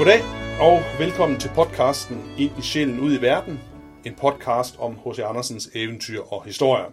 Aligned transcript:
Goddag 0.00 0.22
og 0.60 0.82
velkommen 0.98 1.40
til 1.40 1.50
podcasten 1.54 2.34
Ind 2.38 2.50
i 2.58 2.62
sjælen 2.62 3.00
ud 3.00 3.18
i 3.18 3.22
verden. 3.22 3.60
En 4.04 4.14
podcast 4.14 4.74
om 4.78 4.98
H.C. 5.06 5.18
Andersens 5.18 5.70
eventyr 5.74 6.20
og 6.20 6.44
historier. 6.44 6.92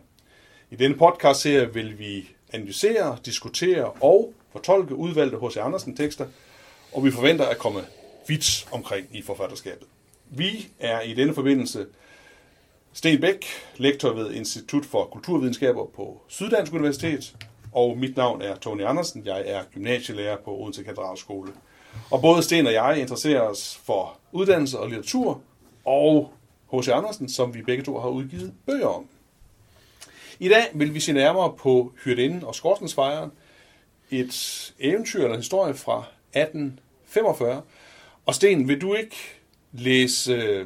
I 0.72 0.76
denne 0.76 0.98
podcast 0.98 1.41
serie 1.41 1.73
vil 1.73 2.00
vi 2.00 2.30
analysere, 2.54 3.18
diskutere 3.26 3.86
og 3.86 4.34
fortolke 4.52 4.96
udvalgte 4.96 5.38
H.C. 5.38 5.58
Andersen 5.58 5.96
tekster, 5.96 6.26
og 6.94 7.05
vi 7.05 7.12
forventer 7.12 7.46
at 7.46 7.58
komme 7.58 7.82
vidt 8.28 8.68
omkring 8.72 9.08
i 9.12 9.21
forfatterskabet. 9.21 9.88
Vi 10.30 10.68
er 10.80 11.02
i 11.02 11.14
denne 11.14 11.34
forbindelse 11.34 11.86
Sten 12.94 13.21
Bæk, 13.21 13.46
lektor 13.78 14.14
ved 14.14 14.34
Institut 14.34 14.86
for 14.86 15.05
Kulturvidenskaber 15.05 15.86
på 15.86 16.22
Syddansk 16.28 16.73
Universitet, 16.73 17.36
og 17.72 17.98
mit 17.98 18.17
navn 18.17 18.42
er 18.42 18.55
Tony 18.55 18.84
Andersen. 18.84 19.26
Jeg 19.26 19.44
er 19.45 19.64
gymnasielærer 19.73 20.38
på 20.38 20.58
Odense 20.58 20.84
Katedralskole. 20.84 21.52
Og 22.12 22.22
både 22.22 22.44
Sten 22.44 22.68
og 22.68 22.73
jeg 22.73 22.98
interesserer 23.00 23.41
os 23.41 23.80
for 23.86 24.18
uddannelse 24.32 24.80
og 24.80 24.88
litteratur, 24.88 25.41
og 25.86 26.32
H.C. 26.73 26.88
Andersen, 26.88 27.30
som 27.30 27.54
vi 27.54 27.62
begge 27.62 27.84
to 27.84 28.00
har 28.00 28.09
udgivet 28.09 28.54
bøger 28.66 28.88
om. 28.88 29.05
I 30.40 30.50
dag 30.50 30.64
vil 30.73 30.94
vi 30.94 31.00
se 31.00 31.14
nærmere 31.14 31.54
på 31.58 31.92
Hyrdinden 32.04 32.44
og 32.44 32.55
Skorstensfejren, 32.55 33.31
et 34.12 34.73
eventyr 34.80 35.23
eller 35.23 35.38
historie 35.38 35.73
fra 35.73 35.98
1845. 36.34 37.62
Og 38.26 38.36
Sten, 38.36 38.67
vil 38.67 38.81
du 38.81 38.94
ikke 38.94 39.16
læse 39.72 40.34
øh, 40.34 40.66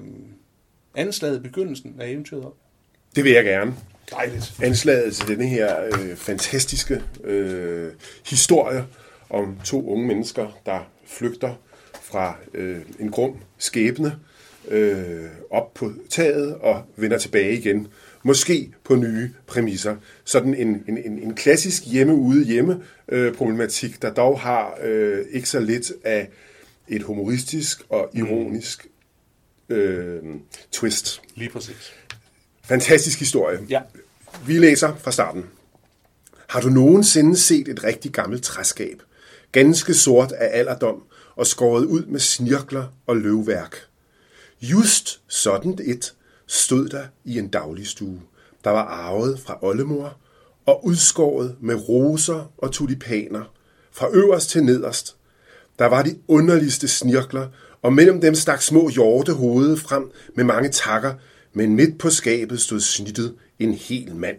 anslaget 0.96 1.44
begyndelsen 1.44 1.96
af 2.00 2.10
eventyret 2.10 2.46
op? 2.46 2.56
Det 3.16 3.24
vil 3.24 3.32
jeg 3.32 3.44
gerne. 3.44 3.76
Dejligt. 4.12 4.54
Anslaget 4.64 5.16
til 5.16 5.28
denne 5.28 5.48
her 5.48 5.86
øh, 5.86 6.16
fantastiske 6.16 7.04
øh, 7.24 7.92
historie 8.30 8.86
om 9.30 9.60
to 9.66 9.90
unge 9.90 10.08
mennesker, 10.08 10.60
der 10.66 10.80
flygter 11.12 11.54
fra 12.02 12.36
øh, 12.54 12.82
en 13.00 13.12
grum 13.12 13.38
skæbne 13.58 14.16
øh, 14.68 15.26
op 15.50 15.74
på 15.74 15.94
taget 16.10 16.56
og 16.56 16.84
vender 16.96 17.18
tilbage 17.18 17.58
igen. 17.58 17.88
Måske 18.24 18.74
på 18.84 18.96
nye 18.96 19.32
præmisser. 19.48 19.96
Sådan 20.24 20.54
en, 20.54 20.84
en, 20.88 20.98
en, 20.98 21.20
en 21.20 21.36
klassisk 21.36 21.84
hjemme-ude-hjemme-problematik, 21.86 24.02
der 24.02 24.14
dog 24.14 24.40
har 24.40 24.78
øh, 24.84 25.26
ikke 25.32 25.50
så 25.50 25.60
lidt 25.60 25.92
af 26.04 26.30
et 26.88 27.04
humoristisk 27.04 27.82
og 27.90 28.10
ironisk 28.14 28.88
øh, 29.70 30.20
twist. 30.72 31.22
Lige 31.36 31.50
præcis. 31.50 31.94
Fantastisk 32.64 33.20
historie. 33.20 33.60
Ja. 33.70 33.82
Vi 34.48 34.58
læser 34.58 34.96
fra 34.96 35.12
starten. 35.12 35.46
Har 36.48 36.62
du 36.62 36.70
nogensinde 36.70 37.38
set 37.38 37.68
et 37.68 37.84
rigtig 37.84 38.12
gammelt 38.12 38.44
træskab? 38.44 39.02
Ganske 39.52 39.94
sort 39.94 40.32
af 40.32 40.60
alderdom 40.60 41.04
og 41.36 41.48
skåret 41.48 41.86
ud 41.86 42.06
med 42.06 42.20
snirkler 42.20 42.86
og 43.08 43.18
løvværk. 43.18 43.76
Just 44.62 45.22
sådan 45.28 45.80
et 45.84 46.14
stod 46.48 46.90
der 46.90 47.04
i 47.26 47.40
en 47.40 47.48
dagligstue, 47.48 48.22
der 48.64 48.70
var 48.70 48.84
arvet 48.84 49.40
fra 49.40 49.58
oldemor 49.62 50.18
og 50.66 50.86
udskåret 50.86 51.56
med 51.62 51.90
roser 51.90 52.52
og 52.58 52.72
tulipaner, 52.72 53.54
fra 53.92 54.10
øverst 54.14 54.50
til 54.50 54.64
nederst. 54.64 55.16
Der 55.80 55.86
var 55.86 56.04
de 56.04 56.16
underligste 56.28 56.88
snirkler, 56.88 57.48
og 57.82 57.94
mellem 57.94 58.22
dem 58.22 58.36
stak 58.36 58.62
små 58.62 58.90
hjorte 58.90 59.34
hovedet 59.34 59.80
frem 59.80 60.12
med 60.36 60.44
mange 60.44 60.70
takker, 60.70 61.14
men 61.54 61.76
midt 61.76 62.00
på 62.00 62.10
skabet 62.10 62.62
stod 62.62 62.80
snittet 62.80 63.36
en 63.60 63.74
hel 63.74 64.16
mand. 64.16 64.38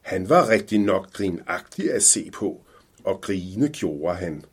Han 0.00 0.28
var 0.28 0.48
rigtig 0.48 0.78
nok 0.78 1.12
grinagtig 1.12 1.92
at 1.92 2.02
se 2.02 2.30
på, 2.34 2.60
og 3.08 3.20
grine 3.20 3.68
gjorde 3.68 4.16
han. 4.16 4.44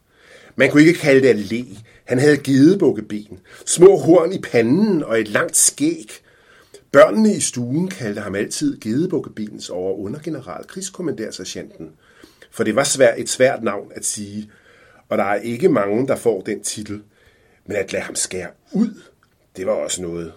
Man 0.56 0.72
kunne 0.72 0.84
ikke 0.84 1.00
kalde 1.00 1.22
det 1.22 1.28
at 1.28 1.36
le. 1.36 1.66
Han 2.06 2.20
havde 2.20 2.38
gedebukkeben, 2.38 3.40
små 3.66 3.98
horn 3.98 4.34
i 4.34 4.42
panden 4.42 5.04
og 5.04 5.20
et 5.20 5.28
langt 5.28 5.58
skæg. 5.58 6.12
Børnene 6.92 7.34
i 7.34 7.40
stuen 7.40 7.88
kaldte 7.88 8.22
ham 8.22 8.36
altid 8.36 8.80
gedebukkebenens 8.80 9.70
over 9.70 9.94
undergeneral 9.94 10.68
krigskommandærsergeanten, 10.68 11.92
for 12.52 12.64
det 12.64 12.76
var 12.76 12.84
svært 12.84 13.20
et 13.20 13.30
svært 13.30 13.64
navn 13.64 13.92
at 13.96 14.06
sige, 14.06 14.52
og 15.10 15.18
der 15.18 15.24
er 15.24 15.36
ikke 15.36 15.70
mange, 15.70 16.08
der 16.08 16.16
får 16.16 16.42
den 16.42 16.64
titel. 16.64 17.02
Men 17.66 17.78
at 17.78 17.92
lade 17.92 18.04
ham 18.04 18.16
skære 18.16 18.50
ud, 18.74 19.02
det 19.58 19.66
var 19.66 19.72
også 19.72 20.02
noget. 20.02 20.34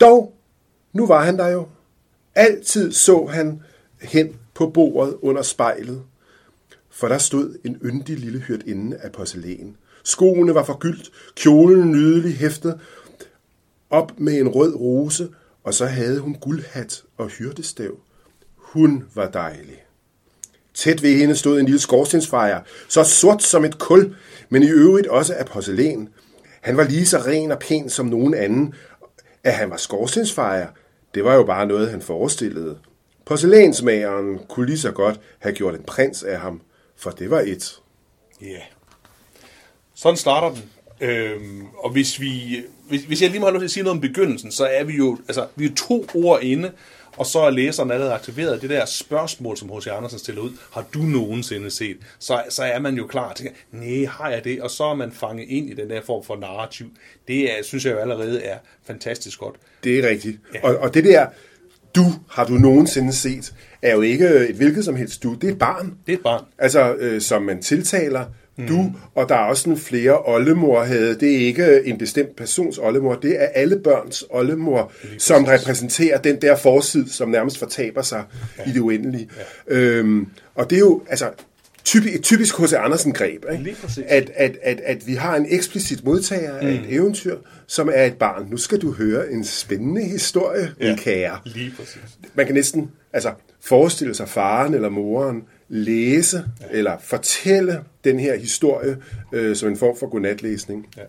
Dog, 0.00 0.34
nu 0.92 1.06
var 1.06 1.24
han 1.24 1.38
der 1.38 1.48
jo. 1.48 1.68
Altid 2.34 2.92
så 2.92 3.26
han 3.26 3.62
hen 4.02 4.36
på 4.54 4.70
bordet 4.70 5.16
under 5.22 5.42
spejlet, 5.42 6.02
for 6.94 7.08
der 7.08 7.18
stod 7.18 7.56
en 7.64 7.78
yndig 7.84 8.18
lille 8.18 8.38
hyrt 8.38 8.62
inde 8.66 8.96
af 8.96 9.12
porcelæn. 9.12 9.76
Skoene 10.04 10.54
var 10.54 10.64
forgyldt, 10.64 11.10
kjolen 11.36 11.90
nydelig 11.90 12.36
hæftet, 12.36 12.80
op 13.90 14.12
med 14.18 14.38
en 14.38 14.48
rød 14.48 14.74
rose, 14.74 15.28
og 15.64 15.74
så 15.74 15.86
havde 15.86 16.18
hun 16.18 16.34
guldhat 16.34 17.02
og 17.16 17.28
hyrdestav. 17.28 17.98
Hun 18.56 19.04
var 19.14 19.30
dejlig. 19.30 19.84
Tæt 20.74 21.02
ved 21.02 21.16
hende 21.16 21.36
stod 21.36 21.60
en 21.60 21.64
lille 21.64 21.80
skorstensfejer, 21.80 22.60
så 22.88 23.04
sort 23.04 23.42
som 23.42 23.64
et 23.64 23.78
kul, 23.78 24.16
men 24.48 24.62
i 24.62 24.70
øvrigt 24.70 25.06
også 25.06 25.34
af 25.34 25.46
porcelæn. 25.46 26.08
Han 26.60 26.76
var 26.76 26.84
lige 26.84 27.06
så 27.06 27.18
ren 27.18 27.52
og 27.52 27.58
pæn 27.58 27.88
som 27.88 28.06
nogen 28.06 28.34
anden. 28.34 28.74
At 29.44 29.52
han 29.52 29.70
var 29.70 29.76
skorstensfejer, 29.76 30.66
det 31.14 31.24
var 31.24 31.34
jo 31.34 31.44
bare 31.44 31.66
noget, 31.66 31.90
han 31.90 32.02
forestillede. 32.02 32.78
Porcelænsmageren 33.26 34.38
kunne 34.48 34.66
lige 34.66 34.78
så 34.78 34.90
godt 34.90 35.20
have 35.38 35.54
gjort 35.54 35.74
en 35.74 35.82
prins 35.82 36.22
af 36.22 36.38
ham, 36.38 36.60
for 37.04 37.10
det 37.10 37.30
var 37.30 37.40
et. 37.40 37.80
Ja. 38.40 38.46
Yeah. 38.46 38.62
Sådan 39.94 40.16
starter 40.16 40.50
den. 40.54 40.70
Øhm, 41.00 41.66
og 41.78 41.90
hvis 41.90 42.20
vi, 42.20 42.62
hvis, 42.88 43.02
hvis 43.02 43.22
jeg 43.22 43.30
lige 43.30 43.40
må 43.40 43.46
have 43.46 43.52
lov 43.52 43.60
til 43.60 43.64
at 43.64 43.70
sige 43.70 43.84
noget 43.84 43.96
om 43.96 44.00
begyndelsen, 44.00 44.52
så 44.52 44.66
er 44.66 44.84
vi 44.84 44.96
jo, 44.96 45.18
altså, 45.28 45.46
vi 45.56 45.64
er 45.64 45.74
to 45.76 46.06
ord 46.14 46.42
inde, 46.42 46.72
og 47.16 47.26
så 47.26 47.40
er 47.40 47.50
læseren 47.50 47.90
allerede 47.90 48.14
aktiveret. 48.14 48.62
Det 48.62 48.70
der 48.70 48.86
spørgsmål, 48.86 49.56
som 49.56 49.68
H.C. 49.68 49.86
Andersen 49.86 50.18
stiller 50.18 50.42
ud, 50.42 50.50
har 50.72 50.84
du 50.94 50.98
nogensinde 50.98 51.70
set? 51.70 51.96
Så, 52.18 52.42
så 52.48 52.64
er 52.64 52.78
man 52.78 52.96
jo 52.96 53.06
klar 53.06 53.32
til, 53.32 53.50
nej, 53.72 54.04
har 54.04 54.30
jeg 54.30 54.44
det? 54.44 54.62
Og 54.62 54.70
så 54.70 54.84
er 54.84 54.94
man 54.94 55.12
fanget 55.12 55.48
ind 55.48 55.70
i 55.70 55.74
den 55.74 55.90
der 55.90 56.00
form 56.02 56.24
for 56.24 56.36
narrativ. 56.36 56.86
Det 57.28 57.58
er, 57.58 57.62
synes 57.62 57.84
jeg 57.84 57.92
jo 57.92 57.98
allerede 57.98 58.42
er 58.42 58.58
fantastisk 58.86 59.38
godt. 59.38 59.56
Det 59.84 59.98
er 59.98 60.08
rigtigt. 60.08 60.38
Ja. 60.54 60.68
Og, 60.68 60.76
og 60.76 60.94
det 60.94 61.04
der, 61.04 61.26
du 61.94 62.04
har 62.30 62.44
du 62.44 62.52
nogensinde 62.52 63.12
set, 63.12 63.54
er 63.84 63.94
jo 63.94 64.00
ikke 64.00 64.28
et 64.28 64.56
hvilket 64.56 64.84
som 64.84 64.96
helst 64.96 65.22
du. 65.22 65.34
Det 65.34 65.48
er 65.48 65.52
et 65.52 65.58
barn. 65.58 65.94
Det 66.06 66.12
er 66.12 66.16
et 66.16 66.22
barn. 66.22 66.44
Altså, 66.58 66.94
øh, 66.94 67.20
som 67.20 67.42
man 67.42 67.62
tiltaler 67.62 68.24
mm. 68.56 68.66
du, 68.66 68.92
og 69.14 69.28
der 69.28 69.34
er 69.34 69.44
også 69.44 69.62
sådan 69.62 69.78
flere 69.78 70.18
oldemor 70.24 70.82
havde. 70.82 71.14
Det 71.20 71.32
er 71.32 71.46
ikke 71.46 71.84
en 71.84 71.98
bestemt 71.98 72.36
persons 72.36 72.78
oldemor, 72.78 73.14
det 73.14 73.42
er 73.42 73.46
alle 73.46 73.78
børns 73.78 74.24
oldemor, 74.30 74.92
som 75.18 75.44
repræsenterer 75.44 76.18
den 76.18 76.42
der 76.42 76.56
forsid, 76.56 77.06
som 77.06 77.28
nærmest 77.28 77.58
fortaber 77.58 78.02
sig 78.02 78.24
ja. 78.58 78.70
i 78.70 78.72
det 78.72 78.80
uendelige. 78.80 79.28
Ja. 79.70 79.76
Øhm, 79.76 80.26
og 80.54 80.70
det 80.70 80.76
er 80.76 80.80
jo, 80.80 81.02
altså, 81.08 81.30
typi, 81.84 82.14
et 82.14 82.22
typisk 82.22 82.58
H.C. 82.58 82.72
Andersen-greb, 82.72 83.44
ikke? 83.52 83.76
At, 84.06 84.30
at, 84.34 84.56
at, 84.62 84.80
at 84.84 85.06
vi 85.06 85.14
har 85.14 85.36
en 85.36 85.46
eksplicit 85.48 86.04
modtager 86.04 86.60
mm. 86.60 86.66
af 86.66 86.72
et 86.72 86.80
mm. 86.80 86.86
eventyr, 86.88 87.36
som 87.66 87.90
er 87.94 88.04
et 88.04 88.14
barn. 88.14 88.46
Nu 88.50 88.56
skal 88.56 88.78
du 88.78 88.92
høre 88.92 89.32
en 89.32 89.44
spændende 89.44 90.04
historie, 90.04 90.70
ja. 90.80 90.88
min 90.88 90.96
kære. 90.96 91.38
Lige 91.44 91.72
præcis. 91.78 92.02
Man 92.34 92.46
kan 92.46 92.54
næsten 92.54 92.90
altså, 93.14 93.32
forestille 93.60 94.14
sig 94.14 94.28
faren 94.28 94.74
eller 94.74 94.88
moren 94.88 95.44
læse 95.68 96.44
ja. 96.60 96.66
eller 96.70 96.98
fortælle 97.00 97.80
den 98.04 98.20
her 98.20 98.38
historie 98.38 98.96
øh, 99.32 99.56
som 99.56 99.68
en 99.68 99.76
form 99.76 99.96
for 99.96 100.06
godnatlæsning. 100.06 100.86
Ja. 100.96 101.02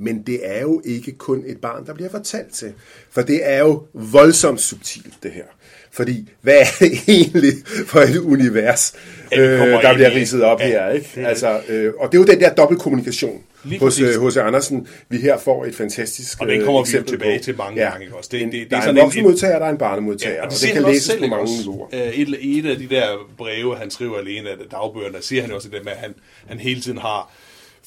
Men 0.00 0.22
det 0.22 0.40
er 0.42 0.60
jo 0.60 0.82
ikke 0.84 1.12
kun 1.12 1.44
et 1.46 1.58
barn, 1.58 1.86
der 1.86 1.94
bliver 1.94 2.10
fortalt 2.10 2.52
til. 2.52 2.72
For 3.10 3.22
det 3.22 3.40
er 3.42 3.58
jo 3.58 3.82
voldsomt 3.92 4.60
subtilt, 4.60 5.14
det 5.22 5.30
her. 5.30 5.44
Fordi, 5.92 6.28
hvad 6.40 6.54
er 6.54 6.64
det 6.78 6.92
egentlig 7.08 7.52
for 7.86 8.00
et 8.00 8.16
univers, 8.16 8.94
øh, 9.32 9.60
der 9.60 9.94
bliver 9.94 10.10
ridset 10.10 10.42
op 10.42 10.60
ja, 10.60 10.66
her? 10.66 10.90
Ikke? 10.90 11.26
Altså, 11.26 11.60
øh, 11.68 11.92
og 11.98 12.12
det 12.12 12.18
er 12.18 12.22
jo 12.22 12.26
den 12.26 12.40
der 12.40 12.54
dobbeltkommunikation 12.54 13.42
hos 13.80 13.98
H.C. 13.98 14.36
Øh, 14.36 14.46
Andersen, 14.46 14.88
vi 15.08 15.16
her 15.16 15.38
får 15.38 15.64
et 15.64 15.74
fantastisk 15.74 16.40
Og 16.40 16.48
den 16.48 16.64
kommer 16.64 16.84
vi 16.84 17.06
tilbage 17.06 17.38
på. 17.38 17.44
til 17.44 17.56
mange 17.56 17.82
ja. 17.82 17.90
gange 17.90 18.14
også. 18.14 18.28
Det, 18.32 18.40
det, 18.40 18.52
det, 18.52 18.70
der 18.70 18.76
er, 18.76 18.82
er 18.82 18.90
en 18.90 18.96
voksenmodtager, 18.96 19.58
der 19.58 19.66
er 19.66 19.70
en 19.70 19.78
barnemodtager, 19.78 20.34
ja, 20.34 20.44
og, 20.44 20.50
det, 20.50 20.56
og 20.56 20.66
det 20.66 20.72
kan 20.72 20.82
læses 20.82 21.16
på 21.20 21.26
mange 21.26 21.58
niveauer. 21.58 21.88
Øh, 21.92 22.00
et, 22.00 22.58
et 22.58 22.66
af 22.66 22.76
de 22.76 22.88
der 22.88 23.06
breve, 23.38 23.76
han 23.76 23.90
skriver 23.90 24.18
alene 24.18 24.50
af 24.50 24.56
dagbøgerne, 24.70 25.16
siger 25.20 25.42
han 25.42 25.52
også 25.52 25.68
det 25.68 25.84
med, 25.84 25.92
at 25.92 25.98
han, 25.98 26.14
han 26.46 26.58
hele 26.58 26.80
tiden 26.80 26.98
har 26.98 27.32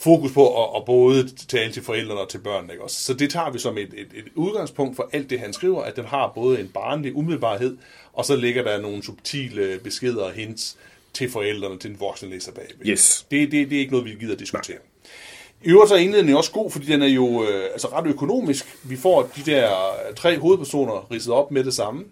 fokus 0.04 0.32
på 0.32 0.64
at, 0.64 0.70
at 0.76 0.86
både 0.86 1.30
tale 1.48 1.74
til 1.74 1.84
forældrene 1.84 2.22
og 2.22 2.30
til 2.30 2.38
børnene. 2.38 2.74
Ikke? 2.74 2.84
Så 2.88 3.14
det 3.14 3.30
tager 3.30 3.52
vi 3.52 3.60
som 3.60 3.78
et, 3.78 3.94
et, 3.94 4.08
et 4.16 4.26
udgangspunkt 4.36 4.96
for 4.96 5.10
alt 5.14 5.30
det, 5.30 5.40
han 5.40 5.54
skriver, 5.54 5.84
at 5.84 5.96
den 5.96 6.06
har 6.06 6.32
både 6.36 6.60
en 6.60 6.68
barnlig 6.68 7.16
umiddelbarhed, 7.16 7.78
og 8.14 8.26
så 8.26 8.36
ligger 8.36 8.64
der 8.64 8.82
nogle 8.82 9.04
subtile 9.04 9.80
beskeder 9.84 10.24
og 10.24 10.32
hints 10.32 10.78
til 11.14 11.32
forældrene, 11.32 11.80
til 11.80 11.90
den 11.90 12.00
voksne 12.00 12.30
læser 12.30 12.52
bagved. 12.52 12.86
Yes. 12.86 13.26
Det, 13.32 13.52
det, 13.52 13.70
det 13.70 13.76
er 13.76 13.80
ikke 13.80 13.92
noget, 13.92 14.06
vi 14.06 14.16
gider 14.20 14.36
diskutere. 14.36 14.78
Nej. 14.78 14.86
I 15.64 15.70
øvrigt 15.70 15.90
så 15.90 15.96
er 15.96 16.00
indledningen 16.00 16.38
også 16.38 16.52
god, 16.52 16.72
fordi 16.72 16.86
den 16.86 17.02
er 17.02 17.08
jo 17.08 17.44
øh, 17.44 17.64
altså 17.72 17.88
ret 17.88 18.08
økonomisk. 18.08 18.78
Vi 18.84 18.96
får 18.96 19.32
de 19.36 19.52
der 19.52 19.70
tre 20.16 20.40
hovedpersoner 20.40 21.12
ridset 21.12 21.34
op 21.34 21.52
med 21.52 21.64
det 21.64 21.74
samme. 21.74 22.06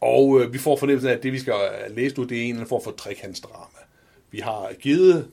Og 0.00 0.40
øh, 0.40 0.52
vi 0.52 0.58
får 0.58 0.76
fornemmelsen 0.76 1.10
af, 1.10 1.14
at 1.14 1.22
det, 1.22 1.32
vi 1.32 1.38
skal 1.38 1.54
læse 1.90 2.16
nu, 2.16 2.24
det 2.24 2.38
er 2.38 2.42
en 2.42 2.48
eller 2.48 2.56
anden 2.56 2.68
form 2.68 2.82
for 2.84 2.90
trekantsdrama. 2.90 3.78
Vi 4.30 4.38
har 4.38 4.70
givet 4.80 5.28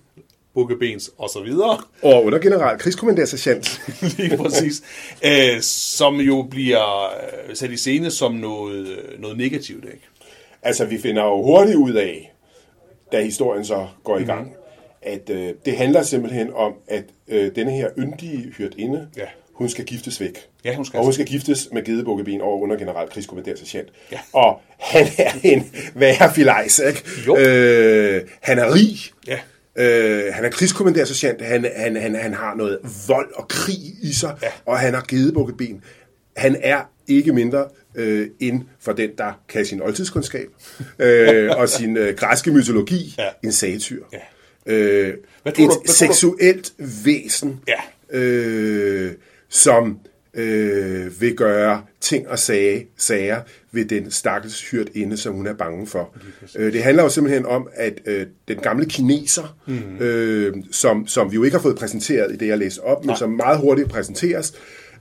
bukkebens 0.56 1.12
og 1.18 1.30
så 1.30 1.40
videre. 1.44 1.78
Og 2.02 2.24
under 2.25 2.40
general 2.40 2.78
krigskommandersergeant. 2.80 3.81
Lige 4.18 4.38
præcis. 4.38 4.81
Øh, 5.25 5.62
som 5.62 6.16
jo 6.16 6.42
bliver 6.52 7.06
øh, 7.50 7.56
sat 7.56 7.72
i 7.72 7.78
scene 7.78 8.12
som 8.12 8.34
noget, 8.34 8.88
øh, 8.88 9.19
noget 9.22 9.38
negativt, 9.38 9.86
ikke? 9.86 10.07
Altså, 10.63 10.86
vi 10.86 10.98
finder 10.98 11.24
jo 11.24 11.42
hurtigt 11.42 11.75
ud 11.78 11.94
af, 11.94 12.34
da 13.12 13.22
historien 13.24 13.66
så 13.66 13.88
går 14.04 14.16
i 14.18 14.19
Mhm. 14.19 14.28
gang, 14.28 14.54
at 15.02 15.30
øh, 15.30 15.54
det 15.66 15.78
handler 15.78 16.04
simpelthen 16.04 16.54
om, 16.54 16.74
at 16.88 17.04
øh, 17.28 17.56
denne 17.56 17.72
her 17.72 17.90
yndige 17.98 18.54
hyrtinde, 18.58 19.08
Ja. 19.18 19.25
hun 19.54 19.69
skal 19.69 19.86
giftes 19.86 20.22
væk. 20.22 20.48
Ja, 20.66 20.75
hun 20.75 20.86
skal 20.86 20.98
Og 20.98 21.04
hun 21.04 21.10
altså- 21.10 21.18
skal 21.24 21.31
giftes 21.31 21.69
med 21.72 21.86
Gedebukkeben 21.86 22.42
over 22.42 22.58
under 22.62 22.78
general 22.78 23.10
krigskommandersergeant. 23.10 23.90
Ja. 24.12 24.19
Og 24.34 24.62
han 24.80 25.08
er 25.18 25.31
en 25.44 25.72
værre 25.96 26.34
filajs, 26.36 26.80
ikke? 26.88 27.04
Jo. 27.28 27.38
Øh, 27.38 28.22
han 28.42 28.60
er 28.60 28.74
rig. 28.74 28.98
Ja. 29.28 29.40
Øh, 29.77 30.24
han 30.33 30.45
er 30.45 30.50
krigskommandersergeant. 30.50 31.42
Han, 31.42 31.66
han, 31.75 31.95
han, 31.95 32.16
han 32.16 32.33
har 32.33 32.56
noget 32.56 32.80
vold 33.07 33.33
og 33.33 33.48
krig 33.48 33.80
i 34.01 34.13
sig, 34.13 34.38
Ja. 34.42 34.48
og 34.66 34.80
han 34.80 34.94
har 34.94 35.06
gedebukkeben. 35.07 35.81
Han 36.38 36.57
er 36.62 36.81
ikke 37.07 37.33
mindre 37.33 37.66
øh, 37.95 38.27
end 38.39 38.63
for 38.80 38.94
den, 38.94 39.10
der 39.18 39.42
kan 39.50 39.66
sin 39.66 39.81
oldtidskundskab 39.81 40.48
øh, 41.00 41.50
og 41.57 41.69
sin 41.69 41.98
øh, 41.98 42.16
græske 42.16 42.51
mytologi, 42.51 43.16
Ja. 43.18 43.27
en 43.44 43.51
satyr. 43.51 44.04
Ja. 44.13 44.18
Øh, 44.74 45.13
Hvad 45.44 45.54
tror 45.54 45.63
et 45.63 45.69
du- 45.69 45.81
hvad 45.86 45.94
tror 45.94 46.07
du- 46.07 46.13
seksuelt 46.13 46.74
væsen, 47.06 47.60
Ja. 47.68 48.18
øh, 48.19 49.12
som 49.50 50.00
øh, 50.36 51.22
vil 51.22 51.36
gøre 51.36 51.82
ting 52.02 52.28
og 52.30 52.40
sage, 52.40 52.88
sager 52.98 53.42
ved 53.72 53.86
den 53.86 54.12
stakkels 54.12 54.70
hyrtinde, 54.70 55.18
som 55.18 55.34
hun 55.34 55.48
er 55.48 55.54
bange 55.54 55.88
for. 55.88 56.16
Øh, 56.56 56.74
det 56.74 56.84
handler 56.84 57.04
jo 57.04 57.10
simpelthen 57.10 57.46
om, 57.46 57.68
at 57.74 57.94
øh, 58.06 58.26
den 58.48 58.58
gamle 58.58 58.86
kineser, 58.86 59.58
mm. 59.68 59.98
øh, 60.00 60.54
som, 60.72 61.08
som 61.08 61.32
vi 61.32 61.36
jo 61.36 61.44
ikke 61.44 61.58
har 61.58 61.62
fået 61.62 61.76
præsenteret 61.76 62.34
i 62.34 62.38
det, 62.38 62.48
jeg 62.48 62.58
læste 62.58 62.84
op, 62.84 63.06
men 63.06 63.18
som 63.18 63.30
meget 63.30 63.60
hurtigt 63.60 63.90
præsenteres, 63.90 64.54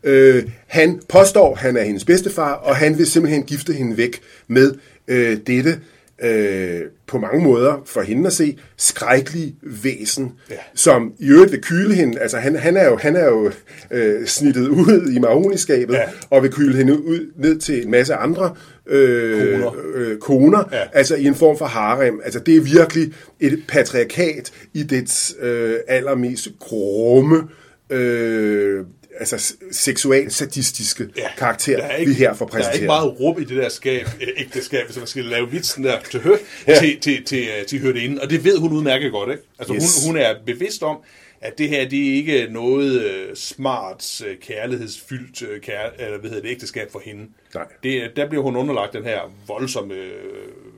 øh, 0.04 0.48
han 0.66 1.00
påstår, 1.08 1.54
han 1.54 1.76
er 1.76 1.82
hendes 1.82 2.04
bedstefar, 2.04 2.52
og 2.52 2.76
han 2.76 2.98
vil 2.98 3.06
simpelthen 3.06 3.42
gifte 3.42 3.72
hende 3.72 3.96
væk 3.96 4.20
med 4.48 4.74
øh, 5.08 5.38
dette 5.46 5.80
øh, 6.22 6.80
på 7.06 7.18
mange 7.18 7.42
måder 7.44 7.82
for 7.86 8.00
hende 8.02 8.26
at 8.26 8.32
se 8.32 8.58
skrækkelige 8.76 9.56
væsen, 9.62 10.32
Ja. 10.50 10.54
som 10.74 11.12
i 11.18 11.28
øvrigt 11.28 11.52
vil 11.52 11.60
kyle 11.62 11.94
hende. 11.94 12.20
Altså 12.20 12.36
han, 12.38 12.56
han 12.56 12.76
er 12.76 12.84
jo, 12.88 12.96
han 12.96 13.16
er 13.16 13.24
jo 13.26 13.50
øh, 13.90 14.26
snittet 14.26 14.68
ud 14.68 15.10
i 15.16 15.18
mahoniskabet, 15.18 15.94
Ja. 15.94 16.02
og 16.30 16.42
vil 16.42 16.52
kyle 16.52 16.76
hende 16.76 17.04
ud 17.04 17.32
ned 17.36 17.58
til 17.58 17.82
en 17.84 17.90
masse 17.90 18.14
andre 18.14 18.54
øh, 18.86 19.60
Koner. 19.60 19.72
øh, 19.94 20.18
koner, 20.18 20.64
Ja. 20.72 20.82
altså 20.92 21.14
i 21.16 21.24
en 21.24 21.34
form 21.34 21.58
for 21.58 21.64
harem. 21.66 22.20
Altså 22.24 22.40
det 22.40 22.56
er 22.56 22.60
virkelig 22.60 23.12
et 23.40 23.62
patriarkat 23.68 24.52
i 24.74 24.82
dets 24.82 25.34
øh, 25.40 25.74
allermest 25.88 26.48
grumme 26.60 27.42
øh, 27.90 28.84
altså 29.18 29.38
s- 29.38 29.56
seksuelt 29.70 30.32
sadistiske 30.32 31.08
ja, 31.16 31.28
karakter, 31.38 31.78
er 31.78 32.04
vi 32.04 32.12
her 32.12 32.34
får 32.34 32.46
Der 32.46 32.54
er 32.54 32.58
ikke 32.58 32.66
præsenteret. 32.68 32.86
meget 32.86 33.20
rum 33.20 33.40
i 33.40 33.44
det 33.44 33.56
der 33.56 33.68
skab, 33.68 34.06
øh, 34.20 34.28
ægteskab, 34.36 34.86
hvis 34.86 34.96
man 34.96 35.06
skal 35.06 35.24
lave 35.24 35.50
vitsen 35.50 35.84
der 35.84 36.00
til, 36.10 36.20
hø, 36.20 36.32
Ja. 36.68 36.78
til, 36.78 37.00
til, 37.00 37.24
til, 37.24 37.48
øh, 37.60 37.66
til 37.66 37.80
hørte 37.80 38.18
Og 38.22 38.30
det 38.30 38.44
ved 38.44 38.58
hun 38.58 38.72
udmærket 38.72 39.12
godt, 39.12 39.30
ikke? 39.30 39.42
Altså 39.58 39.74
Yes. 39.74 40.04
hun, 40.04 40.12
hun 40.14 40.20
er 40.22 40.34
bevidst 40.46 40.82
om, 40.82 40.96
at 41.40 41.58
det 41.58 41.68
her, 41.68 41.88
det 41.88 42.08
er 42.10 42.14
ikke 42.14 42.46
noget 42.50 43.02
øh, 43.04 43.36
smart, 43.36 44.20
øh, 44.26 44.36
kærlighedsfyldt 44.38 45.42
øh, 45.42 45.60
kær, 45.60 45.90
eller 45.98 46.18
hvad 46.18 46.30
hedder 46.30 46.42
det, 46.42 46.50
ægteskab 46.50 46.92
for 46.92 47.02
hende. 47.04 47.26
Nej. 47.54 47.64
Det, 47.82 48.10
der 48.16 48.28
bliver 48.28 48.42
hun 48.44 48.56
underlagt 48.56 48.92
den 48.92 49.04
her 49.04 49.20
voldsomme 49.46 49.94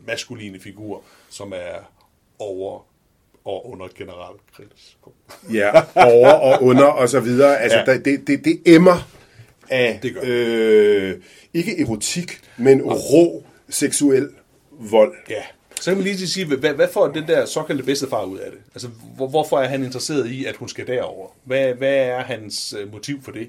maskuline 0.07 0.61
figur, 0.61 1.03
som 1.31 1.53
er 1.53 1.91
over 2.39 2.87
og 3.47 3.71
under 3.71 3.87
generalkrigs. 3.99 4.97
Ja, 5.53 5.71
over 5.95 6.31
og 6.33 6.63
under 6.63 6.85
og 6.85 7.09
så 7.09 7.21
videre. 7.21 7.59
Altså, 7.59 7.79
Ja. 7.79 7.93
ja. 7.93 7.99
det, 7.99 8.27
det, 8.27 8.45
det 8.45 8.63
emmer 8.67 9.09
af, 9.71 9.99
Det 10.03 10.15
gør 10.15 10.21
øh, 10.25 11.15
ikke 11.55 11.81
erotik, 11.83 12.41
men 12.57 12.83
rå 12.83 13.45
seksuel 13.69 14.29
vold. 14.71 15.15
Ja. 15.31 15.43
Så 15.81 15.91
kan 15.91 15.97
man 15.97 16.05
lige 16.05 16.29
sige, 16.29 16.47
hvad, 16.57 16.73
hvad 16.73 16.89
får 16.93 17.09
den 17.09 17.27
der 17.29 17.47
såkaldte 17.47 17.85
bedstefar 17.85 18.25
ud 18.25 18.39
af 18.39 18.51
det? 18.51 18.61
Altså, 18.75 18.89
hvor, 19.17 19.29
hvorfor 19.29 19.59
er 19.59 19.69
han 19.69 19.85
interesseret 19.85 20.27
i, 20.31 20.45
at 20.45 20.57
hun 20.57 20.69
skal 20.69 20.87
derover? 20.87 21.29
Hvad, 21.45 21.75
hvad 21.75 21.95
er 21.97 22.21
hans 22.21 22.75
øh, 22.81 22.93
motiv 22.93 23.23
for 23.23 23.33
det? 23.33 23.49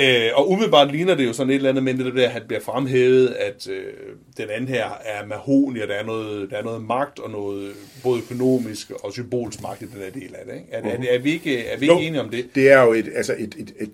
Øh, 0.00 0.30
og 0.34 0.50
umiddelbart 0.50 0.92
ligner 0.92 1.14
det 1.14 1.26
jo 1.26 1.32
sådan 1.32 1.50
et 1.50 1.56
eller 1.56 1.68
andet 1.68 1.84
med 1.84 1.94
det 1.94 2.14
der, 2.14 2.26
at 2.26 2.30
han 2.30 2.42
bliver 2.46 2.60
fremhævet, 2.60 3.28
at 3.28 3.68
øh, 3.68 3.84
den 4.36 4.50
anden 4.50 4.68
her 4.68 4.84
er 5.04 5.26
mahoni, 5.26 5.80
og 5.80 5.88
der 5.88 5.94
er, 5.94 6.04
noget, 6.04 6.50
der 6.50 6.56
er 6.56 6.62
noget 6.62 6.82
magt 6.82 7.18
og 7.18 7.30
noget 7.30 7.72
både 8.02 8.20
økonomisk 8.20 8.90
og 8.90 9.12
symbolsk 9.12 9.62
magt 9.62 9.82
i 9.82 9.84
den 9.84 10.00
her 10.02 10.10
del 10.10 10.34
af 10.34 10.44
det. 10.46 10.54
Ikke? 10.54 10.66
Er, 10.72 10.82
er, 10.82 11.14
er, 11.16 11.18
vi 11.18 11.32
ikke, 11.32 11.64
er 11.64 11.78
vi 11.78 11.84
ikke 11.84 12.06
enige 12.06 12.20
om 12.20 12.30
det? 12.30 12.46
Det 12.54 12.70
er 12.70 12.82
jo 12.82 12.92
et, 12.92 13.10
altså 13.14 13.34
et, 13.38 13.54
et, 13.58 13.72
et 13.78 13.90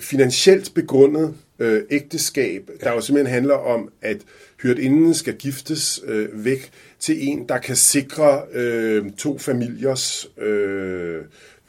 finansielt 0.00 0.74
begrundet 0.74 1.34
øh, 1.58 1.82
ægteskab, 1.90 2.70
der 2.80 2.92
jo 2.92 3.00
simpelthen 3.00 3.34
handler 3.34 3.54
om, 3.54 3.92
at 4.02 4.16
hyrtinden 4.62 5.14
skal 5.14 5.34
giftes 5.34 6.00
øh, 6.06 6.44
væk 6.44 6.70
til 7.00 7.28
en, 7.28 7.48
der 7.48 7.58
kan 7.58 7.76
sikre 7.76 8.42
øh, 8.52 9.04
to 9.18 9.38
familiers 9.38 10.30
øh, 10.38 11.20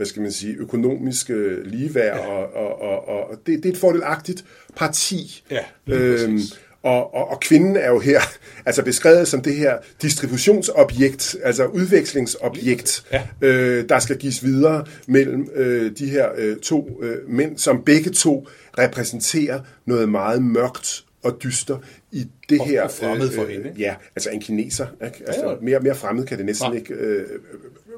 hvad 0.03 0.09
skal 0.09 0.21
man 0.21 0.31
sige, 0.31 0.55
økonomiske 0.59 1.63
ligeværd, 1.65 2.17
ja. 2.17 2.27
og, 2.27 2.55
og, 2.55 2.81
og, 2.81 3.29
og 3.29 3.37
det, 3.45 3.63
det 3.63 3.65
er 3.65 3.73
et 3.73 3.77
fordelagtigt 3.79 4.45
parti. 4.75 5.43
Ja, 5.51 5.59
øhm, 5.87 6.39
og, 6.83 7.13
og, 7.15 7.29
og 7.31 7.39
kvinden 7.39 7.75
er 7.75 7.89
jo 7.89 7.99
her 7.99 8.19
altså 8.65 8.83
beskrevet 8.83 9.27
som 9.27 9.41
det 9.41 9.55
her 9.55 9.77
distributionsobjekt, 10.01 11.35
altså 11.43 11.65
udvekslingsobjekt, 11.65 13.03
Ja. 13.11 13.21
øh, 13.41 13.89
der 13.89 13.99
skal 13.99 14.17
gives 14.17 14.43
videre 14.43 14.85
mellem 15.07 15.49
øh, 15.55 15.91
de 15.97 16.09
her 16.09 16.29
øh, 16.37 16.57
to 16.57 16.99
øh, 17.01 17.29
mænd, 17.29 17.57
som 17.57 17.83
begge 17.83 18.09
to 18.09 18.47
repræsenterer 18.77 19.59
noget 19.85 20.09
meget 20.09 20.43
mørkt 20.43 21.03
og 21.23 21.39
dyster 21.43 21.77
i 22.11 22.27
det 22.49 22.59
Og- 22.59 22.65
her... 22.67 22.81
og 22.81 22.91
fremmed 22.91 23.31
for 23.31 23.45
hende, 23.45 23.69
ikke? 23.69 23.81
Ja, 23.81 23.95
altså 24.15 24.29
en 24.29 24.39
kineser. 24.41 24.87
Ikke? 25.05 25.17
Altså, 25.27 25.41
Ja, 25.43 25.49
ja. 25.49 25.55
mere, 25.61 25.79
mere 25.79 25.95
fremmed 25.95 26.25
kan 26.25 26.37
det 26.37 26.45
næsten 26.45 26.69
Nej. 26.69 26.77
ikke 26.77 26.93
øh, 26.93 27.25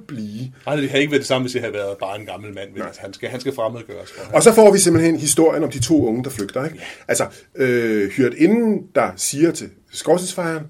blive. 0.08 0.52
Nej, 0.66 0.76
det 0.76 0.90
har 0.90 0.98
ikke 0.98 1.12
været 1.12 1.20
det 1.22 1.28
samme, 1.28 1.46
hvis 1.46 1.56
jeg 1.56 1.64
havde 1.64 1.74
været 1.74 1.98
bare 1.98 2.20
en 2.20 2.26
gammel 2.26 2.54
mand. 2.54 2.70
Nej. 2.78 2.88
Han 2.98 3.14
skal, 3.14 3.30
han 3.30 3.40
skal 3.40 3.54
fremmedgøres. 3.54 4.10
Og 4.34 4.44
så 4.44 4.54
får 4.54 4.72
vi 4.74 4.80
simpelthen 4.80 5.16
historien 5.18 5.64
om 5.64 5.72
de 5.72 5.80
to 5.80 6.06
unge, 6.08 6.24
der 6.24 6.30
flygter. 6.30 6.66
Ikke? 6.66 6.80
Altså, 7.08 7.26
øh, 7.56 8.10
hyrt 8.10 8.34
inden, 8.34 8.84
der 8.96 9.12
siger 9.16 9.52
til 9.52 9.70
skorstensfejeren, 9.92 10.64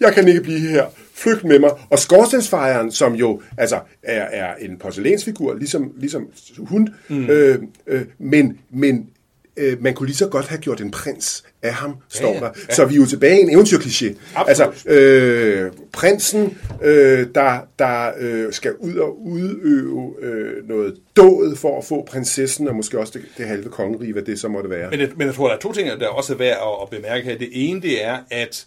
jeg 0.00 0.14
kan 0.14 0.28
ikke 0.28 0.40
blive 0.40 0.58
her, 0.58 0.86
flygt 1.14 1.44
med 1.44 1.58
mig. 1.58 1.70
Og 1.90 1.98
skorstensfejeren, 1.98 2.92
som 2.92 3.14
jo 3.14 3.42
altså, 3.58 3.80
er, 4.02 4.22
er 4.22 4.54
en 4.54 4.78
porcelænsfigur, 4.78 5.54
ligesom, 5.54 5.92
ligesom 5.96 6.28
hun, 6.58 6.88
mm. 7.08 7.24
øh, 7.30 7.58
øh, 7.86 8.02
men, 8.18 8.58
men 8.70 9.08
øh, 9.56 9.82
man 9.82 9.94
kunne 9.94 10.06
lige 10.06 10.16
så 10.16 10.28
godt 10.28 10.46
have 10.46 10.60
gjort 10.60 10.80
en 10.80 10.90
prins 10.90 11.44
af 11.62 11.72
ham, 11.72 11.96
står 12.08 12.34
ja, 12.34 12.40
der. 12.40 12.50
ja. 12.68 12.74
Så 12.74 12.84
vi 12.84 12.94
er 12.94 12.98
jo 12.98 13.06
tilbage 13.06 13.40
i 13.40 13.42
en 13.42 13.58
eventyrkliché. 13.58 14.14
Altså, 14.36 14.72
øh, 14.86 15.72
prinsen, 15.92 16.58
øh, 16.82 17.26
der, 17.34 17.58
der 17.78 18.12
øh, 18.18 18.52
skal 18.52 18.74
ud 18.78 18.94
og 18.94 19.26
udøve 19.26 20.14
øh, 20.22 20.68
noget 20.68 20.96
dåd 21.16 21.56
for 21.56 21.78
at 21.78 21.84
få 21.84 22.04
prinsessen, 22.04 22.68
og 22.68 22.76
måske 22.76 22.98
også 22.98 23.12
det, 23.18 23.24
det 23.38 23.46
halve 23.46 23.68
kongerige, 23.68 24.12
hvad 24.12 24.22
det 24.22 24.40
så 24.40 24.48
måtte 24.48 24.70
være. 24.70 24.90
Men 24.90 25.12
men 25.16 25.26
jeg 25.26 25.34
tror, 25.34 25.48
der 25.48 25.54
er 25.54 25.60
to 25.60 25.72
ting, 25.72 26.00
der 26.00 26.08
også 26.08 26.32
er 26.32 26.36
værd 26.36 26.58
at, 26.62 26.82
at 26.82 26.90
bemærke 26.90 27.24
her. 27.24 27.38
Det 27.38 27.48
ene, 27.52 27.82
det 27.82 28.04
er, 28.04 28.18
at 28.30 28.66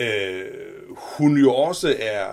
øh, 0.00 0.06
hun 0.96 1.36
jo 1.36 1.52
også 1.54 1.88
er, 2.00 2.24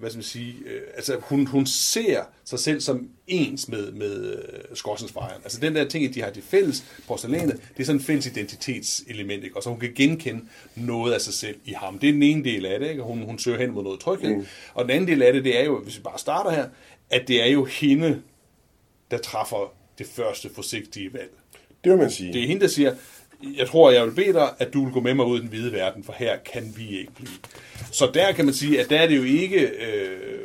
hvad 0.00 0.10
skal 0.10 0.18
man 0.18 0.24
sige, 0.24 0.54
øh, 0.66 0.82
altså 0.94 1.16
hun, 1.20 1.46
hun 1.46 1.66
ser 1.66 2.22
sig 2.44 2.58
selv 2.58 2.80
som 2.80 3.08
ens 3.26 3.68
med, 3.68 3.92
med 3.92 4.34
øh, 4.34 4.76
Skorsensfejren. 4.76 5.40
Altså 5.44 5.60
den 5.60 5.74
der 5.74 5.88
ting, 5.88 6.04
at 6.04 6.14
de 6.14 6.22
har 6.22 6.30
til 6.30 6.42
fælles 6.42 6.84
porcelænet, 7.06 7.60
det 7.76 7.82
er 7.82 7.84
sådan 7.84 8.00
en 8.00 8.04
fælles 8.04 8.26
identitetselement, 8.26 9.44
ikke? 9.44 9.56
og 9.56 9.62
så 9.62 9.70
hun 9.70 9.80
kan 9.80 9.92
genkende 9.94 10.44
noget 10.74 11.12
af 11.12 11.20
sig 11.20 11.34
selv 11.34 11.56
i 11.64 11.72
ham. 11.72 11.98
Det 11.98 12.08
er 12.08 12.12
den 12.12 12.22
ene 12.22 12.44
del 12.44 12.66
af 12.66 12.80
det, 12.80 12.90
ikke? 12.90 13.02
Og 13.02 13.08
hun, 13.08 13.22
hun 13.22 13.38
søger 13.38 13.58
hen 13.58 13.70
mod 13.70 13.82
noget 13.82 14.00
tryghed. 14.00 14.36
Mm. 14.36 14.46
Og 14.74 14.84
den 14.84 14.90
anden 14.90 15.08
del 15.08 15.22
af 15.22 15.32
det, 15.32 15.44
det 15.44 15.60
er 15.60 15.64
jo, 15.64 15.82
hvis 15.82 15.96
vi 15.96 16.02
bare 16.02 16.18
starter 16.18 16.50
her, 16.50 16.68
at 17.10 17.28
det 17.28 17.42
er 17.42 17.46
jo 17.46 17.64
hende, 17.64 18.22
der 19.10 19.18
træffer 19.18 19.74
det 19.98 20.06
første 20.06 20.50
forsigtige 20.54 21.12
valg. 21.12 21.30
Det 21.84 21.92
vil 21.92 21.98
man 21.98 22.10
sige. 22.10 22.32
Det 22.32 22.42
er 22.42 22.46
hende, 22.46 22.62
der 22.62 22.68
siger, 22.68 22.94
jeg 23.56 23.68
tror, 23.68 23.90
jeg 23.90 24.06
vil 24.06 24.14
bede 24.14 24.32
dig, 24.32 24.48
at 24.58 24.74
du 24.74 24.84
vil 24.84 24.92
gå 24.92 25.00
med 25.00 25.14
mig 25.14 25.26
ud 25.26 25.38
i 25.38 25.40
den 25.40 25.48
hvide 25.48 25.72
verden, 25.72 26.04
for 26.04 26.12
her 26.12 26.36
kan 26.52 26.74
vi 26.76 26.98
ikke 26.98 27.12
blive. 27.12 27.28
Så 27.92 28.10
der 28.14 28.32
kan 28.32 28.44
man 28.44 28.54
sige, 28.54 28.80
at 28.80 28.90
der 28.90 29.00
er 29.00 29.06
det 29.06 29.16
jo 29.16 29.22
ikke, 29.22 29.60
øh, 29.60 30.40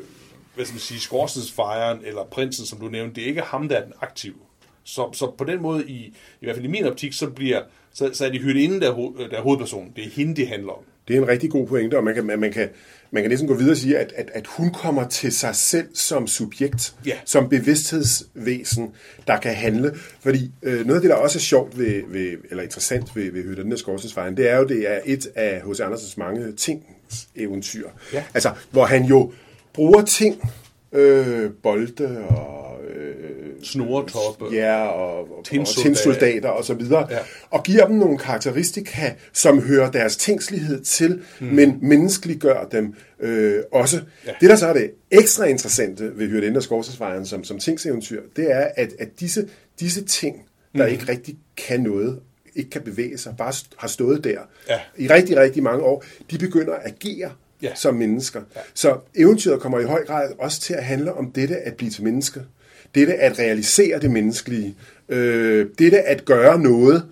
hvad 0.55 0.65
skal 0.65 0.73
man 0.73 0.79
sige, 0.79 0.99
skorstensfejeren 0.99 1.99
eller 2.05 2.23
prinsen, 2.23 2.65
som 2.65 2.79
du 2.79 2.87
nævnte, 2.87 3.15
det 3.15 3.23
er 3.23 3.27
ikke 3.27 3.41
ham, 3.41 3.69
der 3.69 3.75
er 3.75 3.83
den 3.83 3.93
aktive. 4.01 4.35
Så, 4.83 5.09
så 5.13 5.31
på 5.37 5.43
den 5.43 5.61
måde, 5.61 5.89
i, 5.89 6.05
i 6.41 6.45
hvert 6.45 6.55
fald 6.55 6.65
i 6.65 6.69
min 6.69 6.85
optik, 6.85 7.13
så, 7.13 7.29
bliver, 7.29 7.61
så, 7.93 8.09
så 8.13 8.25
er 8.25 8.29
det 8.29 8.41
hyrdeinden, 8.41 8.81
der, 8.81 8.95
der 9.31 9.37
er 9.37 9.41
hovedpersonen. 9.41 9.93
Det 9.95 10.05
er 10.05 10.09
hende, 10.09 10.35
det 10.35 10.47
handler 10.47 10.71
om. 10.71 10.83
Det 11.09 11.17
er 11.17 11.21
en 11.21 11.27
rigtig 11.27 11.49
god 11.49 11.67
pointe, 11.67 11.97
og 11.97 12.03
man 12.03 12.15
kan, 12.15 12.25
man, 12.25 12.51
kan, 12.51 12.69
man 13.11 13.23
kan 13.23 13.29
næsten 13.29 13.47
gå 13.47 13.53
videre 13.53 13.73
og 13.73 13.77
sige, 13.77 13.97
at, 13.97 14.13
at, 14.15 14.29
at 14.33 14.47
hun 14.47 14.73
kommer 14.73 15.07
til 15.07 15.31
sig 15.31 15.55
selv 15.55 15.87
som 15.93 16.27
subjekt, 16.27 16.93
Ja. 17.05 17.13
som 17.25 17.49
bevidsthedsvæsen, 17.49 18.91
der 19.27 19.37
kan 19.39 19.53
handle. 19.53 19.95
Fordi 20.19 20.51
øh, 20.63 20.85
noget 20.85 20.95
af 20.95 21.01
det, 21.01 21.09
der 21.09 21.15
også 21.15 21.37
er 21.37 21.41
sjovt 21.41 21.77
ved, 21.79 22.01
ved 22.07 22.37
eller 22.49 22.63
interessant 22.63 23.15
ved, 23.15 23.31
ved 23.31 23.43
Hytterne 23.43 23.77
Skorstensvejen, 23.77 24.37
det 24.37 24.49
er 24.49 24.57
jo, 24.57 24.67
det 24.67 24.91
er 24.91 24.99
et 25.05 25.27
af 25.35 25.61
H.C. 25.61 25.79
Andersens 25.79 26.17
mange 26.17 26.51
ting 26.51 26.85
eventyr. 27.35 27.87
Ja. 28.13 28.23
Altså, 28.33 28.51
hvor 28.71 28.85
han 28.85 29.03
jo 29.05 29.31
bruger 29.73 30.01
ting 30.05 30.51
øh, 30.91 31.51
bolde 31.63 32.25
og 32.29 32.77
øh, 32.95 33.15
Snoretoppe. 33.63 34.45
ja, 34.51 34.85
og, 34.87 35.17
og, 35.19 35.37
og 35.37 35.45
Tinsoldater. 35.75 36.49
og 36.49 36.65
så 36.65 36.73
videre, 36.73 37.07
Ja. 37.11 37.17
og 37.49 37.63
giver 37.63 37.87
dem 37.87 37.95
nogle 37.95 38.17
karakteristika, 38.17 39.13
som 39.33 39.61
hører 39.61 39.91
deres 39.91 40.17
tænkslighed 40.17 40.81
til, 40.81 41.21
mm. 41.39 41.47
men 41.47 41.79
menneskeliggør 41.81 42.63
dem 42.71 42.93
øh, 43.19 43.63
også. 43.71 44.01
Ja. 44.27 44.31
Det, 44.41 44.49
der 44.49 44.55
så 44.55 44.67
er 44.67 44.73
det 44.73 44.91
ekstra 45.11 45.45
interessante 45.45 46.11
ved 46.17 46.27
Hyrde 46.27 46.57
og 46.57 46.63
Skovsesvejren 46.63 47.25
som, 47.25 47.43
som 47.43 47.59
tingseventyr, 47.59 48.21
det 48.35 48.51
er, 48.51 48.67
at, 48.75 48.89
at 48.99 49.07
disse, 49.19 49.47
disse 49.79 50.03
ting, 50.05 50.35
der 50.77 50.85
mm. 50.85 50.91
ikke 50.91 51.05
rigtig 51.11 51.37
kan 51.57 51.79
noget, 51.79 52.19
ikke 52.55 52.69
kan 52.69 52.81
bevæge 52.81 53.17
sig, 53.17 53.33
bare 53.37 53.53
har 53.77 53.87
stået 53.87 54.23
der 54.23 54.39
Ja. 54.69 54.79
i 54.97 55.07
rigtig, 55.07 55.37
rigtig 55.37 55.63
mange 55.63 55.83
år, 55.83 56.03
de 56.31 56.37
begynder 56.37 56.73
at 56.73 56.91
agere 56.91 57.31
Ja. 57.61 57.75
som 57.75 57.95
mennesker. 57.95 58.41
Ja. 58.55 58.59
Så 58.73 58.97
eventyret 59.15 59.59
kommer 59.61 59.79
i 59.79 59.83
høj 59.83 60.05
grad 60.05 60.31
også 60.39 60.61
til 60.61 60.73
at 60.73 60.83
handle 60.83 61.13
om 61.13 61.31
dette 61.31 61.57
at 61.57 61.73
blive 61.75 61.91
til 61.91 62.03
menneske. 62.03 62.41
Dette 62.95 63.13
at 63.13 63.39
realisere 63.39 63.99
det 63.99 64.11
menneskelige. 64.11 64.75
Øh, 65.09 65.67
dette 65.79 66.01
at 66.01 66.25
gøre 66.25 66.59
noget, 66.59 67.03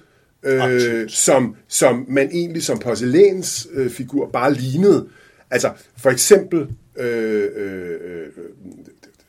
øh, 0.43 1.09
som, 1.09 1.55
som 1.67 2.05
man 2.09 2.29
egentlig 2.31 2.63
som 2.63 2.79
porcelænsfigur 2.79 4.25
øh, 4.25 4.31
bare 4.31 4.53
lignede. 4.53 5.07
Altså 5.51 5.71
for 5.97 6.09
eksempel 6.09 6.67
øh, 6.97 7.49
øh, 7.55 7.91
øh, 7.91 8.27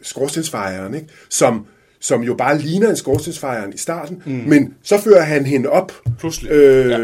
skorstensfejeren, 0.03 0.95
ikke? 0.95 1.07
Som, 1.29 1.67
som 2.01 2.23
jo 2.23 2.35
bare 2.35 2.59
ligner 2.59 2.91
en 2.91 2.97
skorstensfejeren 2.97 3.73
i 3.73 3.77
starten, 3.77 4.23
mm. 4.27 4.33
men 4.33 4.75
så 4.83 5.01
fører 5.01 5.23
han 5.23 5.47
hende 5.47 5.69
op 5.69 5.93
Pludselig. 6.19 6.51
øh, 6.53 6.91
Ja. 6.91 6.99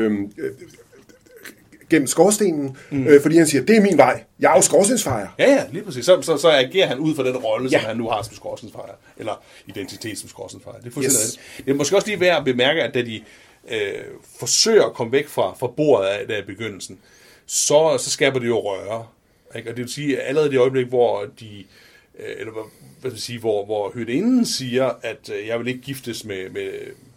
Gennem 1.91 2.07
skorstenen, 2.07 2.77
mm. 2.91 3.07
øh, 3.07 3.23
fordi 3.23 3.37
han 3.37 3.47
siger, 3.47 3.65
det 3.65 3.77
er 3.77 3.81
min 3.81 3.99
vej, 3.99 4.25
jeg 4.41 4.53
er 4.53 4.57
jo 4.57 4.63
skorstensfejer. 4.63 5.29
Ja, 5.39 5.51
ja, 5.53 5.65
lige 5.73 5.85
præcis. 5.85 6.05
Så, 6.05 6.23
så, 6.23 6.37
så 6.37 6.51
agerer 6.51 6.87
han 6.87 6.99
ud 6.99 7.15
fra 7.15 7.25
den 7.25 7.37
rolle, 7.37 7.69
ja. 7.71 7.79
Som 7.79 7.87
han 7.87 7.97
nu 7.97 8.09
har 8.09 8.23
som 8.23 8.35
skorstensfejer, 8.35 8.93
eller 9.17 9.43
identitet 9.67 10.19
som 10.19 10.29
skorstensfejer. 10.29 10.79
Det 10.79 10.87
er 10.87 10.91
fuldstændig 10.91 11.25
Yes. 11.25 11.65
Det 11.67 11.71
er 11.71 11.75
måske 11.75 11.97
også 11.97 12.09
lige 12.09 12.21
værd 12.21 12.39
at 12.39 12.45
bemærke, 12.45 12.83
at 12.83 12.95
da 12.95 13.03
de 13.03 13.23
øh, 13.71 13.93
forsøger 14.39 14.85
at 14.85 14.95
komme 14.95 15.13
væk 15.13 15.29
fra, 15.29 15.55
fra 15.59 15.67
bordet 15.67 16.07
af, 16.07 16.27
der 16.27 16.39
i 16.39 16.43
begyndelsen, 16.43 16.99
så, 17.47 17.97
så 18.01 18.11
skaber 18.11 18.39
det 18.39 18.47
jo 18.47 18.59
røre. 18.59 19.07
Ikke? 19.57 19.71
Og 19.71 19.77
det 19.77 19.85
vil 19.85 19.93
sige, 19.93 20.21
at 20.21 20.29
allerede 20.29 20.49
i 20.49 20.53
det 20.53 20.59
øjeblik, 20.59 20.87
hvor 20.87 21.27
de 21.41 21.65
øh, 22.19 22.35
eller 22.39 22.53
hvad 23.01 23.11
vil 23.11 23.21
sige, 23.21 23.39
hvor, 23.39 23.65
hvor 23.65 23.91
hyrdeinden 23.95 24.47
siger, 24.47 24.91
at 25.03 25.31
øh, 25.33 25.47
jeg 25.47 25.59
vil 25.59 25.69
ikke 25.69 25.81
giftes 25.81 26.25
med, 26.25 26.51
med 26.51 26.71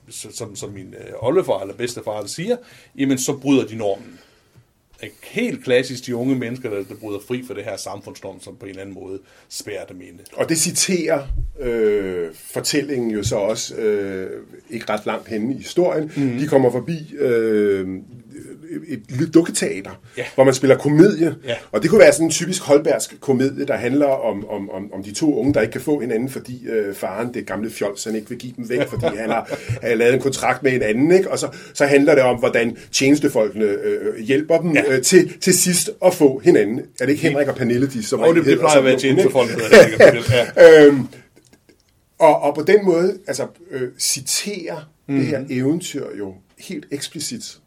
som, 0.10 0.56
som 0.56 0.70
min 0.70 0.96
øh, 0.98 1.14
oldefar 1.20 1.62
eller 1.62 1.76
bedstefar 1.76 2.26
siger, 2.26 2.58
jamen 2.98 3.18
så 3.18 3.34
bryder 3.34 3.68
de 3.68 3.76
normen. 3.76 4.20
Ikke? 5.04 5.16
Helt 5.24 5.64
klassisk 5.64 6.06
de 6.06 6.16
unge 6.16 6.36
mennesker, 6.36 6.70
der, 6.70 6.78
der 6.78 6.96
bryder 7.02 7.20
fri 7.28 7.44
fra 7.48 7.54
det 7.54 7.64
her 7.64 7.78
samfundsnorm, 7.78 8.42
som 8.42 8.56
på 8.60 8.66
en 8.66 8.70
eller 8.70 8.82
anden 8.82 8.96
måde 8.96 9.20
spærer 9.50 9.86
dem 9.86 10.02
inde. 10.02 10.20
Og 10.34 10.50
det 10.50 10.58
citerer 10.58 11.24
øh, 11.60 12.28
fortællingen 12.54 13.12
jo 13.12 13.24
så 13.24 13.36
også 13.36 13.76
øh, 13.76 14.30
ikke 14.70 14.86
ret 14.90 15.06
langt 15.06 15.28
henne 15.28 15.54
i 15.54 15.58
historien. 15.58 16.12
Mm. 16.18 16.38
De 16.40 16.48
kommer 16.48 16.72
forbi 16.72 17.16
øh, 17.20 17.88
et 19.20 19.34
dukketeater, 19.34 20.02
Ja. 20.18 20.24
hvor 20.36 20.44
man 20.44 20.54
spiller 20.54 20.78
komedie. 20.78 21.36
Ja. 21.46 21.56
Og 21.72 21.82
det 21.82 21.90
kunne 21.90 22.00
være 22.00 22.12
sådan 22.14 22.28
en 22.28 22.32
typisk 22.32 22.62
holbergsk 22.64 23.20
komedie, 23.22 23.66
der 23.66 23.74
handler 23.76 24.06
om, 24.06 24.50
om, 24.50 24.70
om, 24.70 24.94
om 24.94 25.04
de 25.04 25.14
to 25.14 25.40
unge, 25.40 25.54
der 25.54 25.62
ikke 25.62 25.72
kan 25.72 25.82
få 25.82 26.00
hinanden, 26.00 26.30
fordi 26.30 26.68
øh, 26.68 26.96
faren, 26.96 27.34
det 27.34 27.46
gamle 27.46 27.70
fjols, 27.70 28.04
han 28.04 28.16
ikke 28.16 28.30
vil 28.30 28.38
give 28.38 28.54
dem 28.58 28.70
væk, 28.70 28.88
fordi 28.88 29.06
han 29.18 29.30
har, 29.30 29.58
har 29.82 29.96
lavet 29.96 30.14
en 30.14 30.20
kontrakt 30.20 30.64
med 30.64 30.74
en 30.74 30.82
anden. 30.82 31.12
Ikke? 31.12 31.32
Og 31.32 31.40
så, 31.40 31.48
så 31.74 31.86
handler 31.86 32.16
det 32.16 32.24
om, 32.24 32.40
hvordan 32.40 32.78
tjenestefolkene 32.92 33.66
øh, 33.66 34.20
hjælper 34.20 34.58
dem 34.62 34.72
Ja. 34.76 34.84
Øh, 34.88 35.02
til, 35.02 35.40
til 35.40 35.54
sidst 35.54 35.90
at 36.06 36.14
få 36.14 36.40
hinanden. 36.40 36.80
Er 37.00 37.06
det 37.06 37.10
ikke 37.10 37.24
Henrik 37.24 37.48
og 37.48 37.56
Pernille, 37.56 37.88
de 37.88 38.04
som 38.04 38.20
Og 38.20 38.36
det, 38.36 38.46
det 38.46 38.60
plejer 38.60 38.78
at 38.78 38.84
være 38.84 38.94
ikke? 38.94 39.02
tjenestefolk, 39.02 39.50
hedder 39.50 40.12
det. 40.12 40.86
øhm, 40.88 41.08
og, 42.20 42.42
og 42.42 42.56
på 42.56 42.62
den 42.64 42.86
måde 42.86 43.18
altså, 43.28 43.48
øh, 43.72 43.90
citerer 44.00 44.90
mm. 45.08 45.16
det 45.18 45.26
her 45.28 45.46
eventyr 45.50 46.06
jo 46.20 46.34
helt 46.60 46.86
eksplicit 46.92 47.58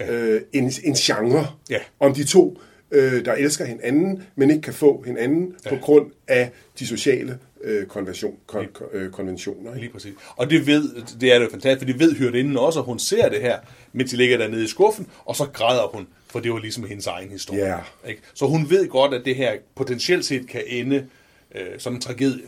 Ja. 0.00 0.12
øh, 0.12 0.40
en, 0.52 0.72
en 0.84 0.94
genre 0.94 1.46
Ja. 1.70 1.78
om 2.00 2.14
de 2.14 2.24
to, 2.24 2.60
øh, 2.90 3.24
der 3.24 3.32
elsker 3.32 3.64
hinanden, 3.64 4.22
men 4.36 4.50
ikke 4.50 4.62
kan 4.62 4.74
få 4.74 5.02
hinanden 5.06 5.54
ja. 5.64 5.70
på 5.70 5.76
grund 5.76 6.10
af 6.28 6.50
de 6.78 6.86
sociale 6.86 7.38
øh, 7.64 7.86
konvention, 7.86 8.34
kon, 8.46 8.66
øh, 8.92 9.10
konventioner. 9.10 9.70
Ikke? 9.70 9.80
Lige 9.80 9.92
præcis. 9.92 10.12
Og 10.36 10.50
det 10.50 10.66
ved, 10.66 10.90
det 11.20 11.32
er 11.32 11.38
det 11.38 11.44
jo 11.44 11.50
fantastisk, 11.50 11.80
for 11.80 11.92
det 11.92 12.00
ved 12.00 12.14
hyrdeinden 12.14 12.56
også, 12.56 12.78
og 12.78 12.84
hun 12.84 12.98
ser 12.98 13.28
det 13.28 13.40
her, 13.40 13.58
mens 13.92 14.10
de 14.10 14.16
ligger 14.16 14.38
dernede 14.38 14.64
i 14.64 14.66
skuffen, 14.66 15.06
og 15.24 15.36
så 15.36 15.44
græder 15.52 15.90
hun, 15.94 16.06
for 16.30 16.40
det 16.40 16.52
var 16.52 16.58
ligesom 16.58 16.84
hendes 16.84 17.06
egen 17.06 17.30
historie. 17.30 17.66
Ja. 17.66 17.78
Ikke? 18.08 18.22
Så 18.34 18.46
hun 18.46 18.70
ved 18.70 18.88
godt, 18.88 19.14
at 19.14 19.24
det 19.24 19.36
her 19.36 19.56
potentielt 19.74 20.24
set 20.24 20.48
kan 20.48 20.62
ende 20.66 21.06
øh, 21.54 21.66
som 21.78 21.94
en 21.94 22.00
tragedie. 22.00 22.46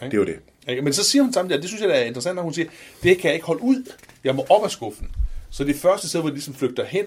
Det 0.00 0.14
er 0.14 0.18
jo 0.18 0.24
det. 0.24 0.38
Ikke? 0.68 0.82
Men 0.82 0.92
så 0.92 1.04
siger 1.04 1.22
hun 1.22 1.32
samtidig, 1.32 1.56
og 1.56 1.62
det 1.62 1.68
synes 1.70 1.82
jeg 1.82 2.00
er 2.00 2.04
interessant, 2.04 2.36
når 2.36 2.42
hun 2.42 2.54
siger, 2.54 2.68
det 3.02 3.18
kan 3.18 3.28
jeg 3.28 3.34
ikke 3.34 3.46
holde 3.46 3.62
ud. 3.62 3.92
Jeg 4.24 4.34
må 4.34 4.46
op 4.50 4.64
af 4.64 4.70
skuffen. 4.70 5.10
Så 5.50 5.64
det 5.64 5.76
første 5.76 6.08
sted, 6.08 6.20
hvor 6.20 6.28
de 6.28 6.34
ligesom 6.34 6.54
flygter 6.54 6.84
hen, 6.84 7.04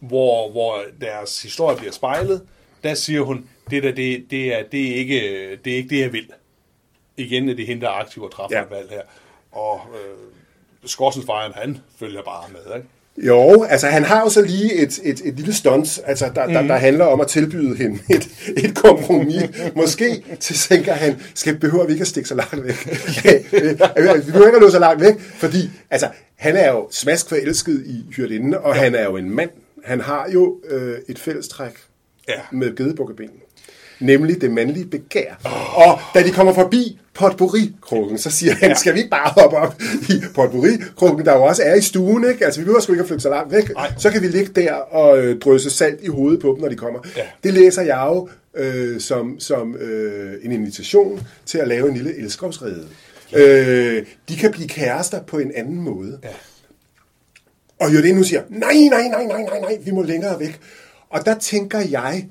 hvor, 0.00 0.50
hvor 0.50 0.82
deres 1.00 1.42
historie 1.42 1.76
bliver 1.76 1.92
spejlet, 1.92 2.46
der 2.82 2.94
siger 2.94 3.20
hun, 3.20 3.48
det, 3.70 3.82
der, 3.82 3.92
det, 3.92 4.26
det, 4.30 4.54
er, 4.54 4.62
det, 4.62 4.90
er 4.90 4.94
ikke, 4.96 5.20
det 5.64 5.72
er 5.72 5.76
ikke 5.76 5.88
det, 5.88 6.00
jeg 6.00 6.12
vil. 6.12 6.30
Igen 7.16 7.48
er 7.48 7.54
det 7.54 7.66
hende, 7.66 7.82
der 7.82 7.88
er 7.88 7.94
aktiv 7.94 8.22
og 8.22 8.32
træffer 8.32 8.58
Ja. 8.58 8.64
valg 8.64 8.90
her. 8.90 9.02
Og 9.52 9.80
øh, 9.94 10.18
Skorsensfejren, 10.88 11.52
han 11.54 11.78
følger 11.98 12.22
bare 12.22 12.44
med. 12.52 12.76
Ikke? 12.76 12.88
Jo, 13.16 13.62
altså 13.62 13.86
han 13.86 14.04
har 14.04 14.20
jo 14.20 14.28
så 14.28 14.42
lige 14.42 14.74
et, 14.74 15.00
et, 15.02 15.20
et 15.24 15.34
lille 15.36 15.54
stunt, 15.54 16.00
altså, 16.06 16.30
der, 16.34 16.46
mm. 16.46 16.52
der, 16.52 16.62
der 16.62 16.76
handler 16.76 17.04
om 17.04 17.20
at 17.20 17.26
tilbyde 17.26 17.76
hende 17.76 17.98
et, 18.10 18.28
et 18.64 18.74
kompromis. 18.74 19.42
Måske 19.76 20.24
så 20.40 20.68
tænker 20.68 20.92
han, 20.92 21.20
skal, 21.34 21.58
behøver 21.58 21.86
vi 21.86 21.92
ikke 21.92 22.02
at 22.02 22.08
stikke 22.08 22.28
så 22.28 22.34
langt 22.34 22.64
væk. 22.64 22.86
vi 24.26 24.32
behøver 24.32 24.46
ikke 24.46 24.56
at 24.56 24.62
nå 24.62 24.70
så 24.70 24.78
langt 24.78 25.00
væk, 25.00 25.20
fordi 25.20 25.70
altså, 25.90 26.08
han 26.36 26.56
er 26.56 26.72
jo 26.72 26.88
smask 26.90 27.28
forelsket 27.28 27.82
i 27.86 28.04
hyrdinde, 28.16 28.60
og 28.60 28.76
ja. 28.76 28.82
han 28.82 28.94
er 28.94 29.04
jo 29.04 29.16
en 29.16 29.30
mand. 29.30 29.50
Han 29.84 30.00
har 30.00 30.28
jo 30.32 30.56
øh, 30.70 30.98
et 31.08 31.18
fællestræk 31.18 31.72
Ja. 32.28 32.40
med 32.52 32.76
gedebukkeben. 32.76 33.30
Nemlig 34.00 34.40
det 34.40 34.50
mandlige 34.50 34.86
begær. 34.86 35.34
Oh. 35.44 35.88
Og 35.88 36.00
da 36.14 36.22
de 36.22 36.30
kommer 36.30 36.52
forbi 36.52 37.00
potpourri-krukken, 37.14 38.18
så 38.18 38.30
siger 38.30 38.54
han, 38.54 38.68
ja. 38.68 38.74
skal 38.74 38.94
vi 38.94 38.98
ikke 38.98 39.10
bare 39.10 39.32
hoppe 39.36 39.56
op 39.56 39.82
i 40.08 40.22
potpourri-krukken, 40.34 41.26
der 41.26 41.32
jo 41.32 41.42
også 41.42 41.62
er 41.62 41.74
i 41.74 41.80
stuen, 41.80 42.28
ikke? 42.28 42.44
Altså, 42.44 42.60
vi 42.60 42.64
behøver 42.64 42.80
sgu 42.80 42.92
ikke 42.92 43.02
at 43.02 43.08
flytte 43.08 43.22
så 43.22 43.28
langt 43.28 43.52
væk. 43.52 43.74
Nej. 43.74 43.92
Så 43.98 44.10
kan 44.10 44.22
vi 44.22 44.28
ligge 44.28 44.62
der 44.62 44.72
og 44.72 45.18
øh, 45.18 45.38
drysse 45.38 45.70
salt 45.70 46.00
i 46.02 46.08
hovedet 46.08 46.40
på 46.40 46.48
dem, 46.48 46.62
når 46.62 46.68
de 46.68 46.76
kommer. 46.76 47.00
Ja. 47.16 47.22
Det 47.44 47.54
læser 47.54 47.82
jeg 47.82 48.06
jo 48.06 48.28
øh, 48.56 49.00
som, 49.00 49.40
som 49.40 49.76
øh, 49.76 50.34
en 50.42 50.52
invitation 50.52 51.26
til 51.46 51.58
at 51.58 51.68
lave 51.68 51.88
en 51.88 51.94
lille 51.94 52.18
elskovsrede. 52.18 52.86
Ja. 53.32 53.38
Øh, 53.38 54.06
de 54.28 54.36
kan 54.36 54.52
blive 54.52 54.68
kærester 54.68 55.22
på 55.22 55.38
en 55.38 55.52
anden 55.54 55.76
måde. 55.76 56.18
Ja. 56.22 56.28
Og 57.80 57.92
Jørgen 57.92 58.14
nu 58.14 58.22
siger, 58.22 58.42
nej, 58.48 58.74
nej, 58.90 59.08
nej, 59.08 59.24
nej, 59.24 59.42
nej, 59.42 59.60
nej, 59.60 59.78
vi 59.84 59.90
må 59.90 60.02
længere 60.02 60.40
væk. 60.40 60.60
Og 61.10 61.26
der 61.26 61.38
tænker 61.38 61.80
jeg, 61.80 62.28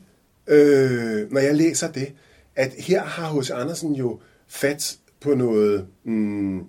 øh, 0.48 1.32
når 1.32 1.42
jeg 1.42 1.56
læser 1.56 1.92
det, 1.92 2.08
at 2.56 2.72
her 2.78 3.04
har 3.04 3.40
H.C. 3.40 3.50
Andersen 3.52 3.94
jo 3.94 4.20
fat 4.54 4.96
på 5.22 5.36
noget, 5.36 5.88
mm, 6.04 6.60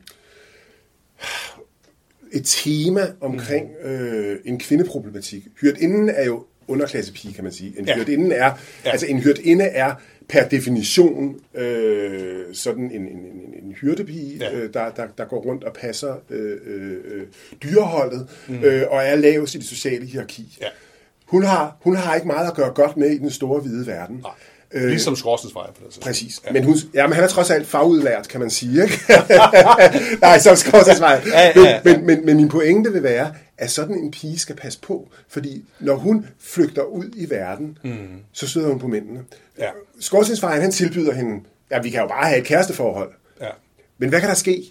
et 2.32 2.42
tema 2.44 3.00
omkring 3.20 3.70
øh, 3.84 4.36
en 4.44 4.58
kvindeproblematik. 4.58 5.42
Hyrdinden 5.60 6.08
er 6.08 6.24
jo 6.24 6.44
underklassepige, 6.68 7.34
kan 7.34 7.44
man 7.44 7.52
sige. 7.52 7.74
En 7.78 7.86
Ja. 7.86 7.96
hyrdinde 7.96 8.34
er, 8.34 8.52
Ja. 8.84 8.90
altså 8.90 9.06
en 9.06 9.18
hyrdinde 9.18 9.64
er 9.64 9.94
per 10.28 10.48
definition 10.48 11.40
øh, 11.54 12.44
sådan 12.52 12.84
en, 12.84 13.02
en, 13.02 13.08
en, 13.18 13.64
en 13.64 13.72
hyrdepige, 13.80 14.36
Ja. 14.38 14.50
ja. 14.50 14.56
øh, 14.60 14.74
der, 14.74 14.90
der, 14.90 15.06
der 15.18 15.24
går 15.24 15.40
rundt 15.42 15.64
og 15.64 15.72
passer 15.74 16.14
øh, 16.30 16.58
øh, 16.66 16.96
øh, 17.04 17.22
dyreholdet, 17.62 18.28
mm. 18.48 18.54
øh, 18.64 18.82
og 18.90 19.02
er 19.02 19.16
lavest 19.16 19.54
i 19.54 19.58
det 19.58 19.66
sociale 19.66 20.06
hierarki. 20.06 20.58
Ja. 20.60 20.66
Hun, 21.26 21.42
har, 21.42 21.76
hun 21.80 21.96
har 21.96 22.14
ikke 22.14 22.26
meget 22.26 22.48
at 22.48 22.54
gøre 22.56 22.70
godt 22.74 22.96
med 22.96 23.10
i 23.10 23.18
den 23.18 23.30
store 23.30 23.60
hvide 23.60 23.86
verden. 23.86 24.16
Nej. 24.16 24.30
Ligesom 24.74 25.16
Skorsensfejren, 25.16 25.74
for 25.74 25.84
det. 25.88 26.00
Præcis. 26.00 26.40
Ja. 26.46 26.52
Men, 26.52 26.64
hun, 26.64 26.76
ja, 26.94 27.06
men 27.06 27.14
han 27.14 27.24
er 27.24 27.28
trods 27.28 27.50
alt 27.50 27.66
fagudlært, 27.66 28.28
kan 28.28 28.40
man 28.40 28.50
sige. 28.50 28.82
Ikke? 28.82 29.00
Nej, 30.20 30.40
også 30.50 30.94
svare. 30.96 31.20
Ja, 31.26 31.52
ja, 31.56 31.70
ja. 31.70 31.80
Men, 31.84 31.96
men, 31.96 32.06
men, 32.06 32.26
men 32.26 32.36
min 32.36 32.48
pointe 32.48 32.92
vil 32.92 33.02
være, 33.02 33.34
at 33.58 33.70
sådan 33.70 33.98
en 33.98 34.10
pige 34.10 34.38
skal 34.38 34.56
passe 34.56 34.80
på. 34.80 35.08
Fordi 35.28 35.64
når 35.80 35.94
hun 35.94 36.26
flygter 36.40 36.82
ud 36.82 37.04
i 37.14 37.30
verden, 37.30 37.78
mm. 37.84 37.96
så 38.32 38.48
støder 38.48 38.68
hun 38.68 38.78
på 38.78 38.86
mændene. 38.86 39.20
Ja. 39.58 39.68
Skorstensfejren, 40.00 40.62
han 40.62 40.72
tilbyder 40.72 41.12
hende, 41.12 41.44
ja, 41.70 41.80
vi 41.80 41.90
kan 41.90 42.00
jo 42.00 42.06
bare 42.06 42.26
have 42.26 42.38
et 42.38 42.46
kæresteforhold. 42.46 43.12
Ja. 43.40 43.48
Men 43.98 44.08
hvad 44.08 44.20
kan 44.20 44.28
der 44.28 44.34
ske 44.34 44.62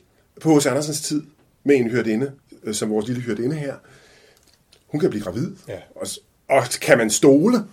på 0.41 0.57
H.C. 0.57 0.65
Andersens 0.65 1.01
tid 1.01 1.23
med 1.63 1.75
en 1.75 1.89
hyrdinde, 1.89 2.31
øh, 2.63 2.73
som 2.73 2.89
vores 2.89 3.07
lille 3.07 3.21
hyrdinde 3.21 3.55
her? 3.55 3.73
Hun 4.87 4.99
kan 4.99 5.09
blive 5.09 5.23
gravid. 5.23 5.51
Ja. 5.67 5.77
Og, 5.95 6.07
og 6.49 6.63
kan 6.81 6.97
man 6.97 7.09
stole 7.09 7.63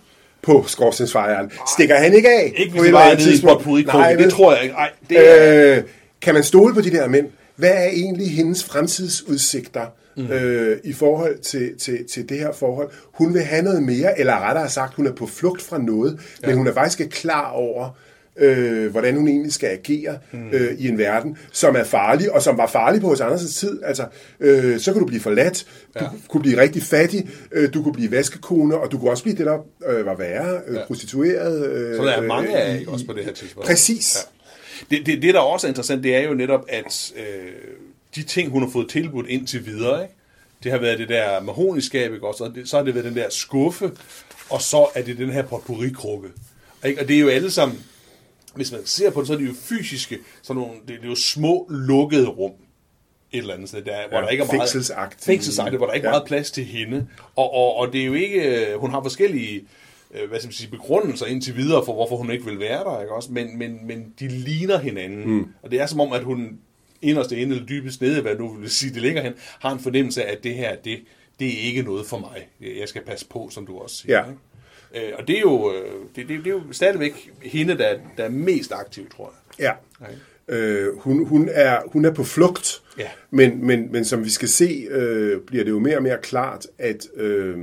på 0.43 0.63
skorstensfejren? 0.67 1.51
Stikker 1.75 1.95
han 1.95 2.13
ikke 2.13 2.29
af? 2.29 2.53
Ikke 2.57 2.71
hvis 2.71 2.81
et 2.81 2.85
det 2.85 2.93
var 2.93 3.11
i 3.11 3.17
tidspunkt? 3.17 3.67
Nej, 3.87 4.13
Det 4.13 4.31
tror 4.31 4.53
jeg 4.53 4.63
ikke. 4.63 4.75
Nej, 4.75 4.89
det 5.09 5.17
er... 5.41 5.77
Øh, 5.77 5.83
kan 6.21 6.33
man 6.33 6.43
stole 6.43 6.73
på 6.73 6.81
de 6.81 6.91
der 6.91 7.07
mænd? 7.07 7.27
Hvad 7.55 7.71
er 7.71 7.87
egentlig 7.87 8.31
hendes 8.31 8.63
fremtidsudsigter 8.63 9.85
mm. 10.17 10.27
øh, 10.27 10.77
i 10.83 10.93
forhold 10.93 11.39
til, 11.39 11.71
til, 11.79 11.99
til 12.11 12.29
det 12.29 12.37
her 12.39 12.51
forhold? 12.51 12.89
Hun 13.13 13.33
vil 13.33 13.41
have 13.41 13.61
noget 13.61 13.83
mere, 13.83 14.19
eller 14.19 14.39
rettere 14.39 14.69
sagt, 14.69 14.93
hun 14.93 15.07
er 15.07 15.11
på 15.11 15.27
flugt 15.27 15.61
fra 15.61 15.77
noget, 15.77 16.19
ja. 16.41 16.47
men 16.47 16.57
hun 16.57 16.67
er 16.67 16.73
faktisk 16.73 16.99
ikke 16.99 17.11
klar 17.11 17.51
over, 17.51 17.89
øh, 18.37 18.91
hvordan 18.91 19.15
hun 19.15 19.27
egentlig 19.27 19.53
skal 19.53 19.67
agere 19.69 20.19
øh, 20.53 20.71
i 20.79 20.87
en 20.87 20.97
verden, 20.97 21.37
som 21.51 21.75
er 21.75 21.83
farlig, 21.83 22.31
og 22.31 22.41
som 22.41 22.57
var 22.57 22.67
farlig 22.67 23.01
på 23.01 23.07
hos 23.07 23.21
Andersens 23.21 23.55
tid. 23.55 23.79
Altså, 23.83 24.05
øh, 24.39 24.79
så 24.79 24.91
kunne 24.91 25.01
du 25.01 25.05
blive 25.07 25.21
forladt, 25.21 25.65
du 25.99 26.03
Ja. 26.03 26.09
kunne 26.29 26.41
blive 26.41 26.61
rigtig 26.61 26.83
fattig, 26.83 27.29
øh, 27.51 27.73
du 27.73 27.83
kunne 27.83 27.93
blive 27.93 28.11
vaskekone, 28.11 28.77
og 28.77 28.91
du 28.91 28.97
kunne 28.99 29.09
også 29.11 29.23
blive 29.23 29.37
det, 29.37 29.45
der 29.45 29.57
øh, 29.87 30.05
var 30.05 30.15
værre, 30.15 30.61
øh, 30.67 30.75
Ja. 30.75 30.85
prostitueret. 30.87 31.65
Øh, 31.71 31.95
Så 31.97 32.03
der 32.03 32.11
er 32.11 32.21
mange 32.21 32.57
af 32.57 32.75
i- 32.75 32.79
ikke, 32.79 32.91
også 32.91 33.05
på 33.05 33.13
det 33.13 33.25
her 33.25 33.33
tidspunkt. 33.33 33.67
Præcis. 33.67 34.17
Ja. 34.91 34.95
Det, 34.97 35.05
det, 35.05 35.21
det, 35.21 35.33
der 35.33 35.39
også 35.39 35.67
er 35.67 35.69
interessant, 35.69 36.03
det 36.03 36.15
er 36.15 36.21
jo 36.21 36.33
netop, 36.33 36.65
at 36.69 37.11
øh, 37.17 37.23
de 38.15 38.23
ting, 38.23 38.49
hun 38.51 38.61
har 38.63 38.69
fået 38.69 38.89
tilbudt 38.89 39.27
indtil 39.29 39.65
videre, 39.65 40.01
ikke? 40.03 40.15
det 40.63 40.71
har 40.71 40.79
været 40.79 40.99
det 40.99 41.09
der 41.09 41.41
mahoniskab, 41.41 42.13
ikke? 42.13 42.27
Også, 42.27 42.43
og 42.43 42.55
det, 42.55 42.69
så 42.69 42.77
har 42.77 42.83
det 42.83 42.93
været 42.95 43.05
den 43.05 43.15
der 43.15 43.25
skuffe, 43.29 43.91
og 44.49 44.61
så 44.61 44.87
er 44.95 45.01
det 45.01 45.17
den 45.17 45.29
her 45.29 45.41
potpourri-krukke. 45.43 46.27
Ikke? 46.85 47.01
Og 47.01 47.07
det 47.07 47.15
er 47.15 47.19
jo 47.19 47.27
alle 47.29 47.51
sammen, 47.51 47.79
hvis 48.55 48.71
man 48.71 48.81
ser 48.85 49.09
på 49.11 49.19
det, 49.19 49.27
så 49.27 49.33
er 49.33 49.37
det 49.37 49.47
jo 49.47 49.53
fysiske, 49.61 50.17
sådan 50.41 50.61
nogle, 50.61 50.75
det, 50.79 50.87
det 50.87 51.03
er 51.03 51.09
jo 51.09 51.15
små, 51.15 51.67
lukkede 51.69 52.27
rum, 52.27 52.51
et 53.31 53.37
eller 53.37 53.53
andet 53.53 53.69
sted, 53.69 53.81
der, 53.81 53.95
hvor 54.09 54.17
Ja, 54.17 54.23
der 54.23 54.29
ikke 54.29 54.43
er 54.43 54.47
meget... 54.55 54.69
Fængselsagtigt, 55.19 55.77
hvor 55.77 55.85
der 55.87 55.93
ikke 55.93 56.05
er 56.05 56.09
Ja. 56.09 56.13
meget 56.13 56.27
plads 56.27 56.51
til 56.51 56.65
hende. 56.65 57.07
Og, 57.35 57.53
og, 57.53 57.75
og 57.75 57.93
det 57.93 58.01
er 58.01 58.05
jo 58.05 58.13
ikke... 58.13 58.67
øh, 58.71 58.79
Hun 58.79 58.89
har 58.91 59.01
forskellige 59.01 59.63
øh, 60.13 60.29
hvad 60.29 60.39
skal 60.39 60.47
man 60.47 60.53
sige, 60.53 60.71
begrundelser 60.71 61.25
indtil 61.25 61.57
videre 61.57 61.85
for, 61.85 61.93
hvorfor 61.93 62.15
hun 62.17 62.31
ikke 62.31 62.45
vil 62.45 62.59
være 62.59 62.83
der, 62.83 63.01
ikke 63.01 63.13
også? 63.13 63.31
Men, 63.31 63.57
men, 63.57 63.87
men 63.87 64.13
de 64.19 64.27
ligner 64.27 64.77
hinanden. 64.79 65.27
Mm. 65.31 65.47
Og 65.63 65.71
det 65.71 65.81
er 65.81 65.85
som 65.85 65.99
om, 65.99 66.13
at 66.13 66.23
hun 66.23 66.59
inderst 67.01 67.31
inde, 67.31 67.55
eller 67.55 67.67
dybest 67.67 68.01
nede, 68.01 68.21
hvad 68.21 68.35
du 68.35 68.57
vil 68.57 68.69
sige, 68.69 68.93
det 68.93 69.01
ligger 69.01 69.21
hen, 69.21 69.33
har 69.59 69.71
en 69.71 69.79
fornemmelse 69.79 70.23
af, 70.25 70.31
at 70.31 70.43
det 70.43 70.55
her, 70.55 70.75
det, 70.75 70.99
det 71.39 71.47
er 71.47 71.61
ikke 71.67 71.81
noget 71.81 72.05
for 72.05 72.17
mig. 72.17 72.47
Jeg 72.79 72.87
skal 72.89 73.01
passe 73.05 73.25
på, 73.25 73.49
som 73.51 73.65
du 73.65 73.77
også 73.79 73.95
siger. 73.95 74.17
Ja. 74.17 74.23
Ikke? 74.25 74.39
Øh, 74.95 75.11
og 75.19 75.27
det 75.27 75.37
er, 75.37 75.41
jo, 75.41 75.73
øh, 75.73 75.91
det, 76.15 76.27
det, 76.27 76.39
det 76.39 76.47
er 76.47 76.51
jo 76.51 76.61
stadigvæk 76.71 77.29
hende, 77.41 77.77
der, 77.77 77.97
der 78.17 78.23
er 78.23 78.29
mest 78.29 78.71
aktiv, 78.71 79.09
tror 79.09 79.33
jeg. 79.59 79.65
Ja. 79.65 80.05
Okay. 80.05 80.13
Øh, 80.47 80.97
hun, 80.97 81.25
hun, 81.25 81.49
er, 81.51 81.79
hun 81.85 82.05
er 82.05 82.11
på 82.11 82.23
flugt, 82.23 82.81
Ja. 82.97 83.07
men, 83.29 83.65
men, 83.65 83.91
men 83.91 84.05
som 84.05 84.25
vi 84.25 84.29
skal 84.29 84.47
se, 84.47 84.87
øh, 84.89 85.41
bliver 85.41 85.63
det 85.63 85.71
jo 85.71 85.79
mere 85.79 85.97
og 85.97 86.03
mere 86.03 86.17
klart, 86.23 86.67
at 86.77 87.07
øh, 87.15 87.57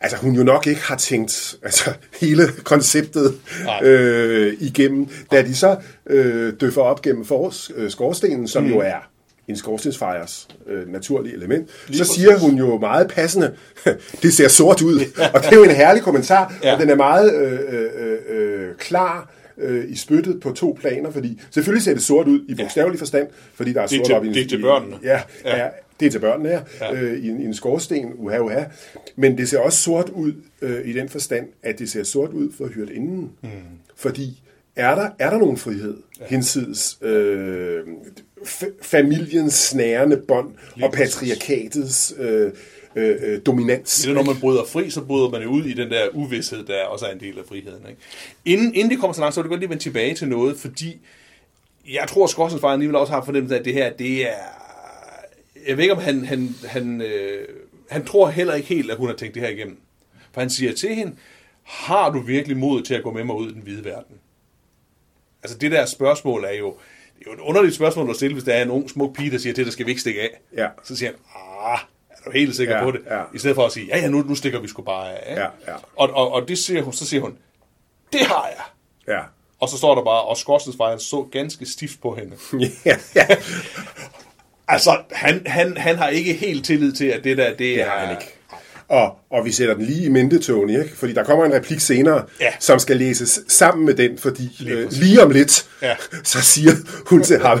altså, 0.00 0.16
hun 0.16 0.34
jo 0.34 0.42
nok 0.42 0.66
ikke 0.66 0.82
har 0.82 0.96
tænkt 0.96 1.56
altså, 1.62 1.92
hele 2.20 2.42
konceptet 2.64 3.40
Nej. 3.64 3.80
øh, 3.82 4.56
igennem. 4.60 5.08
Da 5.30 5.42
de 5.42 5.54
så 5.56 5.76
øh, 6.06 6.52
døffer 6.60 6.82
op 6.82 7.02
gennem 7.02 7.24
for, 7.24 7.52
øh, 7.74 7.90
skorstenen, 7.90 8.48
som 8.48 8.64
mm. 8.64 8.70
jo 8.70 8.78
er 8.78 9.10
en 9.48 9.56
skorstensfejers 9.56 10.48
øh, 10.66 10.88
naturlige 10.92 11.34
element, 11.34 11.68
Lige 11.88 12.04
så 12.04 12.14
siger 12.14 12.38
hun 12.38 12.54
jo 12.58 12.78
meget 12.78 13.08
passende, 13.08 13.54
det 14.22 14.32
ser 14.34 14.48
sort 14.48 14.82
ud. 14.82 15.00
og 15.34 15.42
det 15.42 15.52
er 15.52 15.56
jo 15.56 15.64
en 15.64 15.70
herlig 15.70 16.02
kommentar, 16.02 16.54
Ja. 16.62 16.74
og 16.74 16.80
den 16.80 16.90
er 16.90 16.94
meget 16.96 17.34
øh, 17.34 17.60
øh, 17.68 18.18
øh, 18.28 18.74
klar 18.78 19.32
øh, 19.58 19.84
i 19.88 19.96
spyttet 19.96 20.40
på 20.40 20.50
to 20.52 20.76
planer, 20.80 21.10
fordi 21.10 21.40
selvfølgelig 21.50 21.82
ser 21.84 21.92
det 21.94 22.02
sort 22.02 22.28
ud 22.28 22.40
i 22.48 22.54
bogstavelig 22.54 22.98
forstand, 22.98 23.28
fordi 23.54 23.72
der 23.72 23.82
er 23.82 23.86
Det 23.86 23.94
er 23.94 23.98
sort 23.98 24.06
til- 24.06 24.14
op 24.14 24.24
i 24.24 24.28
det 24.32 24.42
er 24.42 24.48
til 24.48 24.60
børnene. 24.62 24.96
Ja, 25.02 25.20
Ja. 25.44 25.56
ja. 25.56 25.62
ja, 25.64 25.68
det 26.00 26.06
er 26.06 26.10
til 26.10 26.18
børnene 26.18 26.48
her, 26.48 26.60
Ja. 26.80 26.94
øh, 27.02 27.18
i, 27.18 27.28
en, 27.28 27.40
i 27.40 27.44
en 27.44 27.54
skorsten, 27.54 28.12
uha, 28.18 28.38
uha. 28.38 28.64
Men 29.16 29.38
det 29.38 29.48
ser 29.48 29.58
også 29.58 29.78
sort 29.82 30.08
ud 30.08 30.32
øh, 30.62 30.80
i 30.88 30.92
den 30.92 31.08
forstand, 31.08 31.46
at 31.62 31.78
det 31.78 31.90
ser 31.90 32.02
sort 32.02 32.30
ud 32.30 32.52
for 32.58 32.66
hyret 32.66 32.90
inden. 32.90 33.30
Mm. 33.42 33.48
Fordi 33.96 34.42
er 34.76 34.94
der, 34.94 35.08
er 35.18 35.30
der 35.30 35.38
nogen 35.38 35.56
frihed 35.56 35.96
ja. 36.20 36.24
hensides 36.28 36.98
øh, 37.02 37.80
familiens 38.82 39.54
snærende 39.54 40.16
bånd 40.16 40.54
og 40.82 40.92
patriarkatets 40.92 42.14
øh, 42.18 42.52
øh, 42.96 43.16
øh, 43.22 43.40
dominans? 43.46 44.02
Det 44.02 44.10
er, 44.10 44.14
når 44.14 44.22
man 44.22 44.40
bryder 44.40 44.64
fri, 44.64 44.90
så 44.90 45.00
bryder 45.00 45.28
man 45.28 45.42
jo 45.42 45.48
ud 45.48 45.64
i 45.64 45.72
den 45.72 45.90
der 45.90 46.08
uvidshed, 46.12 46.64
der 46.64 46.84
også 46.84 47.06
er 47.06 47.12
en 47.12 47.20
del 47.20 47.38
af 47.38 47.44
friheden. 47.48 47.88
Ikke? 47.88 48.00
Inden, 48.44 48.74
inden 48.74 48.90
det 48.90 49.00
kommer 49.00 49.14
så 49.14 49.20
langt, 49.20 49.34
så 49.34 49.40
vil 49.42 49.46
jeg 49.46 49.50
godt 49.50 49.60
lige 49.60 49.70
vende 49.70 49.82
tilbage 49.82 50.14
til 50.14 50.28
noget, 50.28 50.56
fordi 50.56 51.00
jeg 51.88 52.08
tror, 52.08 52.24
at 52.24 52.30
Skorsensfejren 52.30 52.72
alligevel 52.72 52.96
også 52.96 53.12
har 53.12 53.24
fornemmelsen 53.24 53.54
af, 53.54 53.58
at 53.58 53.64
det 53.64 53.72
her, 53.72 53.92
det 53.92 54.28
er... 54.28 54.34
Jeg 55.66 55.76
ved 55.76 55.84
ikke, 55.84 55.94
om 55.94 56.02
han, 56.02 56.24
han, 56.24 56.54
han, 56.64 57.00
øh, 57.00 57.48
han 57.90 58.04
tror 58.04 58.28
heller 58.28 58.54
ikke 58.54 58.68
helt, 58.68 58.90
at 58.90 58.96
hun 58.96 59.08
har 59.08 59.14
tænkt 59.16 59.34
det 59.34 59.42
her 59.42 59.48
igennem. 59.48 59.78
For 60.32 60.40
han 60.40 60.50
siger 60.50 60.72
til 60.72 60.94
hende, 60.94 61.12
har 61.62 62.10
du 62.10 62.18
virkelig 62.18 62.56
mod 62.56 62.82
til 62.82 62.94
at 62.94 63.02
gå 63.02 63.12
med 63.12 63.24
mig 63.24 63.36
ud 63.36 63.50
i 63.50 63.54
den 63.54 63.62
hvide 63.62 63.84
verden? 63.84 64.16
Altså 65.42 65.58
det 65.58 65.72
der 65.72 65.86
spørgsmål 65.86 66.44
er 66.44 66.58
jo, 66.58 66.76
det 67.18 67.26
er 67.26 67.30
jo 67.30 67.32
et 67.32 67.40
underligt 67.40 67.74
spørgsmål 67.74 68.10
at 68.10 68.16
stille, 68.16 68.34
hvis 68.34 68.44
der 68.44 68.52
er 68.54 68.62
en 68.62 68.70
ung 68.70 68.90
smuk 68.90 69.16
pige, 69.16 69.30
der 69.30 69.38
siger 69.38 69.54
til 69.54 69.64
dig, 69.64 69.72
skal 69.72 69.86
vi 69.86 69.90
ikke 69.90 70.00
stikke 70.00 70.20
af? 70.20 70.40
Ja. 70.56 70.68
Så 70.84 70.96
siger 70.96 71.10
han, 71.10 71.18
ah, 71.72 71.78
er 72.10 72.14
du 72.24 72.30
helt 72.30 72.56
sikker 72.56 72.76
Ja, 72.76 72.82
på 72.82 72.90
det? 72.90 73.00
ja. 73.10 73.22
I 73.34 73.38
stedet 73.38 73.54
for 73.54 73.66
at 73.66 73.72
sige, 73.72 73.86
ja, 73.86 73.98
ja, 73.98 74.08
nu, 74.08 74.18
nu 74.22 74.34
stikker 74.34 74.60
vi 74.60 74.68
sgu 74.68 74.82
bare 74.82 75.12
af. 75.18 75.30
ikke? 75.30 75.40
Ja, 75.42 75.48
ja. 75.68 75.74
Og, 75.96 76.10
og, 76.10 76.32
og 76.32 76.48
det 76.48 76.58
siger 76.58 76.82
hun, 76.82 76.92
så 76.92 77.06
siger 77.06 77.20
hun, 77.20 77.36
det 78.12 78.20
har 78.20 78.46
jeg. 78.56 78.64
Ja. 79.14 79.20
Og 79.60 79.68
så 79.68 79.76
står 79.76 79.94
der 79.94 80.04
bare, 80.04 80.22
og 80.22 80.36
Skorstensfejren 80.36 81.00
så 81.00 81.22
ganske 81.32 81.66
stift 81.66 82.00
på 82.02 82.14
hende. 82.14 82.36
ja, 82.84 82.96
ja. 83.14 83.26
Altså, 84.68 84.98
han, 85.12 85.42
han, 85.46 85.76
han 85.76 85.96
har 85.96 86.08
ikke 86.08 86.32
helt 86.32 86.64
tillid 86.64 86.92
til, 86.92 87.04
at 87.06 87.24
det 87.24 87.36
der, 87.36 87.48
det, 87.48 87.58
Det 87.58 87.80
er... 87.80 87.90
har 87.90 87.98
han 87.98 88.10
ikke. 88.16 88.32
Og, 88.88 89.12
og 89.30 89.44
vi 89.44 89.52
sætter 89.52 89.74
den 89.74 89.84
lige 89.84 90.04
i 90.04 90.08
mente, 90.08 90.38
Tony, 90.38 90.70
ikke? 90.82 90.96
fordi 90.96 91.12
der 91.12 91.24
kommer 91.24 91.44
en 91.44 91.52
replik 91.54 91.80
senere, 91.80 92.22
Ja. 92.40 92.48
som 92.60 92.78
skal 92.78 92.96
læses 92.96 93.40
sammen 93.48 93.86
med 93.86 93.94
den, 93.94 94.18
fordi 94.18 94.56
Lige 94.58 94.76
øh, 94.76 94.88
lige 94.92 95.22
om 95.22 95.30
lidt, 95.30 95.66
Ja. 95.82 95.94
så 96.24 96.40
siger 96.42 96.70
hun 97.06 97.22
til 97.22 97.38
ham, 97.38 97.60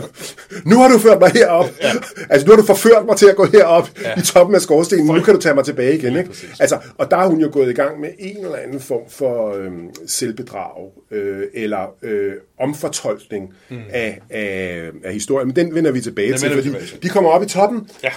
nu 0.64 0.78
har 0.78 0.88
du 0.88 0.98
ført 0.98 1.20
mig 1.20 1.30
herop, 1.34 1.66
ja. 1.82 1.92
altså 2.30 2.46
nu 2.46 2.52
har 2.52 2.56
du 2.60 2.66
forført 2.66 3.06
mig 3.06 3.16
til 3.16 3.26
at 3.26 3.36
gå 3.36 3.46
herop 3.46 3.90
Ja. 4.02 4.14
i 4.20 4.22
toppen 4.22 4.54
af 4.54 4.60
skorstenen, 4.60 5.06
nu 5.06 5.20
kan 5.20 5.34
du 5.34 5.40
tage 5.40 5.54
mig 5.54 5.64
tilbage 5.64 5.98
igen. 5.98 6.16
Ikke? 6.16 6.30
Altså, 6.60 6.78
og 6.98 7.10
der 7.10 7.16
er 7.16 7.26
hun 7.26 7.40
jo 7.40 7.48
gået 7.52 7.70
i 7.70 7.74
gang 7.74 8.00
med 8.00 8.08
en 8.18 8.44
eller 8.44 8.56
anden 8.56 8.80
form 8.80 9.10
for 9.10 9.54
øhm, 9.54 9.88
selvbedrag, 10.06 10.90
øh, 11.10 11.42
eller 11.54 11.94
øh, 12.02 12.32
omfortolkning 12.60 13.54
mm. 13.70 13.76
af, 13.90 14.20
af, 14.30 14.90
af 15.04 15.12
historien, 15.12 15.48
men 15.48 15.56
den 15.56 15.74
vender 15.74 15.90
vi 15.90 16.00
tilbage 16.00 16.28
Den 16.32 16.38
til, 16.38 16.50
fordi 16.50 16.62
tilbage 16.62 16.86
til. 16.86 17.02
de 17.02 17.08
kommer 17.08 17.30
op 17.30 17.42
i 17.42 17.46
toppen, 17.46 17.88
Ja, 18.02 18.10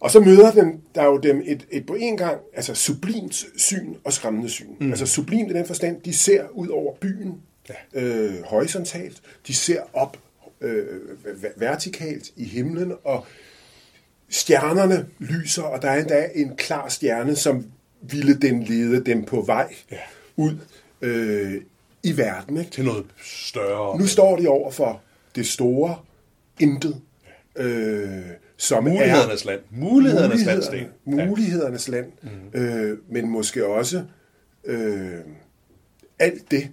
og 0.00 0.10
så 0.10 0.20
møder 0.20 0.52
dem, 0.52 0.80
der 0.94 1.02
er 1.02 1.06
jo 1.06 1.16
dem 1.18 1.42
et, 1.46 1.66
et 1.70 1.86
på 1.86 1.94
en 1.94 2.16
gang, 2.16 2.40
altså 2.54 2.74
sublimt 2.74 3.44
syn 3.56 3.94
og 4.04 4.12
skræmmende 4.12 4.48
syn. 4.48 4.68
Mm. 4.80 4.90
Altså 4.90 5.06
sublimt 5.06 5.50
i 5.50 5.54
den 5.54 5.66
forstand, 5.66 6.00
de 6.02 6.14
ser 6.14 6.48
ud 6.48 6.68
over 6.68 6.94
byen, 6.94 7.34
ja. 7.68 8.00
øh, 8.00 8.42
horisontalt, 8.44 9.20
de 9.46 9.54
ser 9.54 9.80
op 9.92 10.16
øh, 10.60 10.84
vertikalt 11.56 12.30
i 12.36 12.44
himlen, 12.44 12.92
og 13.04 13.26
stjernerne 14.28 15.06
lyser, 15.18 15.62
og 15.62 15.82
der 15.82 15.90
er 15.90 16.00
endda 16.00 16.28
en 16.34 16.56
klar 16.56 16.88
stjerne, 16.88 17.36
som 17.36 17.64
ville 18.00 18.34
den 18.34 18.62
lede 18.62 19.04
dem 19.04 19.24
på 19.24 19.42
vej 19.42 19.74
Ja. 19.90 19.96
ud 20.36 20.56
øh, 21.02 21.60
i 22.02 22.16
verden. 22.16 22.56
Ikke? 22.56 22.70
til 22.70 22.84
noget 22.84 23.06
større. 23.24 23.98
Nu 23.98 24.06
står 24.06 24.36
de 24.36 24.48
over 24.48 24.70
for 24.70 25.00
det 25.34 25.46
store 25.46 25.96
intet, 26.60 27.00
øh, 27.56 28.20
som 28.60 28.86
er 28.86 28.90
Mulighedernes 28.90 29.44
land. 29.44 29.60
Mulighedernes 29.70 30.44
land, 30.44 30.62
Sten. 30.62 30.86
Ja. 31.18 31.26
Mulighedernes 31.26 31.88
land, 31.88 32.12
mm. 32.22 32.60
øh, 32.60 32.98
men 33.08 33.28
måske 33.30 33.66
også 33.66 34.04
øh, 34.64 35.14
alt 36.18 36.50
det, 36.50 36.70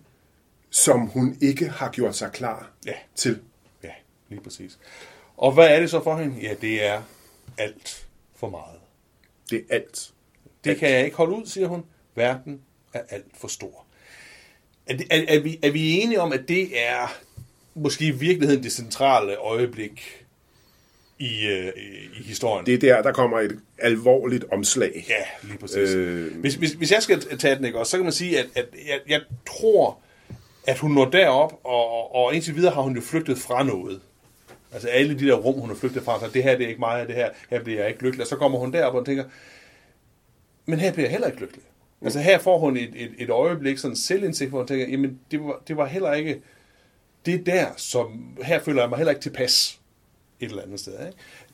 som 0.69 1.00
hun 1.02 1.38
ikke 1.41 1.69
har 1.69 1.91
gjort 1.91 2.15
sig 2.15 2.32
klar 2.32 2.71
Ja. 2.86 2.93
til. 3.15 3.39
Ja, 3.84 3.89
lige 4.30 4.41
præcis. 4.41 4.80
Og 5.38 5.52
hvad 5.52 5.67
er 5.67 5.80
det 5.80 5.89
så 5.89 6.04
for 6.04 6.17
hende? 6.17 6.36
Ja, 6.41 6.54
det 6.62 6.86
er 6.86 7.02
alt 7.58 8.08
for 8.36 8.50
meget. 8.50 8.80
Det 9.50 9.58
er 9.69 9.76
alt. 9.76 10.12
Det 10.63 10.78
kan 10.78 10.89
jeg 10.89 11.06
ikke 11.06 11.17
holde 11.17 11.36
ud, 11.36 11.45
siger 11.45 11.67
hun. 11.67 11.84
Verden 12.15 12.62
er 12.93 13.02
alt 13.10 13.38
for 13.38 13.47
stor. 13.47 13.86
Er, 14.88 14.97
det, 14.97 15.08
er, 15.12 15.23
er, 15.28 15.39
vi, 15.39 15.60
er 15.63 15.71
vi 15.71 15.91
enige 15.91 16.21
om, 16.21 16.34
at 16.34 16.47
det 16.47 16.88
er 16.88 17.13
måske 17.76 18.06
i 18.06 18.12
virkeligheden 18.12 18.63
det 18.63 18.71
centrale 18.71 19.36
øjeblik 19.38 20.26
i, 21.19 21.47
øh, 21.47 21.71
i 22.19 22.23
historien? 22.23 22.65
Det 22.65 22.73
er 22.73 22.77
der, 22.77 23.01
der 23.01 23.12
kommer 23.12 23.39
et 23.39 23.60
alvorligt 23.77 24.45
omslag. 24.51 25.06
Ja, 25.10 25.47
lige 25.47 25.58
præcis. 25.58 25.95
Øh... 25.95 26.39
Hvis, 26.39 26.56
hvis, 26.56 26.71
hvis 26.71 26.91
jeg 26.91 27.03
skal 27.03 27.38
tage 27.38 27.56
den, 27.56 27.65
ikke, 27.65 27.80
også, 27.80 27.91
så 27.91 27.97
kan 27.97 28.03
man 28.03 28.13
sige, 28.13 28.39
at, 28.39 28.45
at 28.56 28.65
jeg, 28.88 28.99
jeg 29.08 29.21
tror, 29.47 29.99
at 30.67 30.77
hun 30.80 30.91
når 30.91 31.06
derop, 31.06 31.60
og, 31.63 32.15
og 32.15 32.36
indtil 32.36 32.56
videre 32.56 32.73
har 32.73 32.82
hun 32.82 32.95
jo 32.95 33.01
flygtet 33.01 33.38
fra 33.38 33.63
noget. 33.63 34.01
Altså 34.73 34.88
alle 34.88 35.19
de 35.19 35.27
der 35.27 35.34
rum, 35.34 35.60
hun 35.60 35.69
har 35.69 35.75
flygtet 35.75 36.03
fra, 36.03 36.19
så 36.19 36.30
det 36.34 36.43
her 36.43 36.58
det 36.58 36.63
er 36.63 36.67
ikke 36.67 36.80
mig, 36.80 37.08
det 37.08 37.15
her, 37.15 37.30
her 37.49 37.63
bliver 37.63 37.80
jeg 37.80 37.89
ikke 37.89 38.03
lykkelig. 38.03 38.23
Og 38.23 38.27
så 38.27 38.36
kommer 38.36 38.60
hun 38.60 38.73
derop 38.73 38.95
og 38.95 39.06
tænker, 39.06 39.23
men 40.65 40.80
her 40.80 40.93
bliver 40.93 41.06
jeg 41.06 41.12
heller 41.12 41.27
ikke 41.27 41.39
lykkelig. 41.39 41.63
Altså 42.01 42.19
her 42.19 42.39
får 42.39 42.58
hun 42.58 42.77
et, 42.77 42.89
et, 42.95 43.12
et 43.17 43.30
øjeblik, 43.30 43.77
sådan 43.77 43.95
selvindsigt, 43.95 44.49
hvor 44.49 44.60
hun 44.60 44.67
tænker, 44.67 44.88
jamen 44.88 45.19
det 45.32 45.43
var, 45.43 45.62
det 45.67 45.77
var 45.77 45.86
heller 45.86 46.13
ikke, 46.13 46.41
det 47.25 47.34
er 47.34 47.43
der, 47.43 47.65
som, 47.77 48.38
her 48.43 48.60
føler 48.60 48.82
jeg 48.82 48.89
mig 48.89 48.97
heller 48.97 49.12
ikke 49.12 49.21
tilpas 49.21 49.80
et 50.39 50.50
eller 50.50 50.63
andet 50.63 50.80
sted. 50.80 50.93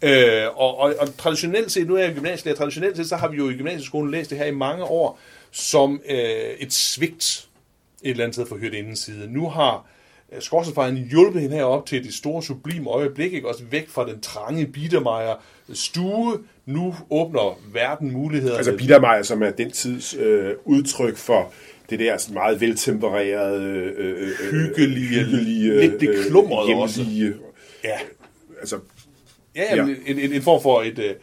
Ikke? 0.01 0.43
Øh, 0.45 0.57
og, 0.57 0.77
og, 0.77 0.95
og 0.99 1.17
traditionelt 1.17 1.71
set, 1.71 1.87
nu 1.87 1.95
er 1.95 2.03
jeg 2.03 2.13
gymnasielærer, 2.13 2.57
traditionelt 2.57 2.97
set, 2.97 3.09
så 3.09 3.15
har 3.15 3.27
vi 3.27 3.37
jo 3.37 3.49
i 3.49 3.53
gymnasieskolen 3.53 4.11
læst 4.11 4.29
det 4.29 4.37
her 4.37 4.45
i 4.45 4.51
mange 4.51 4.83
år, 4.83 5.19
som 5.51 6.01
øh, 6.09 6.17
et 6.59 6.73
svigt 6.73 7.47
et 8.03 8.09
eller 8.11 8.23
andet 8.23 8.35
sted 8.35 8.45
for 8.45 8.57
hørt 8.57 8.73
inden 8.73 8.95
side. 8.95 9.33
Nu 9.33 9.49
har 9.49 9.85
skorstensfejren 10.39 11.07
hjulpet 11.09 11.41
hende 11.41 11.55
herop 11.55 11.85
til 11.85 12.03
det 12.03 12.13
store 12.13 12.43
sublime 12.43 12.89
øjeblik, 12.89 13.33
ikke? 13.33 13.47
også 13.47 13.63
væk 13.71 13.89
fra 13.89 14.09
den 14.09 14.21
trange 14.21 14.67
Biedermeier 14.67 15.43
stue. 15.73 16.39
Nu 16.65 16.95
åbner 17.09 17.59
verden 17.73 18.11
muligheder. 18.11 18.57
Altså 18.57 18.77
Biedermeier, 18.77 19.23
som 19.23 19.43
er 19.43 19.49
den 19.49 19.71
tids 19.71 20.13
øh, 20.13 20.53
udtryk 20.65 21.17
for 21.17 21.53
det 21.89 21.99
der 21.99 22.17
sådan 22.17 22.33
meget 22.33 22.61
veltempererede, 22.61 23.63
øh, 23.63 23.93
øh, 23.97 24.51
hyggelige, 24.51 25.23
hyggelige 25.23 25.79
lidt 25.79 26.01
det 26.01 26.25
klumrede 26.29 26.75
også. 26.75 27.03
hjemlige, 27.03 27.35
Ja, 27.83 27.99
altså, 28.63 28.79
ja, 29.55 29.75
ja. 29.75 29.83
En, 30.05 30.19
en, 30.19 30.33
en 30.33 30.41
form 30.41 30.61
for 30.61 30.81
et... 30.81 30.99
øh, 30.99 31.15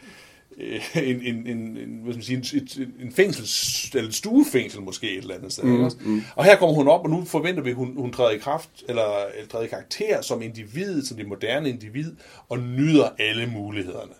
en, 0.95 1.21
en, 1.21 1.47
en, 1.47 1.77
en, 1.77 1.99
hvad 2.03 2.13
skal 2.13 2.35
man 2.35 2.43
sige, 2.43 2.57
en, 2.57 2.61
et, 2.61 2.89
en 2.99 3.13
fængsels, 3.13 3.89
eller 3.95 4.09
et 4.09 4.15
stuefængsel 4.15 4.81
måske 4.81 5.11
et 5.11 5.17
eller 5.17 5.35
andet 5.35 5.53
sted. 5.53 5.63
Mm, 5.63 5.89
mm. 6.05 6.21
Og 6.35 6.45
her 6.45 6.55
kommer 6.55 6.75
hun 6.75 6.87
op, 6.87 7.03
og 7.03 7.09
nu 7.09 7.25
forventer 7.25 7.63
vi, 7.63 7.69
at 7.69 7.75
hun, 7.75 7.95
hun 7.95 8.13
træder 8.13 8.29
i 8.29 8.37
kraft, 8.37 8.69
eller, 8.89 9.25
eller 9.35 9.47
træder 9.47 9.65
i 9.65 9.67
karakter 9.67 10.21
som 10.21 10.41
individ, 10.41 11.05
som 11.05 11.17
det 11.17 11.27
moderne 11.27 11.69
individ, 11.69 12.15
og 12.49 12.59
nyder 12.59 13.09
alle 13.19 13.47
mulighederne. 13.47 14.13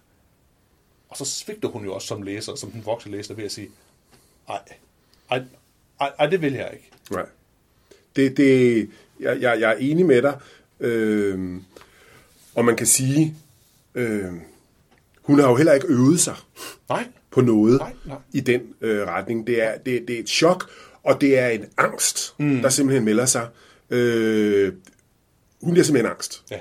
Og 1.10 1.18
så 1.18 1.26
svigter 1.26 1.70
hun 1.70 1.86
jo 1.86 1.94
også 1.94 2.08
som 2.08 2.22
læser, 2.22 2.56
som 2.56 2.72
den 2.72 2.86
voksne 2.86 3.12
læser, 3.12 3.34
ved 3.34 3.44
at 3.44 3.52
sige, 3.52 3.70
ej, 4.50 4.60
ej, 5.32 5.42
ej, 6.00 6.12
ej 6.20 6.26
det 6.26 6.42
vil 6.42 6.54
jeg 6.54 6.70
ikke. 6.74 6.90
nej. 7.12 7.26
Det, 8.16 8.38
det, 8.38 8.90
jeg, 9.20 9.42
jeg, 9.42 9.60
jeg 9.60 9.72
er 9.72 9.78
enig 9.78 10.06
med 10.06 10.22
dig, 10.22 10.40
øh, 10.80 11.62
og 12.56 12.66
man 12.66 12.76
kan 12.76 12.88
sige, 12.88 13.36
øh, 13.96 14.26
hun 15.22 15.40
har 15.40 15.50
jo 15.50 15.56
heller 15.56 15.74
ikke 15.74 15.88
øvet 15.88 16.20
sig 16.20 16.36
Nej, 16.90 17.08
på 17.32 17.42
noget 17.42 17.80
Nej, 17.80 17.94
nej. 18.06 18.18
i 18.34 18.40
den 18.40 18.62
øh, 18.82 19.08
retning. 19.08 19.48
Det 19.48 19.64
er, 19.64 19.78
det, 19.78 20.08
det 20.08 20.16
er 20.16 20.20
et 20.20 20.30
chok, 20.30 20.70
og 21.04 21.22
det 21.22 21.40
er 21.40 21.48
en 21.48 21.66
angst, 21.78 22.36
mm. 22.40 22.62
der 22.62 22.70
simpelthen 22.70 23.06
melder 23.06 23.26
sig. 23.26 23.48
Øh, 23.90 24.74
hun 25.62 25.72
bliver 25.74 25.84
simpelthen 25.86 26.12
angst. 26.12 26.44
ja. 26.52 26.60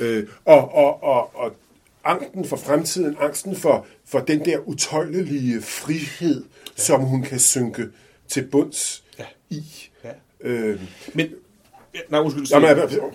Øh, 0.00 0.28
og, 0.44 0.74
og, 0.74 1.02
og, 1.02 1.30
og 1.36 1.56
angsten 2.04 2.44
for 2.44 2.56
fremtiden, 2.56 3.16
angsten 3.20 3.56
for, 3.56 3.86
for 4.04 4.20
den 4.20 4.44
der 4.44 4.58
utøjlelige 4.68 5.62
frihed, 5.62 6.44
ja. 6.78 6.82
som 6.82 7.00
hun 7.00 7.22
kan 7.22 7.38
synke 7.38 7.88
til 8.28 8.42
bunds 8.42 9.04
Ja. 9.18 9.24
i. 9.50 9.64
ja. 10.04 10.10
Øh, 10.40 10.80
Men, 11.14 11.28
nej, 12.08 12.20
undskyld. 12.20 12.46
Jamen, 12.46 12.68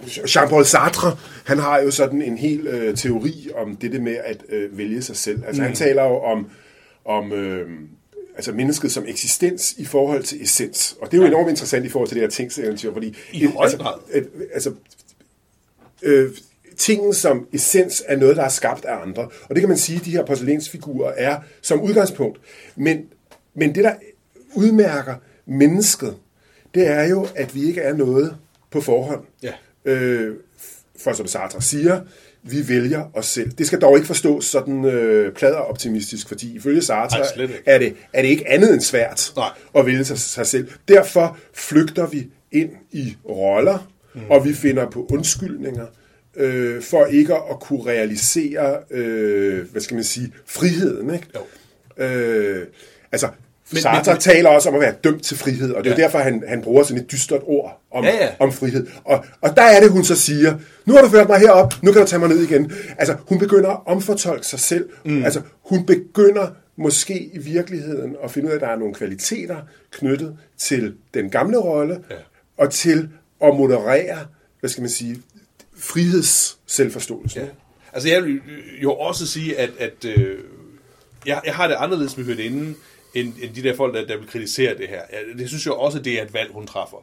Jean-Paul 0.04 0.64
Sartre, 0.64 1.18
han 1.46 1.60
har 1.60 1.80
jo 1.80 1.92
sådan 1.92 2.22
en 2.22 2.38
hel 2.38 2.68
øh, 2.68 2.98
teori 2.98 3.50
om 3.56 3.76
det 3.76 4.02
med 4.02 4.18
at 4.24 4.44
øh, 4.50 4.78
vælge 4.78 5.02
sig 5.02 5.16
selv. 5.16 5.44
Altså 5.48 5.62
mm. 5.62 5.66
han 5.66 5.76
taler 5.76 6.04
jo 6.04 6.20
om, 6.20 6.50
om 7.06 7.32
øh, 7.34 7.70
altså 8.36 8.52
mennesket 8.52 8.92
som 8.92 9.04
eksistens 9.08 9.74
i 9.78 9.86
forhold 9.86 10.24
til 10.24 10.44
essens. 10.44 10.98
Og 11.02 11.12
det 11.12 11.14
er 11.14 11.18
jo 11.18 11.24
ja. 11.24 11.30
enormt 11.30 11.50
interessant 11.50 11.86
i 11.86 11.90
forhold 11.90 12.10
til 12.10 12.16
det 12.16 12.24
her 12.24 12.30
tingseventyr, 12.30 12.94
fordi... 12.94 13.16
I 13.34 13.46
høj 13.46 13.64
altså, 13.64 13.78
grad. 13.78 13.94
øh, 14.14 14.26
altså, 14.54 14.74
øh, 16.04 16.30
tingen 16.78 17.14
som 17.14 17.48
essens 17.54 18.04
er 18.08 18.18
noget, 18.18 18.38
der 18.38 18.44
er 18.44 18.50
skabt 18.50 18.86
af 18.86 19.02
andre. 19.02 19.24
Og 19.24 19.56
det 19.56 19.60
kan 19.60 19.70
man 19.70 19.78
sige, 19.78 20.00
at 20.00 20.06
de 20.06 20.12
her 20.12 20.26
porcelænsfigurer 20.26 21.14
er 21.18 21.40
som 21.62 21.82
udgangspunkt. 21.82 22.40
Men, 22.76 23.06
men 23.54 23.76
det, 23.76 23.84
der 23.84 23.94
udmærker 24.56 25.16
mennesket, 25.46 26.16
det 26.74 26.88
er 26.88 27.04
jo, 27.04 27.28
at 27.36 27.56
vi 27.56 27.64
ikke 27.68 27.82
er 27.82 27.94
noget 27.94 28.38
på 28.76 28.82
forhånd. 28.82 29.22
Ja. 29.44 29.52
Øh, 29.86 30.36
for 31.00 31.14
som 31.14 31.28
Sartre 31.28 31.62
siger, 31.62 32.02
vi 32.44 32.70
vælger 32.70 33.12
os 33.14 33.26
selv. 33.26 33.52
Det 33.52 33.68
skal 33.68 33.82
dog 33.82 33.96
ikke 33.96 34.08
forstås 34.08 34.46
sådan 34.46 34.86
øh, 34.86 35.34
pladeroptimistisk, 35.34 36.28
fordi 36.28 36.56
ifølge 36.56 36.82
Sartre 36.82 37.42
ikke. 37.42 37.54
er, 37.66 37.78
det, 37.78 37.96
er 38.14 38.22
det 38.22 38.30
ikke 38.30 38.50
andet 38.50 38.74
end 38.74 38.82
svært 38.82 39.34
Nej. 39.36 39.50
at 39.76 39.86
vælge 39.86 40.06
sig, 40.06 40.20
sig 40.20 40.48
selv. 40.48 40.68
Derfor 40.88 41.38
flygter 41.54 42.08
vi 42.08 42.28
ind 42.52 42.70
i 42.92 43.16
roller, 43.30 43.92
mm. 44.16 44.22
og 44.30 44.46
vi 44.46 44.54
finder 44.54 44.90
på 44.90 45.08
undskyldninger, 45.12 45.86
øh, 46.36 46.82
for 46.82 47.06
ikke 47.06 47.36
at 47.36 47.60
kunne 47.62 47.86
realisere, 47.86 48.78
øh, 48.92 49.72
hvad 49.72 49.82
skal 49.82 49.96
man 49.96 50.04
sige, 50.04 50.34
friheden. 50.46 51.14
Ikke? 51.14 51.28
Jo. 51.36 52.04
Øh, 52.04 52.68
altså, 53.12 53.28
Men- 53.72 53.82
Sartre 53.82 54.14
men- 54.14 54.22
taler 54.22 54.50
også 54.50 54.70
om 54.70 54.76
at 54.76 54.82
være 54.82 54.94
dømt 55.04 55.24
til 55.24 55.38
frihed, 55.38 55.72
og 55.74 55.84
det 55.84 55.90
er 55.92 55.96
jo 55.96 56.00
Ja. 56.00 56.04
derfor, 56.04 56.20
han, 56.20 56.44
han 56.48 56.62
bruger 56.62 56.84
sådan 56.84 57.04
et 57.04 57.12
dystert 57.12 57.42
ord 57.44 57.82
om, 57.92 58.04
Ja, 58.04 58.16
ja. 58.16 58.30
om 58.40 58.52
frihed. 58.52 58.88
Og, 59.04 59.26
og 59.42 59.56
der 59.56 59.62
er 59.62 59.80
det, 59.82 59.92
hun 59.92 60.04
så 60.04 60.16
siger, 60.16 60.58
nu 60.86 60.94
har 60.94 61.02
du 61.02 61.10
ført 61.10 61.28
mig 61.30 61.40
herop, 61.40 61.74
nu 61.84 61.92
kan 61.92 62.02
du 62.02 62.08
tage 62.08 62.20
mig 62.20 62.30
ned 62.30 62.40
igen. 62.44 62.72
Altså, 62.98 63.16
hun 63.30 63.40
begynder 63.40 63.70
at 63.70 63.80
omfortolke 63.86 64.48
sig 64.48 64.60
selv. 64.60 64.90
Mm. 65.06 65.24
Altså, 65.24 65.42
hun 65.64 65.86
begynder 65.86 66.48
måske 66.78 67.30
i 67.34 67.38
virkeligheden 67.38 68.16
at 68.24 68.32
finde 68.32 68.48
ud 68.48 68.52
af, 68.52 68.56
at 68.56 68.62
der 68.62 68.68
er 68.68 68.76
nogle 68.76 68.94
kvaliteter 68.94 69.58
knyttet 69.92 70.38
til 70.58 70.94
den 71.14 71.30
gamle 71.30 71.58
rolle, 71.58 72.00
Ja. 72.12 72.16
og 72.58 72.72
til 72.74 73.10
at 73.44 73.56
moderere, 73.58 74.18
hvad 74.60 74.70
skal 74.70 74.82
man 74.82 74.90
sige, 74.90 75.22
friheds 75.78 76.58
selvforståelse. 76.68 77.40
Ja. 77.40 77.46
Altså 77.94 78.10
jeg 78.10 78.24
vil 78.24 78.40
jo 78.84 78.94
også 78.94 79.28
sige, 79.28 79.60
at, 79.60 79.70
at 79.80 80.06
øh, 80.18 80.38
jeg, 81.26 81.42
jeg 81.46 81.54
har 81.56 81.68
det 81.68 81.76
anderledes 81.80 82.18
med 82.18 82.26
hørinden, 82.26 82.76
end, 83.16 83.34
end 83.42 83.56
de 83.56 83.64
der 83.64 83.76
folk, 83.76 83.94
der, 83.96 84.06
der 84.08 84.18
vil 84.18 84.28
kritisere 84.28 84.78
det 84.78 84.88
her. 84.88 85.02
Det 85.38 85.48
synes 85.48 85.66
jeg 85.66 85.74
også, 85.74 86.00
det 86.00 86.20
er 86.20 86.24
et 86.24 86.34
valg, 86.34 86.52
hun 86.52 86.68
træffer. 86.68 86.98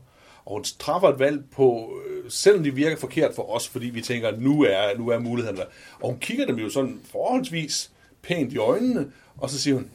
Og 0.45 0.53
hun 0.53 0.65
træffer 0.65 1.09
et 1.09 1.19
valg 1.19 1.45
på, 1.51 1.99
øh, 2.07 2.31
selvom 2.31 2.65
det 2.65 2.77
virker 2.77 2.97
forkert 2.97 3.35
for 3.35 3.55
os, 3.57 3.69
fordi 3.69 3.87
vi 3.87 4.01
tænker, 4.01 4.29
at 4.29 4.41
nu 4.41 4.63
er, 4.63 4.99
nu 4.99 5.09
er 5.09 5.19
muligheden 5.19 5.57
der. 5.57 5.65
Og 6.01 6.11
hun 6.11 6.19
kigger 6.19 6.47
dem 6.47 6.57
jo 6.59 6.71
sådan 6.71 7.01
forholdsvis 7.13 7.91
pænt 8.23 8.53
i 8.53 8.57
øjnene, 8.57 9.13
og 9.39 9.51
så 9.51 9.61
siger 9.61 9.75
hun, 9.75 9.91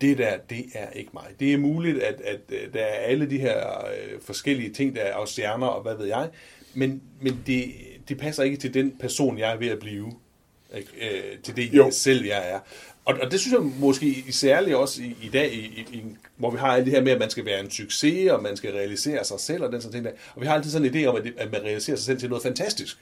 det 0.00 0.18
der, 0.18 0.36
det 0.50 0.64
er 0.74 0.90
ikke 0.90 1.10
mig. 1.14 1.26
Det 1.40 1.52
er 1.52 1.58
muligt, 1.58 2.02
at, 2.02 2.20
at 2.20 2.40
øh, 2.48 2.72
der 2.74 2.80
er 2.80 2.98
alle 2.98 3.30
de 3.30 3.38
her 3.38 3.86
øh, 3.86 4.20
forskellige 4.22 4.72
ting, 4.72 4.96
der 4.96 5.02
er 5.02 5.14
af 5.14 5.28
stjerner, 5.28 5.66
og 5.66 5.82
hvad 5.82 5.96
ved 5.96 6.06
jeg, 6.06 6.28
men, 6.74 7.02
men 7.20 7.42
det, 7.46 7.72
det 8.08 8.18
passer 8.18 8.42
ikke 8.42 8.56
til 8.56 8.74
den 8.74 8.96
person, 9.00 9.38
jeg 9.38 9.52
er 9.52 9.56
ved 9.56 9.68
at 9.68 9.78
blive. 9.78 10.12
Ikke? 10.74 10.90
Øh, 11.02 11.38
til 11.42 11.56
det, 11.56 11.72
Jo. 11.74 11.90
selv 11.90 12.24
jeg 12.24 12.50
er. 12.50 12.60
Og, 13.06 13.14
og 13.22 13.30
det 13.30 13.40
synes 13.40 13.52
jeg 13.52 13.62
måske 13.62 14.24
særligt 14.30 14.76
også 14.76 15.02
i, 15.02 15.16
i 15.22 15.28
dag, 15.28 15.52
i, 15.52 15.86
i, 15.92 16.02
hvor 16.36 16.50
vi 16.50 16.58
har 16.58 16.66
alt 16.66 16.84
det 16.86 16.94
her 16.94 17.02
med, 17.02 17.12
at 17.12 17.18
man 17.18 17.30
skal 17.30 17.44
være 17.44 17.60
en 17.60 17.70
succes, 17.70 18.30
og 18.30 18.42
man 18.42 18.56
skal 18.56 18.72
realisere 18.72 19.24
sig 19.24 19.40
selv, 19.40 19.64
og 19.64 19.72
den 19.72 19.80
sådan 19.80 19.92
ting 19.92 20.04
der. 20.04 20.10
Og 20.34 20.42
vi 20.42 20.46
har 20.46 20.54
altid 20.54 20.70
sådan 20.70 20.94
en 20.94 20.94
idé 20.94 21.06
om, 21.06 21.16
at, 21.16 21.24
det, 21.24 21.34
at 21.38 21.52
man 21.52 21.62
realiserer 21.62 21.96
sig 21.96 22.06
selv 22.06 22.18
til 22.18 22.28
noget 22.28 22.42
fantastisk. 22.42 22.98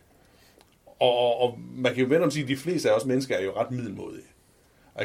Og, 1.01 1.19
og, 1.19 1.41
og 1.41 1.59
man 1.77 1.95
kan 1.95 2.03
jo 2.03 2.09
vende 2.09 2.25
om 2.25 2.31
sige, 2.31 2.43
at 2.43 2.49
de 2.49 2.57
fleste 2.57 2.91
af 2.91 2.95
os 2.95 3.05
mennesker 3.05 3.37
er 3.37 3.43
jo 3.43 3.53
ret 3.57 3.71
middelmodige. 3.71 4.23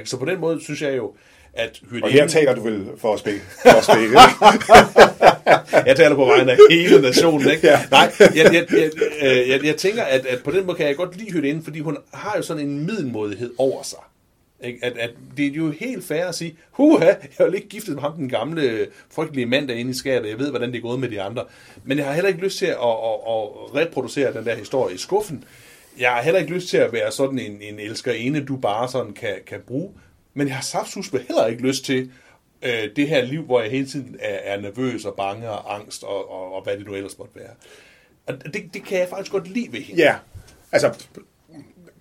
Så 0.06 0.18
på 0.18 0.26
den 0.26 0.40
måde 0.40 0.64
synes 0.64 0.82
jeg 0.82 0.98
jo, 0.98 1.14
at 1.54 1.82
Og 2.04 2.10
her 2.10 2.28
taler 2.28 2.56
du 2.56 2.62
vel 2.62 2.88
for 2.98 3.14
os 3.14 3.22
begge. 3.22 3.42
For 3.64 3.80
os 3.80 3.88
begge 3.98 4.20
jeg 5.86 5.96
taler 5.96 6.16
på 6.16 6.26
vegne 6.26 6.52
af 6.52 6.58
hele 6.70 7.02
nationen, 7.02 7.52
ikke? 7.52 7.68
Ja. 7.68 7.80
Nej, 7.92 8.12
jeg, 8.20 8.54
jeg, 8.54 8.66
jeg, 8.72 8.92
øh, 9.22 9.50
jeg, 9.50 9.66
jeg 9.66 9.76
tænker, 9.76 10.04
at, 10.04 10.26
at 10.26 10.44
på 10.44 10.52
den 10.52 10.66
måde 10.66 10.78
kan 10.78 10.88
jeg 10.88 10.96
godt 10.96 11.18
lide 11.18 11.32
Hytte 11.32 11.62
fordi 11.64 11.80
hun 11.80 11.98
har 12.14 12.34
jo 12.38 12.44
sådan 12.44 12.64
en 12.70 12.86
middelmodighed 12.86 13.54
over 13.58 13.84
sig. 13.84 14.00
Ikke? 14.64 14.80
At, 14.86 14.98
at 14.98 15.12
det 15.38 15.46
er 15.46 15.52
jo 15.52 15.72
helt 15.72 16.04
fair 16.04 16.26
at 16.26 16.36
sige, 16.36 16.58
huha, 16.72 17.06
jeg 17.06 17.18
har 17.38 17.46
ikke 17.46 17.70
giftet 17.70 17.94
med 17.94 18.02
ham, 18.02 18.14
den 18.14 18.30
gamle, 18.30 18.88
frygtelige 19.10 19.46
mand 19.46 19.68
derinde 19.68 19.92
i 19.92 19.94
skabet, 19.94 20.30
jeg 20.30 20.40
ved, 20.40 20.50
hvordan 20.50 20.72
det 20.72 20.78
er 20.78 20.82
gået 20.82 21.00
med 21.00 21.10
de 21.10 21.22
andre. 21.22 21.46
Men 21.84 21.98
jeg 21.98 22.06
har 22.06 22.14
heller 22.14 22.28
ikke 22.28 22.44
lyst 22.44 22.58
til 22.58 22.66
at, 22.66 22.72
at, 22.72 22.88
at, 23.28 23.44
at 23.64 23.76
reproducere 23.76 24.34
den 24.34 24.46
der 24.46 24.56
historie 24.56 24.96
i 24.96 24.98
skuffen. 24.98 25.44
Jeg 26.00 26.12
har 26.12 26.22
heller 26.22 26.40
ikke 26.40 26.54
lyst 26.54 26.70
til 26.70 26.78
at 26.78 26.94
være 26.94 27.12
sådan 27.12 27.40
en, 27.40 27.62
en 27.62 27.80
elskerinde, 27.80 28.46
du 28.46 28.58
bare 28.58 28.90
sådan 28.90 29.14
kan, 29.14 29.36
kan 29.48 29.62
bruge. 29.68 29.92
Men 30.34 30.48
jeg 30.48 30.56
har 30.56 30.64
saftsusme 30.64 31.20
heller 31.28 31.46
ikke 31.46 31.62
lyst 31.62 31.86
til 31.86 32.12
øh, 32.62 32.90
det 32.96 33.08
her 33.08 33.26
liv, 33.26 33.44
hvor 33.44 33.62
jeg 33.62 33.72
hele 33.72 33.88
tiden 33.88 34.16
er, 34.20 34.54
er 34.54 34.62
nervøs 34.62 35.06
og 35.06 35.16
bange 35.16 35.50
og 35.50 35.76
angst 35.76 36.04
og, 36.04 36.32
og, 36.32 36.54
og 36.54 36.64
hvad 36.64 36.78
det 36.78 36.86
nu 36.86 36.94
ellers 36.94 37.18
måtte 37.18 37.36
være. 37.36 37.52
Og 38.28 38.54
det, 38.54 38.74
det 38.74 38.84
kan 38.84 39.00
jeg 39.00 39.08
faktisk 39.10 39.32
godt 39.32 39.48
lide 39.48 39.74
ved 39.74 39.82
hende. 39.82 40.02
Ja, 40.02 40.16
altså, 40.72 41.08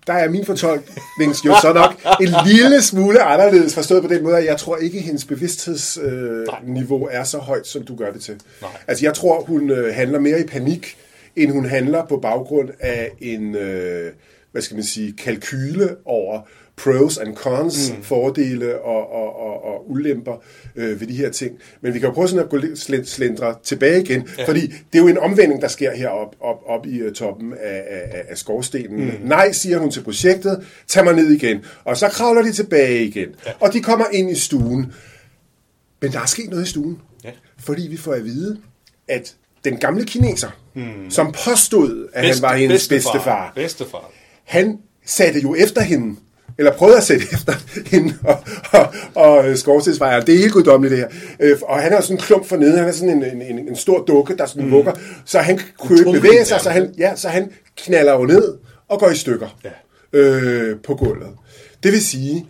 der 0.09 0.15
er 0.15 0.29
min 0.29 0.45
fortolkning 0.45 1.45
jo 1.45 1.55
så 1.61 1.73
nok 1.73 2.17
en 2.21 2.29
lille 2.45 2.81
smule 2.81 3.21
anderledes, 3.21 3.75
forstået 3.75 4.01
på 4.01 4.07
den 4.07 4.23
måde, 4.23 4.37
at 4.37 4.45
jeg 4.45 4.57
tror 4.57 4.77
ikke, 4.77 4.97
at 4.97 5.03
hendes 5.03 5.25
bevidsthedsniveau 5.25 7.09
øh, 7.09 7.15
er 7.15 7.23
så 7.23 7.37
højt, 7.37 7.67
som 7.67 7.85
du 7.85 7.95
gør 7.95 8.11
det 8.11 8.21
til. 8.21 8.35
Nej. 8.61 8.71
Altså, 8.87 9.05
jeg 9.05 9.13
tror, 9.13 9.43
hun 9.43 9.69
øh, 9.69 9.95
handler 9.95 10.19
mere 10.19 10.39
i 10.39 10.43
panik, 10.43 10.97
end 11.35 11.51
hun 11.51 11.65
handler 11.65 12.05
på 12.05 12.17
baggrund 12.17 12.69
af 12.79 13.11
en, 13.21 13.55
øh, 13.55 14.11
hvad 14.51 14.61
skal 14.61 14.75
man 14.75 14.83
sige, 14.83 15.13
kalkyle 15.17 15.95
over 16.05 16.41
pros 16.83 17.17
and 17.17 17.35
cons, 17.35 17.91
mm. 17.97 18.03
fordele 18.03 18.79
og, 18.81 19.11
og, 19.11 19.39
og, 19.39 19.63
og 19.65 19.91
ulemper 19.91 20.33
øh, 20.75 20.99
ved 21.01 21.07
de 21.07 21.13
her 21.13 21.29
ting. 21.29 21.57
Men 21.81 21.93
vi 21.93 21.99
kan 21.99 22.07
jo 22.09 22.13
prøve 22.13 22.27
sådan 22.27 22.43
at 22.43 22.49
gå 22.49 22.57
lidt 22.57 22.79
slen- 22.79 23.05
slendre 23.05 23.55
tilbage 23.63 24.01
igen, 24.01 24.27
ja. 24.37 24.47
fordi 24.47 24.67
det 24.67 24.75
er 24.93 24.99
jo 24.99 25.07
en 25.07 25.17
omvending, 25.17 25.61
der 25.61 25.67
sker 25.67 25.95
heroppe 25.95 26.37
op, 26.41 26.63
op 26.65 26.85
i 26.85 27.03
uh, 27.03 27.11
toppen 27.13 27.53
af, 27.53 27.83
af, 27.89 28.25
af 28.29 28.37
skorstenen. 28.37 29.05
Mm. 29.05 29.11
Nej, 29.27 29.51
siger 29.51 29.77
hun 29.77 29.91
til 29.91 30.01
projektet, 30.03 30.65
tag 30.87 31.03
mig 31.03 31.13
ned 31.13 31.31
igen. 31.31 31.63
Og 31.83 31.97
så 31.97 32.07
kravler 32.09 32.41
de 32.41 32.51
tilbage 32.51 33.05
igen. 33.05 33.27
Ja. 33.45 33.51
Og 33.59 33.73
de 33.73 33.81
kommer 33.81 34.05
ind 34.11 34.31
i 34.31 34.35
stuen. 34.35 34.93
Men 36.01 36.11
der 36.11 36.19
er 36.19 36.25
sket 36.25 36.49
noget 36.49 36.65
i 36.65 36.69
stuen. 36.69 36.99
Ja. 37.23 37.29
Fordi 37.59 37.87
vi 37.87 37.97
får 37.97 38.13
at 38.13 38.25
vide, 38.25 38.57
at 39.07 39.35
den 39.63 39.77
gamle 39.77 40.05
kineser, 40.05 40.49
mm. 40.73 41.09
som 41.09 41.35
påstod, 41.45 42.07
at 42.13 42.25
han 42.25 42.35
var 42.41 42.55
hendes 42.55 42.87
bedstefar, 42.87 43.51
Bedstefar. 43.55 44.11
han 44.43 44.77
satte 45.05 45.39
jo 45.39 45.55
efter 45.55 45.81
hende 45.81 46.15
eller 46.57 46.71
prøvede 46.73 46.97
at 46.97 47.03
sætte 47.03 47.25
efter 47.33 47.53
hende 47.85 48.13
og, 48.23 48.37
og, 48.71 48.93
og 49.15 49.57
skorstensfejeren. 49.57 50.27
Det 50.27 50.35
er 50.35 50.39
helt 50.39 50.53
guddommeligt, 50.53 50.91
det 50.91 50.99
her. 50.99 51.07
Øh, 51.39 51.57
og 51.61 51.79
han 51.79 51.93
er 51.93 52.01
sådan 52.01 52.15
en 52.15 52.21
klump 52.21 52.45
for 52.45 52.57
nede. 52.57 52.77
Han 52.77 52.87
er 52.87 52.91
sådan 52.91 53.23
en, 53.23 53.41
en, 53.41 53.59
en 53.67 53.75
stor 53.75 54.03
dukke, 54.03 54.37
der 54.37 54.45
sådan 54.45 54.65
mm. 54.65 54.71
vugger. 54.71 54.91
Så 55.25 55.39
han 55.39 55.59
kunne 55.79 55.99
ikke 55.99 56.11
bevæge 56.11 56.45
sig, 56.45 56.61
så 56.61 56.69
han, 56.69 56.93
ja, 56.97 57.15
så 57.15 57.29
han 57.29 57.51
knaller 57.77 58.13
jo 58.13 58.25
ned 58.25 58.53
og 58.87 58.99
går 58.99 59.09
i 59.09 59.15
stykker 59.15 59.59
ja. 59.63 60.19
øh, 60.19 60.77
på 60.83 60.95
gulvet. 60.95 61.29
Det 61.83 61.91
vil 61.91 62.05
sige, 62.05 62.45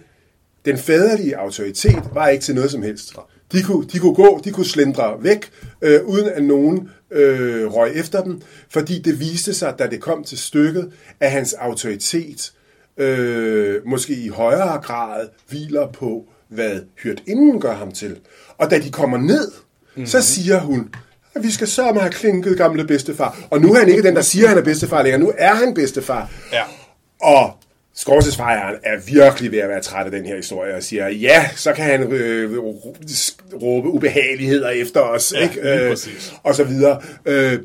den 0.66 0.78
faderlige 0.78 1.38
autoritet 1.38 2.04
var 2.14 2.28
ikke 2.28 2.44
til 2.44 2.56
noget 2.56 2.72
som 2.72 2.82
helst. 2.82 3.14
De 3.52 3.64
kunne, 3.64 3.88
de 3.88 4.00
kunne 4.00 4.16
gå, 4.16 4.42
de 4.44 4.52
kunne 4.52 4.66
slendre 4.66 5.18
væk, 5.22 5.50
øh, 5.82 6.06
uden 6.06 6.30
at 6.36 6.44
nogen 6.44 6.90
øh, 7.12 7.74
røg 7.74 7.92
efter 7.96 8.24
dem, 8.24 8.42
fordi 8.70 9.00
det 9.00 9.20
viste 9.20 9.54
sig, 9.54 9.74
da 9.80 9.88
det 9.88 10.02
kom 10.02 10.24
til 10.24 10.38
stykket, 10.38 10.92
at 11.20 11.32
hans 11.32 11.54
autoritet 11.54 12.52
øh, 13.00 13.88
måske 13.88 14.14
i 14.14 14.28
højere 14.28 14.82
grad 14.82 15.28
hviler 15.50 15.88
på, 15.92 16.26
hvad 16.48 16.80
hørt 17.04 17.24
inden 17.28 17.62
gør 17.62 17.74
ham 17.74 17.92
til. 17.92 18.18
Og 18.58 18.72
da 18.72 18.80
de 18.80 18.92
kommer 18.92 19.18
ned, 19.18 19.52
mm-hmm. 19.52 20.06
så 20.06 20.22
siger 20.22 20.60
hun, 20.60 20.90
at 21.36 21.44
vi 21.44 21.52
skal 21.52 21.68
sørge 21.68 22.00
have 22.00 22.12
klinket 22.12 22.58
gamle 22.58 22.88
bedstefar. 22.88 23.38
Og 23.50 23.62
nu 23.62 23.74
er 23.74 23.80
han 23.80 23.90
ikke 23.90 24.04
den, 24.04 24.16
der 24.16 24.22
siger, 24.22 24.44
at 24.44 24.50
han 24.50 24.58
er 24.58 24.64
bedstefar 24.64 25.04
længere. 25.04 25.22
Nu 25.22 25.34
er 25.38 25.54
han 25.54 25.74
bedstefar. 25.74 26.32
Ja. 26.54 26.64
Og 27.22 27.54
Scorsesefejeren 28.00 28.76
er 28.84 29.00
virkelig 29.00 29.52
ved 29.52 29.60
at 29.60 29.70
være 29.70 29.82
træt 29.82 30.06
af 30.06 30.12
den 30.12 30.26
her 30.26 30.36
historie 30.36 30.76
og 30.76 30.84
siger, 30.84 31.08
ja, 31.08 31.50
så 31.56 31.74
kan 31.74 31.86
han 31.86 32.12
øh, 32.12 32.58
råbe 33.62 33.88
ubehageligheder 33.88 34.70
efter 34.70 35.02
os, 35.02 35.34
ja, 35.34 35.44
ikke? 35.44 35.62
Øh, 35.62 35.98
og 36.44 36.56
så 36.56 36.64
videre. 36.64 37.02
Øh, 37.26 37.60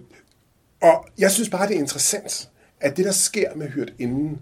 og 0.83 1.07
jeg 1.19 1.31
synes 1.31 1.49
bare, 1.49 1.69
det 1.69 1.77
er 1.77 1.81
interessant, 1.81 2.49
at 2.81 2.97
det, 2.97 3.05
der 3.05 3.13
sker 3.13 3.49
med 3.57 3.69
hørt 3.69 3.93
inden 3.99 4.39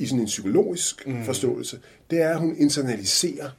i 0.00 0.06
sådan 0.06 0.20
en 0.20 0.26
psykologisk 0.26 1.06
mm. 1.06 1.24
forståelse, 1.24 1.78
det 2.10 2.22
er, 2.22 2.28
at 2.28 2.38
hun 2.38 2.56
internaliserer 2.58 3.50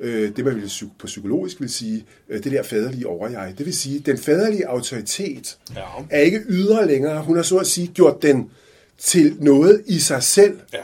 øh, 0.00 0.36
det, 0.36 0.44
man 0.44 0.56
vil 0.56 0.70
på 0.98 1.06
psykologisk 1.06 1.60
vil 1.60 1.70
sige, 1.70 2.04
øh, 2.28 2.44
det 2.44 2.52
der 2.52 2.62
faderlige 2.62 3.06
overjeg. 3.06 3.54
Det 3.58 3.66
vil 3.66 3.76
sige, 3.76 3.98
den 3.98 4.18
faderlige 4.18 4.68
autoritet 4.68 5.58
ja. 5.76 5.82
er 6.10 6.20
ikke 6.20 6.40
ydre 6.48 6.86
længere. 6.86 7.22
Hun 7.22 7.36
har 7.36 7.42
så 7.42 7.58
at 7.58 7.66
sige 7.66 7.86
gjort 7.86 8.22
den 8.22 8.50
til 8.98 9.36
noget 9.40 9.82
i 9.86 9.98
sig 9.98 10.22
selv. 10.22 10.60
Ja 10.72 10.78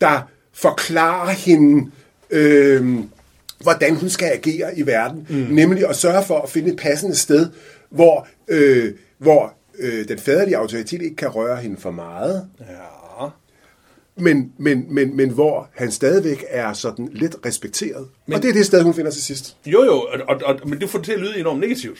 der 0.00 0.30
forklarer 0.52 1.30
hende, 1.30 1.90
øh, 2.30 2.98
hvordan 3.60 3.96
hun 3.96 4.08
skal 4.08 4.28
agere 4.32 4.78
i 4.78 4.86
verden. 4.86 5.26
Mm. 5.30 5.36
Nemlig 5.36 5.88
at 5.88 5.96
sørge 5.96 6.24
for 6.24 6.40
at 6.40 6.50
finde 6.50 6.70
et 6.72 6.78
passende 6.78 7.16
sted, 7.16 7.48
hvor, 7.90 8.28
øh, 8.48 8.94
hvor 9.18 9.54
øh, 9.78 10.08
den 10.08 10.18
faderlige 10.18 10.56
autoritet 10.56 11.02
ikke 11.02 11.16
kan 11.16 11.28
røre 11.28 11.56
hende 11.56 11.76
for 11.80 11.90
meget. 11.90 12.48
Ja. 12.60 13.03
Men, 14.16 14.52
men, 14.58 14.94
men, 14.94 15.16
men 15.16 15.30
hvor 15.30 15.70
han 15.74 15.92
stadigvæk 15.92 16.44
er 16.48 16.72
sådan 16.72 17.08
lidt 17.12 17.36
respekteret. 17.46 18.08
Men, 18.26 18.34
og 18.34 18.42
det 18.42 18.48
er 18.48 18.52
det 18.52 18.66
sted, 18.66 18.82
hun 18.82 18.94
finder 18.94 19.10
til 19.10 19.22
sidst. 19.22 19.56
Jo, 19.66 19.84
jo, 19.84 19.92
og, 19.92 20.20
og, 20.28 20.40
og, 20.44 20.68
men 20.68 20.80
det 20.80 20.90
får 20.90 20.98
det 20.98 21.06
til 21.06 21.12
at 21.12 21.20
lyde 21.20 21.38
enormt 21.38 21.60
negativt. 21.60 21.98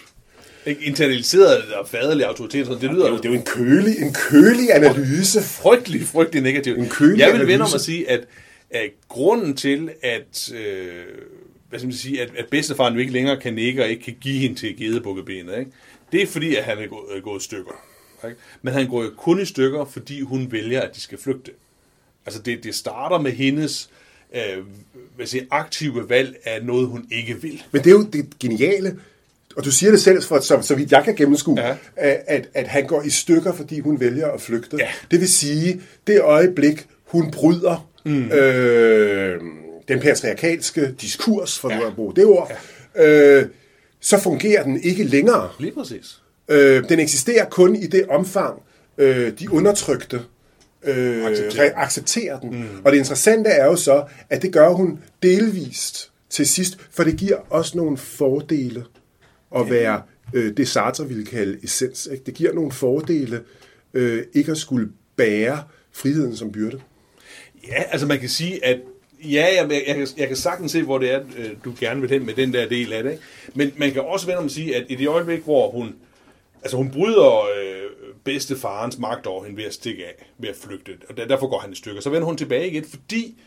Ikke 0.67 0.85
internaliseret 0.85 1.73
og 1.73 1.89
faderlig 1.89 2.27
autoritet. 2.27 2.67
Så 2.67 2.73
det, 2.73 2.83
lyder, 2.83 2.93
det, 2.93 3.07
er 3.07 3.11
jo, 3.11 3.17
det 3.17 3.25
er 3.25 3.29
jo 3.29 3.35
en 3.35 3.45
kølig, 3.45 3.99
en 3.99 4.15
kølig 4.15 4.75
analyse. 4.75 5.43
Frygtelig, 5.43 6.07
frygtelig 6.07 6.43
negativt. 6.43 6.79
En 6.79 6.89
kølig 6.89 7.19
Jeg 7.19 7.33
vil 7.33 7.47
vende 7.47 7.65
om 7.65 7.71
at 7.75 7.81
sige, 7.81 8.11
at, 8.11 8.27
at 8.71 8.91
grunden 9.09 9.57
til, 9.57 9.91
at, 10.03 10.53
øh, 10.55 11.05
hvad 11.69 11.79
skal 11.79 11.87
man 11.87 11.97
sige, 11.97 12.23
at, 12.23 12.29
at 12.39 12.47
bedstefaren 12.51 12.99
ikke 12.99 13.13
længere 13.13 13.41
kan 13.41 13.55
nikke 13.55 13.83
og 13.83 13.89
ikke 13.89 14.03
kan 14.03 14.17
give 14.21 14.39
hende 14.39 14.55
til 14.55 14.77
gedebukkebenet, 14.77 15.59
ikke? 15.59 15.71
det 16.13 16.23
er 16.23 16.27
fordi, 16.27 16.57
at 16.57 16.65
han 16.65 16.79
er 16.79 16.87
gået, 16.87 17.17
er 17.17 17.21
gået 17.21 17.41
i 17.41 17.45
stykker. 17.45 17.73
Ikke? 18.25 18.37
Men 18.63 18.75
han 18.75 18.89
går 18.89 19.03
jo 19.03 19.11
kun 19.17 19.41
i 19.41 19.45
stykker, 19.45 19.85
fordi 19.85 20.21
hun 20.21 20.53
vælger, 20.53 20.81
at 20.81 20.95
de 20.95 21.01
skal 21.01 21.19
flygte. 21.19 21.51
Altså 22.27 22.43
det, 22.43 22.65
det 22.65 22.75
starter 22.75 23.19
med 23.19 23.33
hendes 23.33 23.91
øh, 24.35 24.65
hvad 25.17 25.27
siger, 25.27 25.45
aktive 25.51 26.09
valg 26.09 26.37
af 26.45 26.65
noget, 26.65 26.87
hun 26.87 27.07
ikke 27.11 27.43
vil. 27.43 27.63
Men 27.73 27.85
det 27.85 27.91
er 27.91 27.95
jo 27.95 28.07
det 28.13 28.39
geniale 28.39 29.01
og 29.57 29.65
du 29.65 29.71
siger 29.71 29.91
det 29.91 30.01
selv, 30.01 30.23
for, 30.23 30.41
så, 30.41 30.59
så 30.63 30.75
vidt 30.75 30.93
jeg 30.93 31.05
kan 31.05 31.15
gennemskue, 31.15 31.61
ja. 31.61 31.77
at, 31.97 32.49
at 32.55 32.69
han 32.69 32.87
går 32.87 33.03
i 33.03 33.11
stykker, 33.11 33.53
fordi 33.53 33.81
hun 33.81 34.01
vælger 34.01 34.29
at 34.29 34.41
flygte. 34.41 34.77
Ja. 34.77 34.89
Det 35.11 35.21
vil 35.21 35.29
sige, 35.29 35.81
det 36.07 36.21
øjeblik, 36.21 36.87
hun 37.05 37.31
bryder 37.31 37.91
mm. 38.05 38.31
øh, 38.31 39.41
den 39.89 40.01
patriarkalske 40.01 40.95
diskurs, 41.01 41.59
for 41.59 41.71
ja. 41.71 41.87
at 41.87 41.95
bruge 41.95 42.17
det 42.17 42.25
ord, 42.25 42.53
ja. 42.97 43.39
øh, 43.39 43.47
så 44.01 44.19
fungerer 44.19 44.63
den 44.63 44.81
ikke 44.83 45.05
længere. 45.05 45.51
Lige 45.59 45.73
præcis. 45.73 46.21
Øh, 46.49 46.89
den 46.89 47.01
eksisterer 47.01 47.45
kun 47.45 47.77
i 47.77 47.87
det 47.87 48.07
omfang, 48.09 48.63
øh, 48.99 49.33
de 49.39 49.53
undertrykte 49.53 50.21
øh, 50.87 51.27
accepterer. 51.27 51.73
accepterer 51.77 52.41
den. 52.41 52.51
Mm. 52.51 52.85
Og 52.85 52.93
det 52.93 52.99
interessante 52.99 53.51
er 53.51 53.67
jo 53.67 53.77
så, 53.77 54.05
at 54.31 54.43
det 54.43 54.53
gør 54.53 54.69
hun 54.69 54.99
delvist 55.23 56.11
til 56.31 56.47
sidst, 56.47 56.79
for 56.91 57.05
det 57.05 57.17
giver 57.17 57.37
også 57.51 57.77
nogle 57.77 57.97
fordele 57.97 58.85
at 59.57 59.71
være 59.71 60.03
øh, 60.35 60.57
det 60.57 60.69
Sartre 60.69 61.09
ville 61.09 61.27
kalde 61.27 61.59
essens. 61.63 62.09
Ikke? 62.13 62.25
Det 62.27 62.35
giver 62.35 62.53
nogle 62.53 62.73
fordele 62.73 63.41
øh, 63.95 64.23
ikke 64.33 64.51
at 64.53 64.59
skulle 64.59 64.89
bære 65.17 65.63
friheden 65.93 66.37
som 66.37 66.53
byrde. 66.53 66.81
Ja, 67.69 67.83
altså 67.83 68.07
man 68.07 68.19
kan 68.19 68.29
sige, 68.29 68.65
at 68.65 68.81
ja, 69.25 69.47
jeg, 69.57 69.71
jeg, 69.71 69.83
jeg, 69.87 69.97
kan, 69.97 70.07
jeg 70.17 70.29
kan 70.29 70.37
sagtens 70.37 70.73
se, 70.73 70.83
hvor 70.83 70.99
det 70.99 71.13
er, 71.13 71.21
øh, 71.39 71.51
du 71.65 71.73
gerne 71.81 72.01
vil 72.01 72.11
hen 72.11 72.27
med 72.27 72.35
den 72.35 72.53
der 72.53 72.69
del 72.69 72.93
af 72.93 73.03
det. 73.03 73.11
Ikke? 73.11 73.23
Men 73.55 73.73
man 73.77 73.93
kan 73.93 74.03
også 74.03 74.27
vende 74.27 74.39
om 74.39 74.45
at 74.45 74.51
sige, 74.51 74.77
at 74.77 74.85
i 74.89 74.95
det 74.95 75.09
øjeblik, 75.09 75.43
hvor 75.43 75.71
hun, 75.71 75.95
altså 76.63 76.77
hun 76.77 76.91
bryder 76.91 77.39
øh, 77.39 77.84
bedstefarens 78.25 78.99
magt 78.99 79.27
over 79.27 79.45
hende 79.45 79.57
ved 79.57 79.65
at 79.65 79.75
stikke 79.75 80.07
af, 80.07 80.27
ved 80.39 80.49
at 80.49 80.57
flygte, 80.57 80.99
og 81.09 81.17
der, 81.17 81.27
derfor 81.27 81.47
går 81.49 81.59
han 81.59 81.73
i 81.73 81.77
stykker, 81.77 82.01
så 82.01 82.11
vender 82.11 82.27
hun 82.27 82.37
tilbage 82.37 82.71
igen, 82.71 82.85
fordi 82.85 83.39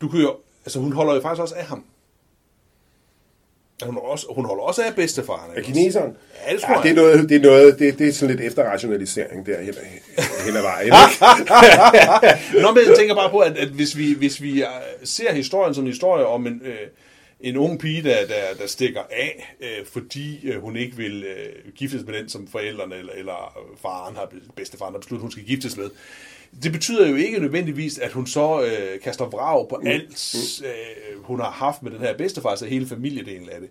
du 0.00 0.08
kan 0.08 0.20
jo, 0.20 0.36
altså 0.64 0.78
hun 0.78 0.92
holder 0.92 1.14
jo 1.14 1.20
faktisk 1.20 1.42
også 1.42 1.54
af 1.54 1.64
ham. 1.64 1.84
Hun, 3.82 3.98
også, 4.02 4.26
hun 4.30 4.44
holder 4.44 4.62
også 4.62 4.82
af 4.82 4.94
bedstefaren. 4.94 5.56
Af 5.56 5.62
kineseren? 5.62 6.16
Ja, 6.46 6.52
det, 6.52 6.62
ja, 6.62 6.82
det 6.82 6.90
er 6.90 6.94
noget, 6.94 7.28
det 7.28 7.36
er 7.36 7.40
noget, 7.40 7.78
det, 7.78 7.98
det 7.98 8.08
er 8.08 8.12
sådan 8.12 8.36
lidt 8.36 8.46
efterrationalisering 8.46 9.46
der 9.46 9.60
hen, 9.60 9.74
hen 10.46 10.56
ad 10.56 10.62
vejen. 10.62 10.92
Nå, 12.62 12.70
men 12.72 12.88
jeg 12.88 12.96
tænker 12.96 13.14
bare 13.14 13.30
på, 13.30 13.38
at, 13.38 13.56
at 13.56 13.68
hvis, 13.68 13.96
vi, 13.96 14.14
hvis 14.14 14.42
vi 14.42 14.62
øh, 14.62 14.68
ser 15.04 15.32
historien 15.32 15.74
som 15.74 15.84
en 15.84 15.90
historie 15.90 16.26
om 16.26 16.46
en, 16.46 16.62
øh, 16.64 16.76
en 17.44 17.56
ung 17.56 17.78
pige, 17.78 18.02
der, 18.02 18.26
der, 18.26 18.54
der 18.58 18.66
stikker 18.66 19.00
af, 19.10 19.56
øh, 19.60 19.86
fordi 19.86 20.48
øh, 20.48 20.60
hun 20.60 20.76
ikke 20.76 20.96
vil 20.96 21.24
øh, 21.24 21.72
giftes 21.74 22.06
med 22.06 22.14
den, 22.14 22.28
som 22.28 22.48
forældrene 22.48 22.96
eller, 22.96 23.12
eller 23.12 23.58
faren 23.82 24.16
har, 24.16 24.32
bedstefaren 24.56 24.94
har 24.94 24.98
besluttet, 24.98 25.22
hun 25.22 25.30
skal 25.30 25.44
giftes 25.44 25.76
med, 25.76 25.90
det 26.62 26.72
betyder 26.72 27.08
jo 27.08 27.14
ikke 27.14 27.38
nødvendigvis, 27.38 27.98
at 27.98 28.12
hun 28.12 28.26
så 28.26 28.62
øh, 28.62 29.00
kaster 29.00 29.24
vrag 29.24 29.68
på 29.68 29.80
mm. 29.82 29.86
alt, 29.86 30.34
mm. 30.60 30.66
øh, 30.66 31.24
hun 31.24 31.40
har 31.40 31.50
haft 31.50 31.82
med 31.82 31.90
den 31.90 32.00
her 32.00 32.16
bedstefar, 32.16 32.48
altså 32.48 32.66
hele 32.66 32.86
familiedelen 32.86 33.48
af 33.48 33.60
det. 33.60 33.70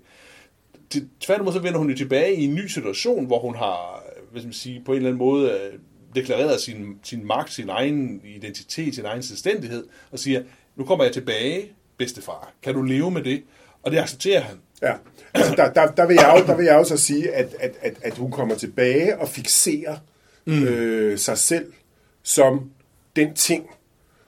det 0.94 1.10
tværtimod 1.20 1.54
så 1.54 1.60
vender 1.60 1.80
hun 1.80 1.90
jo 1.90 1.98
tilbage 1.98 2.36
i 2.36 2.44
en 2.44 2.56
ny 2.56 2.68
situation, 2.68 3.26
hvor 3.26 3.40
hun 3.40 3.56
har, 3.56 4.04
hvis 4.32 4.44
man 4.44 4.54
sige, 4.54 4.82
på 4.86 4.92
en 4.92 4.96
eller 4.96 5.10
anden 5.10 5.20
måde 5.20 5.52
øh, 5.52 5.80
deklareret 6.16 6.62
sin, 6.62 7.00
sin 7.04 7.28
magt, 7.28 7.54
sin 7.54 7.70
egen 7.70 8.22
identitet, 8.26 8.96
sin 8.96 9.06
egen 9.06 9.24
selvstændighed, 9.24 9.88
og 10.12 10.20
siger, 10.20 10.44
nu 10.76 10.86
kommer 10.86 11.06
jeg 11.06 11.14
tilbage, 11.14 11.72
bedstefar. 11.98 12.54
Kan 12.64 12.74
du 12.74 12.82
leve 12.82 13.12
med 13.12 13.24
det? 13.24 13.44
Og 13.84 13.92
det 13.92 13.98
accepterer 13.98 14.42
han. 14.42 14.58
Ja, 14.82 14.94
altså 15.34 15.56
der, 15.56 15.74
der, 15.74 15.92
der, 15.92 16.08
vil 16.08 16.14
jeg 16.14 16.36
jo, 16.40 16.46
der 16.48 16.58
vil 16.58 16.66
jeg 16.66 16.76
også 16.76 16.98
sige, 16.98 17.32
at, 17.32 17.56
at, 17.60 17.72
at, 17.82 17.94
at 18.02 18.18
hun 18.18 18.32
kommer 18.32 18.56
tilbage 18.56 19.20
og 19.20 19.28
fixerer 19.30 19.98
mm. 20.46 20.64
øh, 20.64 21.18
sig 21.18 21.38
selv 21.38 21.66
som 22.24 22.70
den 23.16 23.34
ting, 23.34 23.66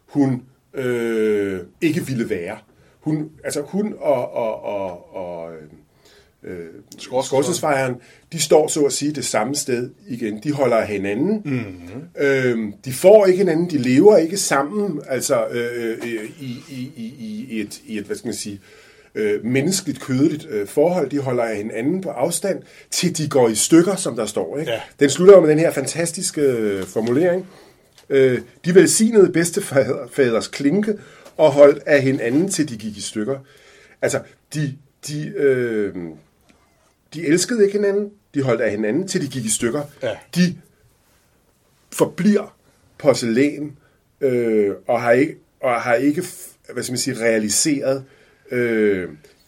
hun 0.06 0.44
øh, 0.74 1.60
ikke 1.82 2.06
ville 2.06 2.30
være. 2.30 2.58
Hun, 3.00 3.32
altså 3.44 3.62
hun 3.62 3.96
og, 4.00 4.34
og, 4.34 4.64
og, 4.64 5.16
og 5.16 5.54
øh, 6.44 6.70
Skorstensfejeren, 6.98 7.96
de 8.32 8.42
står 8.42 8.68
så 8.68 8.82
at 8.82 8.94
sige 8.94 9.12
det 9.12 9.26
samme 9.26 9.56
sted 9.56 9.90
igen. 10.08 10.44
De 10.44 10.52
holder 10.52 10.78
af 10.78 10.88
hinanden. 10.88 11.42
Mm-hmm. 11.46 12.02
Øh, 12.18 12.74
de 12.86 12.94
får 12.94 13.26
ikke 13.26 13.38
hinanden, 13.38 13.70
de 13.70 13.78
lever 13.78 14.18
ikke 14.18 14.38
sammen, 14.38 15.02
altså 15.08 15.48
øh, 15.48 15.92
øh, 15.92 16.30
i, 16.42 16.64
i, 16.70 16.92
i, 16.96 17.46
i, 17.50 17.62
et, 17.62 17.82
i 17.86 17.98
et, 17.98 18.06
hvad 18.06 18.16
skal 18.16 18.28
man 18.28 18.36
sige, 18.36 18.56
øh, 18.56 18.85
menneskeligt, 19.44 20.02
kødeligt 20.02 20.48
øh, 20.50 20.68
forhold. 20.68 21.10
De 21.10 21.20
holder 21.20 21.44
af 21.44 21.58
hinanden 21.58 22.02
på 22.02 22.10
afstand, 22.10 22.64
til 22.92 23.18
de 23.18 23.30
går 23.30 23.50
i 23.50 23.56
stykker, 23.56 23.96
som 23.96 24.16
der 24.16 24.26
står. 24.26 24.58
Ikke? 24.58 24.72
Ja. 24.72 24.82
Den 25.00 25.10
slutter 25.10 25.42
med 25.42 25.50
den 25.50 25.60
her 25.60 25.72
fantastiske 25.72 26.42
øh, 26.42 26.84
formulering. 26.84 27.48
Øh, 28.10 28.42
de 28.66 28.76
velsignede 28.76 29.32
bedstefaders 29.32 30.48
klinke 30.48 30.98
og 31.38 31.52
holdt 31.52 31.84
af 31.86 32.02
hinanden, 32.02 32.50
til 32.50 32.70
de 32.70 32.78
gik 32.78 32.98
i 32.98 33.02
stykker. 33.02 33.40
Altså, 34.02 34.22
de, 34.54 34.76
de, 35.08 35.28
øh, 35.28 35.96
de 37.14 37.28
elskede 37.28 37.66
ikke 37.66 37.78
hinanden, 37.78 38.12
de 38.34 38.42
holdt 38.42 38.62
af 38.62 38.72
hinanden, 38.72 39.08
til 39.08 39.22
de 39.22 39.28
gik 39.28 39.46
i 39.46 39.50
stykker. 39.50 39.84
Ja. 40.04 40.12
De 40.36 40.56
forbliver 41.92 42.58
porcelæn 42.98 43.78
øh, 44.22 44.72
og 44.88 45.02
har 45.02 45.12
ikke, 45.12 45.36
og 45.62 45.82
har 45.82 45.94
ikke 45.94 46.24
hvad 46.74 46.84
skal 46.84 46.92
man 46.92 47.00
sige, 47.00 47.20
realiseret 47.20 47.98
øh, 47.98 48.04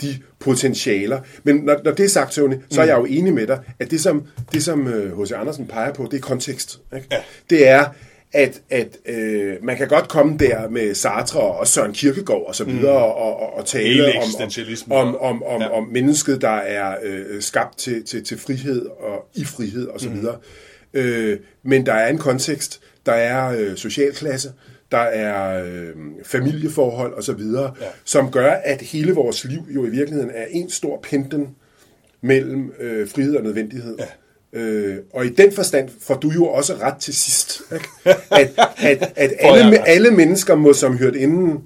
de 0.01 0.17
potentialer. 0.39 1.19
Men 1.43 1.55
når, 1.55 1.79
når 1.83 1.91
det 1.91 2.05
er 2.05 2.09
sagt, 2.09 2.31
Tony, 2.31 2.55
så 2.69 2.81
er 2.81 2.85
jeg 2.85 2.97
jo 2.97 3.05
enig 3.05 3.33
med 3.33 3.47
dig, 3.47 3.59
at 3.79 3.91
det 3.91 4.01
som, 4.01 4.23
det, 4.53 4.63
som 4.63 4.87
H.C. 4.87 5.31
Øh, 5.31 5.41
Andersen 5.41 5.67
peger 5.67 5.93
på, 5.93 6.07
det 6.11 6.17
er 6.17 6.21
kontekst. 6.21 6.79
Ikke? 6.95 7.07
Ja. 7.11 7.17
Det 7.49 7.67
er, 7.67 7.85
at, 8.33 8.61
at 8.69 8.97
øh, 9.05 9.53
man 9.63 9.77
kan 9.77 9.87
godt 9.87 10.07
komme 10.07 10.37
der 10.37 10.69
med 10.69 10.95
Sartre 10.95 11.39
og 11.39 11.67
Søren 11.67 11.93
Kierkegaard 11.93 12.47
og 12.47 12.55
så 12.55 12.63
videre 12.63 12.97
mm. 12.97 13.03
og, 13.03 13.39
og, 13.39 13.57
og 13.57 13.65
tale 13.65 14.13
om, 14.89 14.91
om, 14.91 15.15
om, 15.15 15.43
om, 15.43 15.61
ja. 15.61 15.69
om 15.69 15.87
mennesket, 15.91 16.41
der 16.41 16.49
er 16.49 16.95
øh, 17.03 17.41
skabt 17.41 17.77
til, 17.77 18.05
til, 18.05 18.23
til 18.23 18.39
frihed 18.39 18.85
og 18.85 19.29
i 19.35 19.45
frihed 19.45 19.87
og 19.87 20.01
så 20.01 20.09
mm. 20.09 20.15
videre. 20.15 20.37
Øh, 20.93 21.39
men 21.63 21.85
der 21.85 21.93
er 21.93 22.07
en 22.09 22.17
kontekst, 22.17 22.81
der 23.05 23.13
er 23.13 23.57
øh, 23.57 23.75
socialklasse, 23.75 24.51
der 24.91 24.97
er 24.97 25.63
øh, 25.65 25.93
familieforhold 26.23 27.13
og 27.13 27.23
så 27.23 27.33
videre, 27.33 27.73
ja. 27.81 27.85
som 28.03 28.31
gør, 28.31 28.51
at 28.51 28.81
hele 28.81 29.13
vores 29.13 29.45
liv 29.45 29.61
jo 29.69 29.85
i 29.85 29.89
virkeligheden 29.89 30.31
er 30.33 30.45
en 30.49 30.69
stor 30.69 30.99
penten 31.03 31.55
mellem 32.21 32.73
øh, 32.79 33.09
frihed 33.09 33.35
og 33.35 33.43
nødvendighed. 33.43 33.97
Ja. 33.99 34.59
Øh, 34.59 34.97
og 35.13 35.25
i 35.25 35.29
den 35.29 35.51
forstand 35.51 35.89
får 36.01 36.15
du 36.15 36.29
jo 36.29 36.45
også 36.45 36.73
ret 36.73 36.97
til 36.97 37.15
sidst, 37.15 37.61
ikke? 37.73 37.87
at, 38.31 38.51
at, 38.77 39.13
at 39.15 39.33
alle, 39.39 39.87
alle 39.87 40.11
mennesker 40.11 40.55
må 40.55 40.73
som 40.73 40.97
hørt 40.97 41.15
inden 41.15 41.63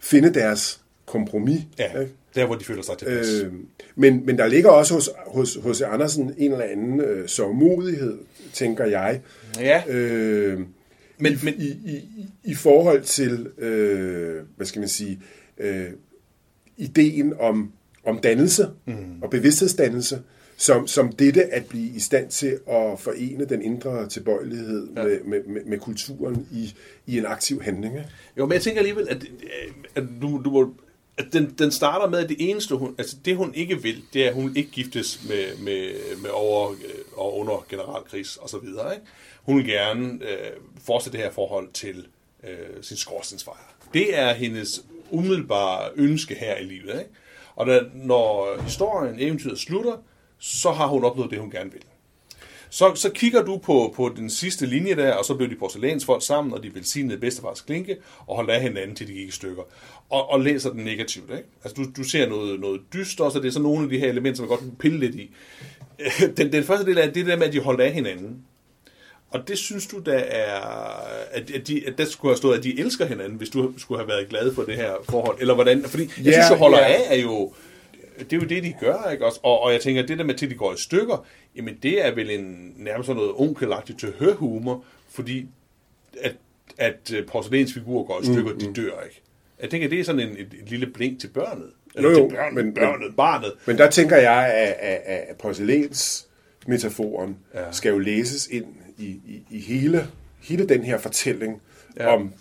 finde 0.00 0.34
deres 0.34 0.80
kompromis. 1.06 1.60
Ja, 1.78 2.00
ikke? 2.00 2.12
der 2.34 2.46
hvor 2.46 2.54
de 2.54 2.64
føler 2.64 2.82
sig 2.82 2.98
tilpas. 2.98 3.28
Øh, 3.28 3.52
men, 3.96 4.26
men 4.26 4.38
der 4.38 4.46
ligger 4.46 4.70
også 4.70 4.94
hos, 4.94 5.10
hos, 5.26 5.58
hos 5.62 5.80
Andersen 5.80 6.34
en 6.38 6.52
eller 6.52 6.64
anden 6.64 7.00
øh, 7.00 7.28
sørgmodighed, 7.28 8.18
tænker 8.52 8.84
jeg. 8.84 9.20
Ja. 9.60 9.82
Øh, 9.88 10.60
men, 11.18 11.32
i, 11.32 11.36
men, 11.44 11.54
i, 11.58 11.68
i, 11.68 12.28
I 12.44 12.54
forhold 12.54 13.02
til, 13.02 13.46
øh, 13.58 14.42
hvad 14.56 14.66
skal 14.66 14.80
man 14.80 14.88
sige, 14.88 15.20
øh, 15.58 15.90
ideen 16.76 17.34
om, 17.40 17.72
om 18.04 18.18
dannelse 18.18 18.68
mm. 18.86 19.22
og 19.22 19.30
bevidsthedsdannelse, 19.30 20.22
som, 20.56 20.86
som 20.86 21.12
dette 21.12 21.42
at 21.42 21.66
blive 21.66 21.96
i 21.96 22.00
stand 22.00 22.30
til 22.30 22.58
at 22.68 23.00
forene 23.00 23.44
den 23.44 23.62
indre 23.62 24.08
tilbøjelighed 24.08 24.88
ja. 24.96 25.02
med, 25.02 25.20
med, 25.24 25.44
med, 25.46 25.64
med 25.66 25.78
kulturen 25.78 26.46
i, 26.52 26.74
i 27.06 27.18
en 27.18 27.26
aktiv 27.26 27.62
handling. 27.62 27.94
Ikke? 27.94 28.08
Jo, 28.38 28.46
men 28.46 28.52
jeg 28.52 28.62
tænker 28.62 28.78
alligevel, 28.78 29.08
at, 29.08 29.24
at 29.94 30.04
du, 30.22 30.42
du 30.44 30.50
må, 30.50 30.74
at 31.18 31.26
den, 31.32 31.54
den 31.58 31.70
starter 31.70 32.10
med, 32.10 32.18
at 32.18 32.28
det 32.28 32.36
eneste, 32.38 32.74
hun, 32.74 32.94
altså 32.98 33.16
det 33.24 33.36
hun 33.36 33.54
ikke 33.54 33.82
vil, 33.82 34.02
det 34.12 34.24
er, 34.24 34.28
at 34.28 34.34
hun 34.34 34.56
ikke 34.56 34.70
giftes 34.70 35.20
med, 35.28 35.64
med, 35.64 35.90
med 36.22 36.30
over 36.32 36.74
og 37.16 37.38
under 37.38 37.66
generalkris 37.68 38.36
og 38.36 38.48
så 38.48 38.58
videre. 38.58 38.94
Ikke? 38.94 39.06
Hun 39.42 39.56
vil 39.56 39.66
gerne 39.66 40.18
øh, 40.22 40.50
fortsætte 40.84 41.18
det 41.18 41.24
her 41.24 41.32
forhold 41.32 41.72
til 41.72 42.06
øh, 42.44 42.82
sin 42.82 42.96
skorstensfejr. 42.96 43.74
Det 43.94 44.18
er 44.18 44.32
hendes 44.32 44.84
umiddelbare 45.10 45.90
ønske 45.96 46.34
her 46.34 46.56
i 46.56 46.64
livet. 46.64 46.98
Ikke? 46.98 47.10
Og 47.56 47.66
da, 47.66 47.80
når 47.94 48.60
historien, 48.62 49.16
eventyret 49.18 49.58
slutter, 49.58 49.96
så 50.38 50.72
har 50.72 50.86
hun 50.86 51.04
opnået 51.04 51.30
det, 51.30 51.38
hun 51.38 51.50
gerne 51.50 51.72
vil. 51.72 51.82
Så, 52.74 52.94
så 52.94 53.10
kigger 53.10 53.42
du 53.42 53.58
på, 53.58 53.92
på 53.96 54.12
den 54.16 54.30
sidste 54.30 54.66
linje 54.66 54.96
der, 54.96 55.12
og 55.12 55.24
så 55.24 55.34
bliver 55.34 55.48
de 55.48 55.56
porcelænsfolk 55.56 56.22
sammen, 56.22 56.54
og 56.54 56.62
de 56.62 56.74
velsignede 56.74 57.18
bedstefars 57.18 57.60
klinke, 57.60 57.96
og 58.26 58.36
holder 58.36 58.54
af 58.54 58.60
hinanden, 58.60 58.96
til 58.96 59.08
de 59.08 59.12
gik 59.12 59.28
i 59.28 59.30
stykker. 59.30 59.62
Og, 60.10 60.30
og 60.30 60.40
læser 60.40 60.70
den 60.70 60.84
negativt. 60.84 61.30
Ikke? 61.30 61.44
Altså, 61.64 61.82
du, 61.82 61.90
du 61.96 62.08
ser 62.08 62.28
noget, 62.28 62.60
noget 62.60 62.80
dyster, 62.92 63.30
så 63.30 63.38
det 63.38 63.48
er 63.48 63.52
så 63.52 63.62
nogle 63.62 63.84
af 63.84 63.90
de 63.90 63.98
her 63.98 64.08
elementer, 64.08 64.36
som 64.36 64.42
jeg 64.42 64.48
godt 64.48 64.60
kan 64.60 64.76
pille 64.78 64.98
lidt 64.98 65.14
i. 65.14 65.30
Den, 66.36 66.52
den 66.52 66.64
første 66.64 66.86
del 66.86 66.98
er 66.98 67.10
det 67.10 67.26
der 67.26 67.36
med, 67.36 67.46
at 67.46 67.52
de 67.52 67.60
holder 67.60 67.84
af 67.84 67.92
hinanden. 67.92 68.44
Og 69.30 69.48
det 69.48 69.58
synes 69.58 69.86
du, 69.86 69.98
der 69.98 70.18
er, 70.18 70.60
at, 71.30 71.50
at, 71.50 71.68
de, 71.68 71.86
at 71.86 71.98
der 71.98 72.04
skulle 72.04 72.32
have 72.32 72.36
stået, 72.36 72.58
at 72.58 72.64
de 72.64 72.80
elsker 72.80 73.06
hinanden, 73.06 73.38
hvis 73.38 73.48
du 73.48 73.72
skulle 73.78 74.00
have 74.00 74.08
været 74.08 74.28
glad 74.28 74.54
for 74.54 74.62
det 74.62 74.76
her 74.76 74.94
forhold? 75.08 75.36
Eller 75.40 75.54
hvordan? 75.54 75.82
Fordi 75.82 76.02
jeg 76.02 76.26
yeah, 76.26 76.34
synes, 76.34 76.50
at 76.50 76.58
holder 76.58 76.78
yeah. 76.78 76.90
af 76.90 77.16
er 77.18 77.22
jo, 77.22 77.52
det 78.18 78.32
er 78.32 78.36
jo 78.36 78.46
det, 78.48 78.62
de 78.62 78.74
gør, 78.80 79.10
ikke 79.12 79.26
også? 79.26 79.40
Og, 79.42 79.60
og 79.60 79.72
jeg 79.72 79.80
tænker, 79.80 80.02
at 80.02 80.08
det 80.08 80.18
der 80.18 80.24
med, 80.24 80.34
at 80.34 80.40
de 80.40 80.54
går 80.54 80.72
i 80.72 80.76
stykker, 80.76 81.26
jamen 81.56 81.78
det 81.82 82.06
er 82.06 82.14
vel 82.14 82.30
en, 82.30 82.72
nærmest 82.76 83.06
sådan 83.06 83.22
noget 83.22 83.34
onkelagtigt 83.36 84.00
til 84.00 84.12
hørhumor, 84.18 84.84
fordi 85.10 85.46
at, 86.20 86.36
at 86.78 87.12
øh, 87.14 87.26
porcelænsfigurer 87.26 88.04
går 88.04 88.20
i 88.20 88.24
stykker, 88.24 88.52
mm, 88.52 88.58
mm. 88.66 88.74
de 88.74 88.82
dør, 88.82 89.00
ikke? 89.04 89.20
Jeg 89.62 89.70
tænker, 89.70 89.88
det 89.88 90.00
er 90.00 90.04
sådan 90.04 90.20
en, 90.20 90.36
et, 90.36 90.54
et 90.62 90.70
lille 90.70 90.86
blink 90.86 91.20
til 91.20 91.28
børnet. 91.28 91.70
Eller 91.94 92.10
jo, 92.10 92.18
jo, 92.18 92.28
til 92.28 92.36
børnet, 92.36 92.64
men, 92.64 92.74
børnet, 92.74 93.16
barnet. 93.16 93.52
Men 93.66 93.78
der 93.78 93.90
tænker 93.90 94.16
jeg, 94.16 94.52
at, 94.54 94.76
at, 94.80 95.28
at 95.28 95.36
porcelæns 95.36 96.28
metaforen 96.66 97.36
ja. 97.54 97.72
skal 97.72 97.90
jo 97.90 97.98
læses 97.98 98.46
ind 98.46 98.66
i, 98.98 99.06
i, 99.06 99.42
i 99.50 99.60
hele, 99.60 100.06
hele 100.42 100.68
den 100.68 100.84
her 100.84 100.98
fortælling 100.98 101.62
ja. 101.96 102.14
om 102.14 102.32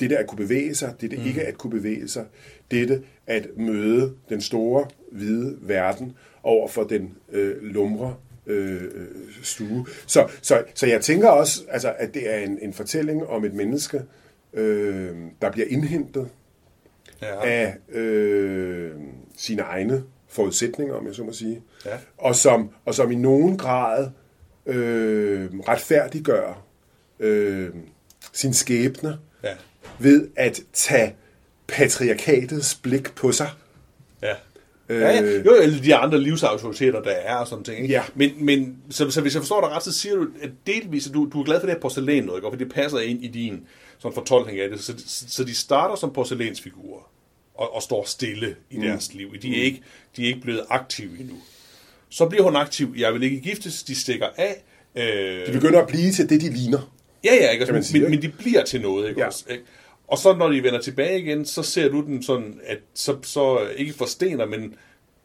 det 0.00 0.10
der 0.10 0.18
at 0.18 0.26
kunne 0.26 0.36
bevæge 0.36 0.74
sig, 0.74 0.94
det 1.00 1.10
der 1.10 1.16
mm. 1.16 1.26
ikke 1.26 1.42
at 1.42 1.58
kunne 1.58 1.70
bevæge 1.70 2.08
sig, 2.08 2.24
dette 2.70 3.02
at 3.26 3.46
møde 3.56 4.14
den 4.28 4.40
store, 4.40 4.86
hvide 5.12 5.56
verden 5.60 6.16
over 6.42 6.68
for 6.68 6.84
den 6.84 7.14
øh, 7.32 7.62
lumre 7.62 8.16
øh, 8.46 8.80
stue. 9.42 9.86
Så, 10.06 10.28
så, 10.42 10.62
så 10.74 10.86
jeg 10.86 11.00
tænker 11.00 11.28
også, 11.28 11.62
altså, 11.68 11.94
at 11.98 12.14
det 12.14 12.34
er 12.34 12.38
en, 12.38 12.58
en 12.62 12.72
fortælling 12.72 13.26
om 13.26 13.44
et 13.44 13.54
menneske, 13.54 14.02
øh, 14.52 15.16
der 15.42 15.50
bliver 15.50 15.66
indhentet 15.70 16.28
ja. 17.22 17.46
af 17.46 17.76
øh, 17.92 18.90
sine 19.36 19.62
egne 19.62 20.04
forudsætninger, 20.28 20.94
om 20.94 21.06
jeg 21.06 21.14
så 21.14 21.24
må 21.24 21.32
sige, 21.32 21.62
ja. 21.86 21.96
og, 22.18 22.36
som, 22.36 22.70
og 22.84 22.94
som 22.94 23.12
i 23.12 23.14
nogen 23.14 23.58
grad 23.58 24.10
øh, 24.66 25.50
retfærdiggør 25.68 26.62
øh, 27.20 27.68
sin 28.32 28.54
skæbne 28.54 29.18
ja. 29.44 29.54
ved 29.98 30.28
at 30.36 30.60
tage 30.72 31.14
patriarkatets 31.66 32.74
blik 32.74 33.14
på 33.14 33.32
sig. 33.32 33.48
Ja. 34.22 34.34
Øh, 34.88 35.00
ja, 35.00 35.08
ja. 35.08 35.42
Jo, 35.42 35.54
eller 35.62 35.82
de 35.82 35.94
andre 35.94 36.20
livsautoriteter, 36.20 37.02
der 37.02 37.10
er 37.10 37.36
og 37.36 37.46
sådan 37.46 37.64
ting. 37.64 37.78
Ikke? 37.78 37.94
Ja. 37.94 38.02
Men, 38.14 38.44
men 38.44 38.76
så, 38.90 39.10
så 39.10 39.20
hvis 39.20 39.34
jeg 39.34 39.42
forstår 39.42 39.60
dig 39.60 39.70
ret, 39.70 39.82
så 39.82 39.92
siger 39.92 40.14
du, 40.14 40.26
at 40.42 40.50
delvis, 40.66 41.06
at 41.06 41.14
du, 41.14 41.28
du 41.32 41.40
er 41.40 41.44
glad 41.44 41.60
for 41.60 41.66
det 41.66 41.74
her 41.74 41.80
porcelæn 41.80 42.24
noget, 42.24 42.38
ikke? 42.38 42.50
for 42.50 42.56
det 42.56 42.72
passer 42.72 42.98
ind 42.98 43.24
i 43.24 43.28
din 43.28 43.66
sådan 43.98 44.14
fortolkning 44.14 44.60
af 44.60 44.70
det. 44.70 44.80
Så, 44.80 44.94
så 45.06 45.44
de 45.44 45.54
starter 45.54 45.96
som 45.96 46.12
porcelænsfigurer 46.12 47.10
og, 47.54 47.74
og 47.74 47.82
står 47.82 48.04
stille 48.04 48.56
i 48.70 48.76
mm. 48.76 48.82
deres 48.82 49.14
liv. 49.14 49.38
De 49.42 49.60
er, 49.60 49.64
ikke, 49.64 49.82
de 50.16 50.22
er 50.22 50.26
ikke 50.26 50.40
blevet 50.40 50.64
aktive 50.68 51.20
endnu. 51.20 51.36
Så 52.08 52.26
bliver 52.26 52.44
hun 52.44 52.56
aktiv. 52.56 52.94
Jeg 52.98 53.14
vil 53.14 53.22
ikke 53.22 53.40
giftes. 53.40 53.82
De 53.82 53.94
stikker 53.94 54.26
af. 54.36 54.62
Øh, 54.94 55.46
de 55.46 55.52
begynder 55.52 55.82
at 55.82 55.88
blive 55.88 56.12
til 56.12 56.28
det, 56.28 56.40
de 56.40 56.50
ligner. 56.50 56.92
Ja, 57.24 57.34
ja, 57.34 57.50
ikke? 57.50 57.64
Altså, 57.64 57.90
sige, 57.90 58.02
men, 58.02 58.10
men 58.10 58.22
de 58.22 58.28
bliver 58.28 58.64
til 58.64 58.80
noget. 58.80 59.08
Ikke? 59.08 59.20
Ja. 59.20 59.26
Også, 59.26 59.44
ikke? 59.50 59.64
Og 60.08 60.18
så 60.18 60.34
når 60.34 60.48
de 60.48 60.62
vender 60.62 60.80
tilbage 60.80 61.20
igen, 61.20 61.46
så 61.46 61.62
ser 61.62 61.88
du 61.88 62.00
dem 62.06 62.22
sådan, 62.22 62.60
at 62.64 62.78
så, 62.94 63.16
så 63.22 63.68
ikke 63.76 63.92
forstener, 63.92 64.46
men 64.46 64.74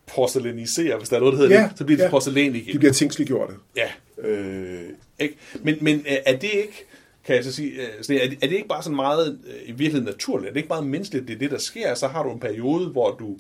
porcelaniserer, 0.08 0.98
hvis 0.98 1.10
der 1.10 1.16
er 1.16 1.20
noget, 1.20 1.34
der 1.34 1.40
hedder 1.40 1.62
ja, 1.62 1.68
det, 1.68 1.78
så 1.78 1.86
bliver 1.86 1.98
det 1.98 2.06
ja. 2.06 2.10
porcelæn 2.10 2.56
igen. 2.56 2.74
De 2.74 2.80
bliver 2.80 2.94
tingsliggjorte. 2.94 3.54
Ja. 3.76 3.90
Øh. 4.28 4.90
Ikke? 5.20 5.36
Men, 5.62 5.78
men 5.82 6.06
er 6.06 6.38
det 6.38 6.50
ikke, 6.54 6.86
kan 7.26 7.36
jeg 7.36 7.44
så 7.44 7.52
sige, 7.52 7.72
øh, 7.72 8.16
er 8.16 8.30
det, 8.30 8.38
er 8.42 8.48
det 8.48 8.52
ikke 8.52 8.68
bare 8.68 8.84
sådan 8.84 8.96
meget 8.96 9.40
øh, 9.48 9.70
i 9.70 9.72
virkeligheden 9.72 10.06
naturligt? 10.06 10.50
Er 10.50 10.54
det 10.54 10.60
ikke 10.60 10.70
meget 10.70 10.88
menneskeligt, 10.88 11.28
det 11.28 11.34
er 11.34 11.40
det, 11.40 11.52
der 11.52 11.58
sker? 11.58 11.94
Så 11.94 12.08
har 12.08 12.24
du 12.24 12.32
en 12.32 12.40
periode, 12.40 12.90
hvor 12.90 13.12
du 13.12 13.38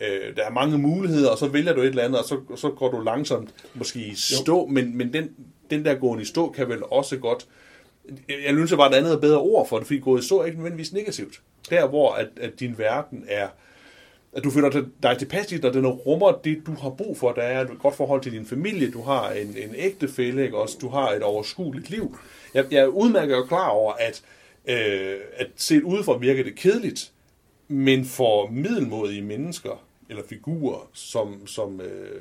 øh, 0.00 0.36
der 0.36 0.44
er 0.44 0.50
mange 0.50 0.78
muligheder, 0.78 1.30
og 1.30 1.38
så 1.38 1.48
vælger 1.48 1.72
du 1.72 1.80
et 1.80 1.86
eller 1.86 2.04
andet, 2.04 2.18
og 2.18 2.24
så, 2.24 2.40
så 2.56 2.70
går 2.70 2.90
du 2.90 3.00
langsomt 3.00 3.50
måske 3.74 4.06
i 4.06 4.14
stå, 4.14 4.66
men, 4.66 4.96
men 4.96 5.12
den, 5.12 5.30
den 5.70 5.84
der 5.84 5.94
gående 5.94 6.22
i 6.22 6.26
stå 6.26 6.50
kan 6.50 6.68
vel 6.68 6.82
også 6.90 7.16
godt 7.16 7.46
jeg 8.28 8.54
synes, 8.54 8.72
at 8.72 8.78
var 8.78 8.88
et 8.88 8.94
andet 8.94 9.20
bedre 9.20 9.38
ord 9.38 9.68
for 9.68 9.78
det, 9.78 9.86
fordi 9.86 10.00
gået 10.00 10.22
i 10.22 10.26
stå 10.26 10.40
er 10.40 10.44
ikke 10.44 10.58
nødvendigvis 10.58 10.92
negativt. 10.92 11.40
Der, 11.70 11.88
hvor 11.88 12.12
at, 12.12 12.28
at 12.40 12.60
din 12.60 12.78
verden 12.78 13.24
er, 13.28 13.48
at 14.38 14.44
du 14.44 14.50
føler 14.50 14.84
dig 15.02 15.18
tilpas 15.18 15.52
i, 15.52 15.60
og 15.64 15.74
den 15.74 15.86
rummer 15.86 16.32
det, 16.44 16.62
du 16.66 16.72
har 16.72 16.90
brug 16.90 17.18
for. 17.18 17.32
Der 17.32 17.42
er 17.42 17.60
et 17.60 17.78
godt 17.78 17.96
forhold 17.96 18.22
til 18.22 18.32
din 18.32 18.46
familie, 18.46 18.90
du 18.90 19.02
har 19.02 19.30
en, 19.30 19.46
en 19.46 19.74
ægtefælle, 19.74 20.44
ikke? 20.44 20.58
Også, 20.58 20.78
du 20.80 20.88
har 20.88 21.10
et 21.10 21.22
overskueligt 21.22 21.90
liv. 21.90 22.18
Jeg, 22.54 22.64
jeg 22.70 22.80
er 22.80 22.86
udmærket 22.86 23.36
og 23.36 23.48
klar 23.48 23.68
over, 23.68 23.92
at, 23.92 24.22
øh, 24.68 25.16
at 25.36 25.46
set 25.56 25.82
udefra 25.82 26.16
virker 26.16 26.44
det 26.44 26.54
kedeligt, 26.54 27.12
men 27.68 28.04
for 28.04 28.50
middelmodige 28.50 29.22
mennesker, 29.22 29.84
eller 30.10 30.22
figurer, 30.28 30.88
som, 30.92 31.46
som, 31.46 31.80
øh, 31.80 32.20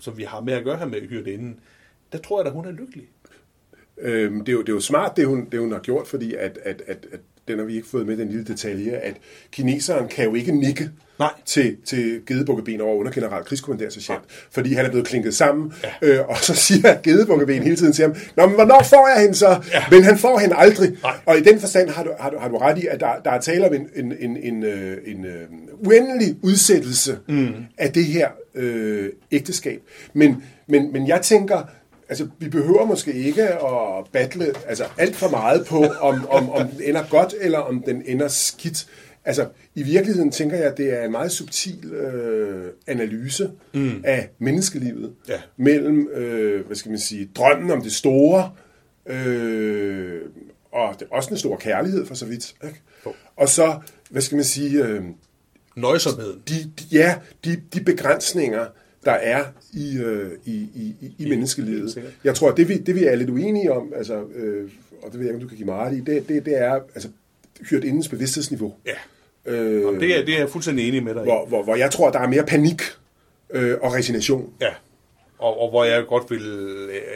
som 0.00 0.18
vi 0.18 0.22
har 0.22 0.40
med 0.40 0.52
at 0.52 0.64
gøre 0.64 0.78
her 0.78 0.86
med 0.86 1.08
hyrdinden, 1.08 1.60
der 2.12 2.18
tror 2.18 2.40
jeg, 2.40 2.46
at 2.46 2.52
hun 2.52 2.66
er 2.66 2.72
lykkelig. 2.72 3.04
Øhm, 3.98 4.38
det, 4.44 4.48
er 4.48 4.52
jo, 4.52 4.60
det 4.60 4.68
er 4.68 4.72
jo 4.72 4.80
smart, 4.80 5.16
det 5.16 5.26
hun, 5.26 5.48
det 5.52 5.60
hun 5.60 5.72
har 5.72 5.80
gjort, 5.80 6.06
fordi 6.06 6.34
at, 6.34 6.58
at, 6.62 6.82
at, 6.86 7.06
at 7.12 7.20
den 7.48 7.58
har 7.58 7.66
vi 7.66 7.76
ikke 7.76 7.88
fået 7.88 8.06
med, 8.06 8.16
den 8.16 8.28
lille 8.28 8.44
detalje, 8.44 8.92
at 8.92 9.16
kineseren 9.52 10.08
kan 10.08 10.24
jo 10.24 10.34
ikke 10.34 10.52
nikke 10.52 10.90
Nej. 11.18 11.30
til, 11.46 11.76
til 11.86 12.20
Gedebukkeben 12.26 12.80
over 12.80 12.94
under 12.94 13.12
general 13.12 13.44
krigskommandersergeant, 13.44 14.22
fordi 14.50 14.74
han 14.74 14.84
er 14.84 14.90
blevet 14.90 15.06
klinket 15.06 15.34
sammen, 15.34 15.72
ja. 16.02 16.08
øh, 16.08 16.28
og 16.28 16.36
så 16.36 16.54
siger 16.54 17.02
Gedebukkeben 17.02 17.62
hele 17.62 17.76
tiden 17.76 17.92
til 17.92 18.02
ham, 18.02 18.14
Nå, 18.36 18.46
men 18.46 18.54
hvornår 18.54 18.82
får 18.90 19.08
jeg 19.08 19.20
hende 19.20 19.34
så? 19.34 19.60
Ja. 19.72 19.84
Men 19.90 20.02
han 20.02 20.18
får 20.18 20.38
hende 20.38 20.56
aldrig. 20.56 20.92
Nej. 21.02 21.14
Og 21.26 21.38
i 21.38 21.40
den 21.40 21.60
forstand 21.60 21.88
har 21.90 22.04
du, 22.04 22.10
har 22.20 22.30
du, 22.30 22.38
har 22.38 22.48
du 22.48 22.56
ret 22.56 22.78
i, 22.78 22.86
at 22.86 23.00
der, 23.00 23.08
der 23.24 23.30
er 23.30 23.40
tale 23.40 23.68
om 23.68 23.74
en, 23.74 23.88
en, 23.94 24.12
en, 24.20 24.36
en, 24.36 24.62
øh, 24.64 24.98
en, 25.06 25.16
en 25.16 25.24
uh, 25.24 25.86
uendelig 25.86 26.36
udsættelse 26.42 27.18
mm. 27.28 27.54
af 27.78 27.92
det 27.92 28.04
her 28.04 28.28
øh, 28.54 29.08
ægteskab. 29.32 29.80
Men, 30.12 30.42
men, 30.66 30.92
men 30.92 31.08
jeg 31.08 31.22
tænker, 31.22 31.62
altså, 32.08 32.28
vi 32.38 32.48
behøver 32.48 32.84
måske 32.84 33.12
ikke 33.12 33.42
at 33.42 34.04
battle 34.12 34.52
altså, 34.68 34.84
alt 34.98 35.16
for 35.16 35.28
meget 35.28 35.66
på, 35.66 35.84
om, 36.00 36.26
om, 36.30 36.50
om 36.50 36.68
den 36.68 36.82
ender 36.82 37.02
godt, 37.10 37.34
eller 37.40 37.58
om 37.58 37.82
den 37.86 38.02
ender 38.06 38.28
skidt. 38.28 38.86
Altså, 39.26 39.48
i 39.74 39.82
virkeligheden 39.82 40.32
tænker 40.32 40.56
jeg, 40.56 40.66
at 40.66 40.76
det 40.76 40.92
er 40.92 41.04
en 41.04 41.10
meget 41.10 41.32
subtil 41.32 41.92
øh, 41.92 42.72
analyse 42.86 43.50
mm. 43.74 44.02
af 44.04 44.28
menneskelivet. 44.38 45.12
Ja. 45.28 45.40
Mellem, 45.56 46.08
øh, 46.08 46.66
hvad 46.66 46.76
skal 46.76 46.90
man 46.90 46.98
sige, 46.98 47.30
drømmen 47.34 47.70
om 47.70 47.82
det 47.82 47.92
store, 47.92 48.52
øh, 49.06 50.20
og 50.72 50.94
det 50.98 51.08
er 51.10 51.14
også 51.16 51.30
en 51.30 51.36
stor 51.36 51.56
kærlighed 51.56 52.06
for 52.06 52.14
så 52.14 52.26
vidt. 52.26 52.54
Ikke? 52.64 52.80
Og 53.36 53.48
så, 53.48 53.78
hvad 54.10 54.22
skal 54.22 54.36
man 54.36 54.44
sige, 54.44 54.84
øh, 54.84 55.02
Nøjsomheden. 55.76 56.42
de, 56.48 56.54
de, 56.54 56.84
ja, 56.92 57.16
de, 57.44 57.62
de 57.74 57.80
begrænsninger, 57.80 58.66
der 59.04 59.12
er 59.12 59.44
i, 59.72 59.98
øh, 59.98 60.30
i, 60.44 60.54
i, 60.54 60.94
i, 61.00 61.14
i 61.18 61.28
menneskelivet. 61.28 62.14
Jeg 62.24 62.34
tror, 62.34 62.50
det 62.50 62.68
vi, 62.68 62.78
det 62.78 62.94
vi 62.94 63.04
er 63.04 63.14
lidt 63.14 63.30
uenige 63.30 63.72
om, 63.72 63.92
altså, 63.96 64.24
øh, 64.34 64.70
og 65.02 65.12
det 65.12 65.20
ved 65.20 65.26
jeg 65.26 65.34
ikke, 65.34 65.34
om 65.34 65.40
du 65.40 65.48
kan 65.48 65.56
give 65.56 65.66
mig 65.66 65.76
ret 65.76 65.96
i, 65.96 66.00
det, 66.00 66.28
det, 66.28 66.44
det 66.44 66.58
er 66.62 66.72
altså, 66.94 67.08
hyrt 67.70 67.84
indens 67.84 68.08
bevidsthedsniveau. 68.08 68.74
Ja. 68.86 68.92
Øh, 69.46 69.82
Jamen, 69.82 70.00
det, 70.00 70.18
er, 70.18 70.24
det 70.24 70.34
er 70.34 70.38
jeg 70.38 70.48
fuldstændig 70.48 70.88
enig 70.88 71.02
med 71.02 71.14
dig 71.14 71.22
hvor, 71.22 71.46
hvor, 71.46 71.62
hvor 71.62 71.76
jeg 71.76 71.90
tror, 71.90 72.10
der 72.10 72.18
er 72.18 72.28
mere 72.28 72.44
panik 72.46 72.82
øh, 73.50 73.76
og 73.82 73.94
resignation. 73.94 74.52
Ja. 74.60 74.70
Og, 75.38 75.60
og 75.60 75.70
hvor 75.70 75.84
jeg 75.84 76.06
godt 76.06 76.30
vil, 76.30 76.42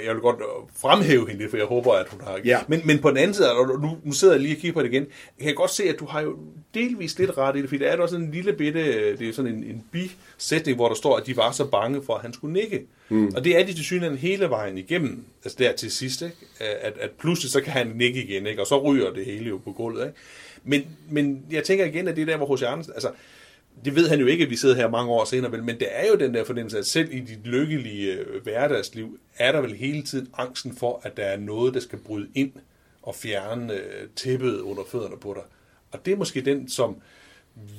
jeg 0.07 0.15
vil 0.15 0.21
godt 0.21 0.37
fremhæve 0.77 1.31
hende, 1.31 1.49
for 1.51 1.57
jeg 1.57 1.67
håber, 1.67 1.93
at 1.93 2.09
hun 2.09 2.21
har... 2.21 2.41
Ja. 2.45 2.59
Men, 2.69 2.81
men 2.85 2.99
på 2.99 3.11
den 3.11 3.17
anden 3.17 3.35
side, 3.35 3.53
og 3.53 3.81
nu, 3.81 3.97
nu 4.05 4.13
sidder 4.13 4.35
jeg 4.35 4.43
lige 4.43 4.57
og 4.57 4.61
kigger 4.61 4.75
på 4.75 4.83
det 4.83 4.93
igen, 4.93 5.07
jeg 5.39 5.47
kan 5.47 5.55
godt 5.55 5.71
se, 5.71 5.85
at 5.85 5.99
du 6.01 6.07
har 6.07 6.21
jo 6.21 6.37
delvis 6.75 7.19
lidt 7.19 7.39
ret 7.39 7.57
i 7.57 7.61
det, 7.61 7.69
fordi 7.69 7.85
der 7.85 7.91
er 7.91 7.97
der 7.97 8.03
også 8.03 8.17
en 8.17 8.31
lille 8.31 8.53
bitte, 8.53 9.17
det 9.17 9.29
er 9.29 9.33
sådan 9.33 9.55
en, 9.55 9.65
en 9.65 9.85
bisætning, 9.93 10.77
hvor 10.77 10.89
der 10.89 10.95
står, 10.95 11.17
at 11.17 11.27
de 11.27 11.37
var 11.37 11.53
så 11.53 11.65
bange 11.65 12.03
for, 12.03 12.15
at 12.15 12.23
han 12.23 12.33
skulle 12.33 12.53
nikke. 12.53 12.83
Mm. 13.09 13.33
Og 13.37 13.45
det 13.45 13.61
er 13.61 13.67
de 13.67 13.73
til 13.73 13.85
synligheden 13.85 14.19
hele 14.19 14.51
vejen 14.51 14.79
igennem, 14.79 15.25
altså 15.45 15.57
der 15.59 15.73
til 15.73 15.91
sidst, 15.91 16.23
ikke? 16.23 16.37
At, 16.61 16.93
at 17.01 17.11
pludselig 17.11 17.51
så 17.51 17.61
kan 17.61 17.73
han 17.73 17.93
nikke 17.95 18.23
igen, 18.25 18.47
ikke? 18.47 18.61
og 18.61 18.67
så 18.67 18.83
ryger 18.83 19.13
det 19.13 19.25
hele 19.25 19.49
jo 19.49 19.61
på 19.65 19.73
gulvet. 19.73 20.07
Ikke? 20.07 20.19
Men, 20.65 20.83
men 21.11 21.45
jeg 21.51 21.65
tænker 21.65 21.85
igen, 21.85 22.09
at 22.09 22.17
det 22.17 22.23
er 22.23 22.27
der, 22.27 22.37
hvor 22.37 22.57
H.C. 22.57 22.63
Andersen, 22.63 22.93
altså, 22.93 23.11
det 23.85 23.97
ved 23.97 24.09
han 24.09 24.21
jo 24.21 24.27
ikke, 24.27 24.45
at 24.45 24.51
vi 24.51 24.57
sidder 24.57 24.75
her 24.75 24.91
mange 24.91 25.11
år 25.11 25.25
senere, 25.25 25.53
vel, 25.53 25.65
men 25.65 25.79
det 25.79 25.89
er 25.91 26.09
jo 26.09 26.15
den 26.15 26.35
der 26.35 26.45
fornemmelse, 26.45 26.79
at 26.79 26.87
selv 26.87 27.13
i 27.13 27.21
dit 27.21 27.47
lykkelige 27.47 28.13
øh, 28.13 28.43
hverdagsliv, 28.43 29.19
er 29.39 29.53
der 29.53 29.61
vel 29.61 29.75
hele 29.75 30.03
tiden 30.03 30.29
angsten 30.39 30.77
for, 30.77 31.01
at 31.03 31.17
der 31.17 31.23
er 31.23 31.37
noget, 31.37 31.75
der 31.75 31.81
skal 31.81 31.99
bryde 31.99 32.29
ind 32.35 32.53
og 33.03 33.15
fjerne 33.15 33.73
øh, 33.75 34.09
tæppet 34.17 34.61
under 34.61 34.83
fødderne 34.91 35.17
på 35.21 35.35
dig. 35.35 35.43
Og 35.93 36.07
det 36.07 36.13
er 36.13 36.17
måske 36.17 36.41
den, 36.41 36.69
som 36.69 36.97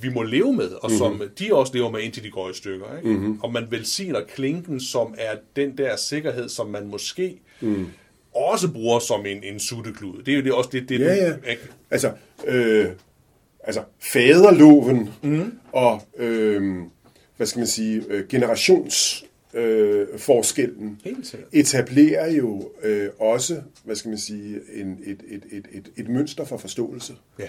vi 0.02 0.10
må 0.10 0.24
leve 0.24 0.54
med, 0.54 0.72
og 0.72 0.92
som 0.92 1.12
mm-hmm. 1.12 1.30
de 1.40 1.54
også 1.54 1.74
lever 1.74 1.90
med, 1.90 2.02
indtil 2.02 2.24
de 2.24 2.30
går 2.30 2.50
i 2.50 2.54
stykker. 2.54 2.98
Ikke? 2.98 3.10
Mm-hmm. 3.10 3.40
Og 3.42 3.52
man 3.54 3.68
velsigner 3.70 4.22
klinken, 4.22 4.80
som 4.80 5.16
er 5.18 5.36
den 5.56 5.78
der 5.78 5.96
sikkerhed, 5.96 6.50
som 6.50 6.68
man 6.68 6.88
måske 6.88 7.40
mm. 7.62 7.88
Også 8.36 8.72
bruger 8.72 9.00
som 9.00 9.26
en, 9.26 9.44
en 9.44 9.60
sutteklud. 9.60 10.24
Det 10.24 10.32
er 10.32 10.36
jo 10.36 10.44
det, 10.44 10.54
også 10.54 10.70
det, 10.74 10.90
det 10.90 11.00
Ja, 11.00 11.14
ja. 11.16 11.34
ikke? 11.50 11.62
Altså, 11.92 12.12
øh, 12.48 12.88
altså 13.64 13.84
faderloven 14.00 15.10
mm. 15.24 15.52
og, 15.72 16.02
øh, 16.18 16.78
hvad 17.38 17.48
skal 17.48 17.60
man 17.60 17.68
sige, 17.68 18.04
øh, 18.10 18.28
generations 18.28 19.26
øh, 19.54 20.08
forskellen 20.18 21.00
sikkert. 21.24 21.50
etablerer 21.54 22.32
jo 22.32 22.72
øh, 22.84 23.10
også, 23.20 23.62
hvad 23.84 23.96
skal 23.96 24.10
man 24.10 24.18
sige, 24.18 24.60
en, 24.74 25.00
et, 25.06 25.22
et, 25.28 25.44
et, 25.52 25.66
et, 25.72 25.92
et 25.98 26.10
mønster 26.10 26.46
for 26.46 26.58
forståelse, 26.58 27.14
Ja. 27.40 27.48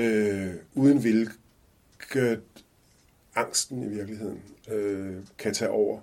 øh, 0.00 0.50
uden 0.74 0.98
hvilket 0.98 2.40
angsten 3.34 3.82
i 3.82 3.94
virkeligheden 3.96 4.38
øh, 4.72 5.12
kan 5.38 5.54
tage 5.54 5.70
over 5.70 5.98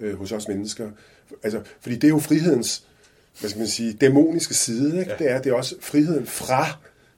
øh, 0.00 0.14
hos 0.14 0.32
os 0.32 0.48
mennesker. 0.48 0.90
Altså, 1.42 1.62
fordi 1.80 1.94
det 1.94 2.04
er 2.04 2.08
jo 2.08 2.18
frihedens, 2.18 2.86
hvad 3.40 3.50
skal 3.50 3.58
man 3.58 3.68
sige, 3.68 3.92
dæmoniske 3.92 4.54
side, 4.54 5.00
ikke? 5.00 5.10
Ja. 5.10 5.16
Det 5.16 5.30
er, 5.30 5.42
det 5.42 5.52
er 5.52 5.56
også 5.56 5.74
friheden 5.80 6.26
fra 6.26 6.66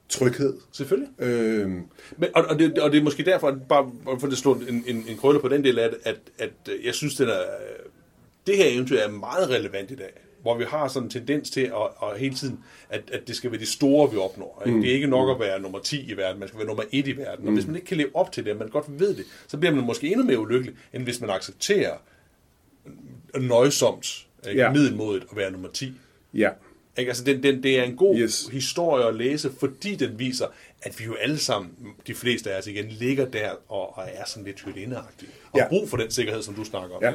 tryghed. 0.09 0.55
Selvfølgelig. 0.73 1.09
Øh, 1.19 1.71
Men, 2.17 2.29
og, 2.35 2.45
og, 2.45 2.59
det, 2.59 2.79
og 2.79 2.93
det 2.93 2.99
er 2.99 3.03
måske 3.05 3.25
derfor, 3.25 3.59
bare 3.69 3.91
for 4.21 4.27
at 4.27 4.33
slå 4.33 4.55
en, 4.55 4.85
en, 4.87 5.05
en 5.09 5.17
krølle 5.17 5.41
på 5.41 5.49
den 5.49 5.65
del 5.65 5.79
af 5.79 5.91
det, 5.91 5.99
at, 6.05 6.17
at 6.39 6.51
jeg 6.85 6.95
synes, 6.95 7.15
den 7.15 7.29
er, 7.29 7.41
det 8.47 8.57
her 8.57 8.65
eventyr 8.69 8.99
er 8.99 9.11
meget 9.11 9.51
relevant 9.51 9.91
i 9.91 9.95
dag. 9.97 10.13
Hvor 10.43 10.59
vi 10.59 10.65
har 10.69 10.89
sådan 10.89 11.07
en 11.07 11.11
tendens 11.11 11.51
til 11.51 11.61
at, 11.61 12.11
at 12.13 12.19
hele 12.19 12.35
tiden, 12.35 12.59
at, 12.91 13.03
at 13.13 13.29
det 13.29 13.37
skal 13.37 13.51
være 13.51 13.61
det 13.61 13.69
store, 13.69 14.11
vi 14.11 14.17
opnår. 14.17 14.63
Ikke? 14.67 14.81
Det 14.81 14.91
er 14.91 14.95
ikke 14.95 15.07
nok 15.07 15.31
at 15.31 15.47
være 15.47 15.61
nummer 15.61 15.79
10 15.79 16.11
i 16.11 16.17
verden, 16.17 16.41
man 16.41 16.49
skal 16.49 16.59
være 16.59 16.67
nummer 16.67 16.83
1 16.93 17.09
i 17.09 17.17
verden. 17.17 17.47
Og 17.49 17.55
hvis 17.55 17.67
man 17.67 17.77
ikke 17.77 17.87
kan 17.87 17.97
leve 17.97 18.09
op 18.15 18.33
til 18.33 18.45
det, 18.45 18.53
og 18.53 18.59
man 18.59 18.69
godt 18.69 19.01
ved 19.01 19.15
det, 19.15 19.25
så 19.49 19.57
bliver 19.57 19.75
man 19.75 19.85
måske 19.85 20.07
endnu 20.07 20.25
mere 20.25 20.39
ulykkelig, 20.39 20.75
end 20.93 21.03
hvis 21.03 21.21
man 21.21 21.31
accepterer 21.31 21.95
nøjsomt, 23.35 24.27
ikke? 24.49 24.63
Ja. 24.63 24.73
middelmodigt 24.73 25.27
at 25.31 25.37
være 25.37 25.51
nummer 25.51 25.69
10. 25.69 25.93
ja. 26.37 26.51
Ikke? 26.99 27.09
Altså, 27.11 27.25
den, 27.25 27.43
den, 27.43 27.63
det 27.63 27.79
er 27.79 27.83
en 27.83 27.97
god 27.97 28.17
Yes. 28.19 28.49
historie 28.53 29.05
at 29.07 29.15
læse, 29.15 29.51
fordi 29.61 29.95
den 29.95 30.19
viser, 30.19 30.47
at 30.83 30.99
vi 30.99 31.05
jo 31.05 31.15
alle 31.15 31.39
sammen, 31.39 31.71
de 32.07 32.15
fleste 32.15 32.53
af 32.53 32.59
os 32.59 32.67
igen, 32.67 32.85
ligger 32.89 33.25
der 33.27 33.51
og, 33.69 33.99
og 33.99 34.05
er 34.15 34.25
sådan 34.27 34.45
lidt 34.45 34.61
hyrdindeagtige. 34.65 35.31
Og 35.53 35.59
Ja. 35.59 35.69
brug 35.69 35.89
for 35.89 35.97
den 35.97 36.11
sikkerhed, 36.11 36.43
som 36.43 36.55
du 36.55 36.65
snakker 36.65 36.97
om. 36.97 37.03
Ja, 37.03 37.13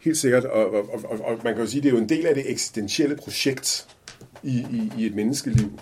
helt 0.00 0.16
sikkert. 0.16 0.44
Og, 0.44 0.70
og, 0.74 0.94
og, 0.94 1.04
og, 1.10 1.20
og 1.20 1.40
man 1.44 1.54
kan 1.54 1.62
jo 1.64 1.70
sige, 1.70 1.78
at 1.78 1.82
det 1.84 1.88
er 1.88 1.92
jo 1.92 2.02
en 2.02 2.08
del 2.08 2.26
af 2.26 2.34
det 2.34 2.50
eksistentielle 2.50 3.16
projekt 3.16 3.86
i, 4.42 4.50
i, 4.58 4.92
i 5.02 5.06
et 5.06 5.14
menneskeliv. 5.14 5.80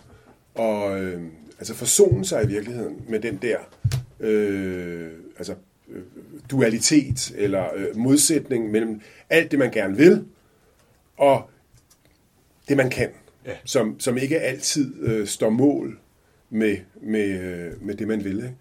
Og 0.54 1.00
øh, 1.00 1.22
altså 1.58 1.74
forsone 1.74 2.24
sig 2.24 2.44
i 2.44 2.46
virkeligheden 2.46 2.96
med 3.08 3.20
den 3.20 3.36
der 3.42 3.58
øh, 4.20 5.08
altså, 5.38 5.54
øh, 5.88 6.02
dualitet 6.50 7.32
eller 7.36 7.64
øh, 7.76 7.96
modsætning 7.96 8.70
mellem 8.70 9.00
alt 9.30 9.50
det, 9.50 9.58
man 9.58 9.70
gerne 9.70 9.96
vil, 9.96 10.24
og 11.16 11.50
det, 12.68 12.76
man 12.76 12.90
kan. 12.90 13.08
Ja. 13.46 13.52
Som, 13.64 14.00
som 14.00 14.18
ikke 14.18 14.40
altid 14.40 14.94
øh, 15.02 15.26
står 15.26 15.50
mål 15.50 15.98
med, 16.50 16.76
med, 17.02 17.28
øh, 17.40 17.86
med 17.86 17.94
det, 17.94 18.08
man 18.08 18.24
vil. 18.24 18.36
Ikke? 18.36 18.54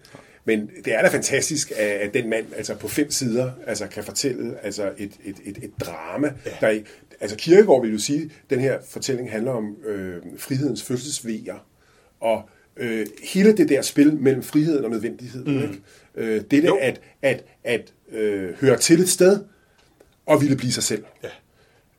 Men 0.44 0.70
det 0.84 0.94
er 0.94 1.02
da 1.02 1.08
fantastisk, 1.08 1.70
at, 1.70 1.76
at 1.88 2.14
den 2.14 2.30
mand 2.30 2.46
altså 2.56 2.74
på 2.74 2.88
fem 2.88 3.10
sider 3.10 3.50
altså, 3.66 3.86
kan 3.86 4.04
fortælle 4.04 4.64
altså 4.64 4.92
et, 4.98 5.12
et, 5.24 5.36
et, 5.44 5.58
et 5.62 5.70
drama. 5.80 6.32
Ja. 6.46 6.50
Der, 6.60 6.66
er- 6.66 6.80
altså 7.20 7.36
Kierkegaard 7.36 7.82
vil 7.82 7.92
jo 7.92 7.98
sige, 7.98 8.22
at 8.22 8.30
den 8.50 8.60
her 8.60 8.78
fortælling 8.88 9.30
handler 9.30 9.52
om 9.52 9.76
øh, 9.86 10.22
frihedens 10.38 10.82
fødselsvejer. 10.82 11.66
Og 12.20 12.48
øh, 12.76 13.06
hele 13.22 13.56
det 13.56 13.68
der 13.68 13.82
spil 13.82 14.14
mellem 14.16 14.42
friheden 14.42 14.84
og 14.84 14.90
nødvendigheden. 14.90 15.56
Mm. 15.56 15.62
Ikke? 15.62 15.80
Øh, 16.14 16.40
det 16.50 16.62
der 16.62 16.72
at, 16.80 17.00
at, 17.22 17.44
at 17.64 17.92
øh, 18.12 18.54
høre 18.60 18.76
til 18.78 19.00
et 19.00 19.08
sted 19.08 19.44
og 20.26 20.40
ville 20.40 20.56
blive 20.56 20.72
sig 20.72 20.82
selv. 20.82 21.04
Ja. 21.22 21.28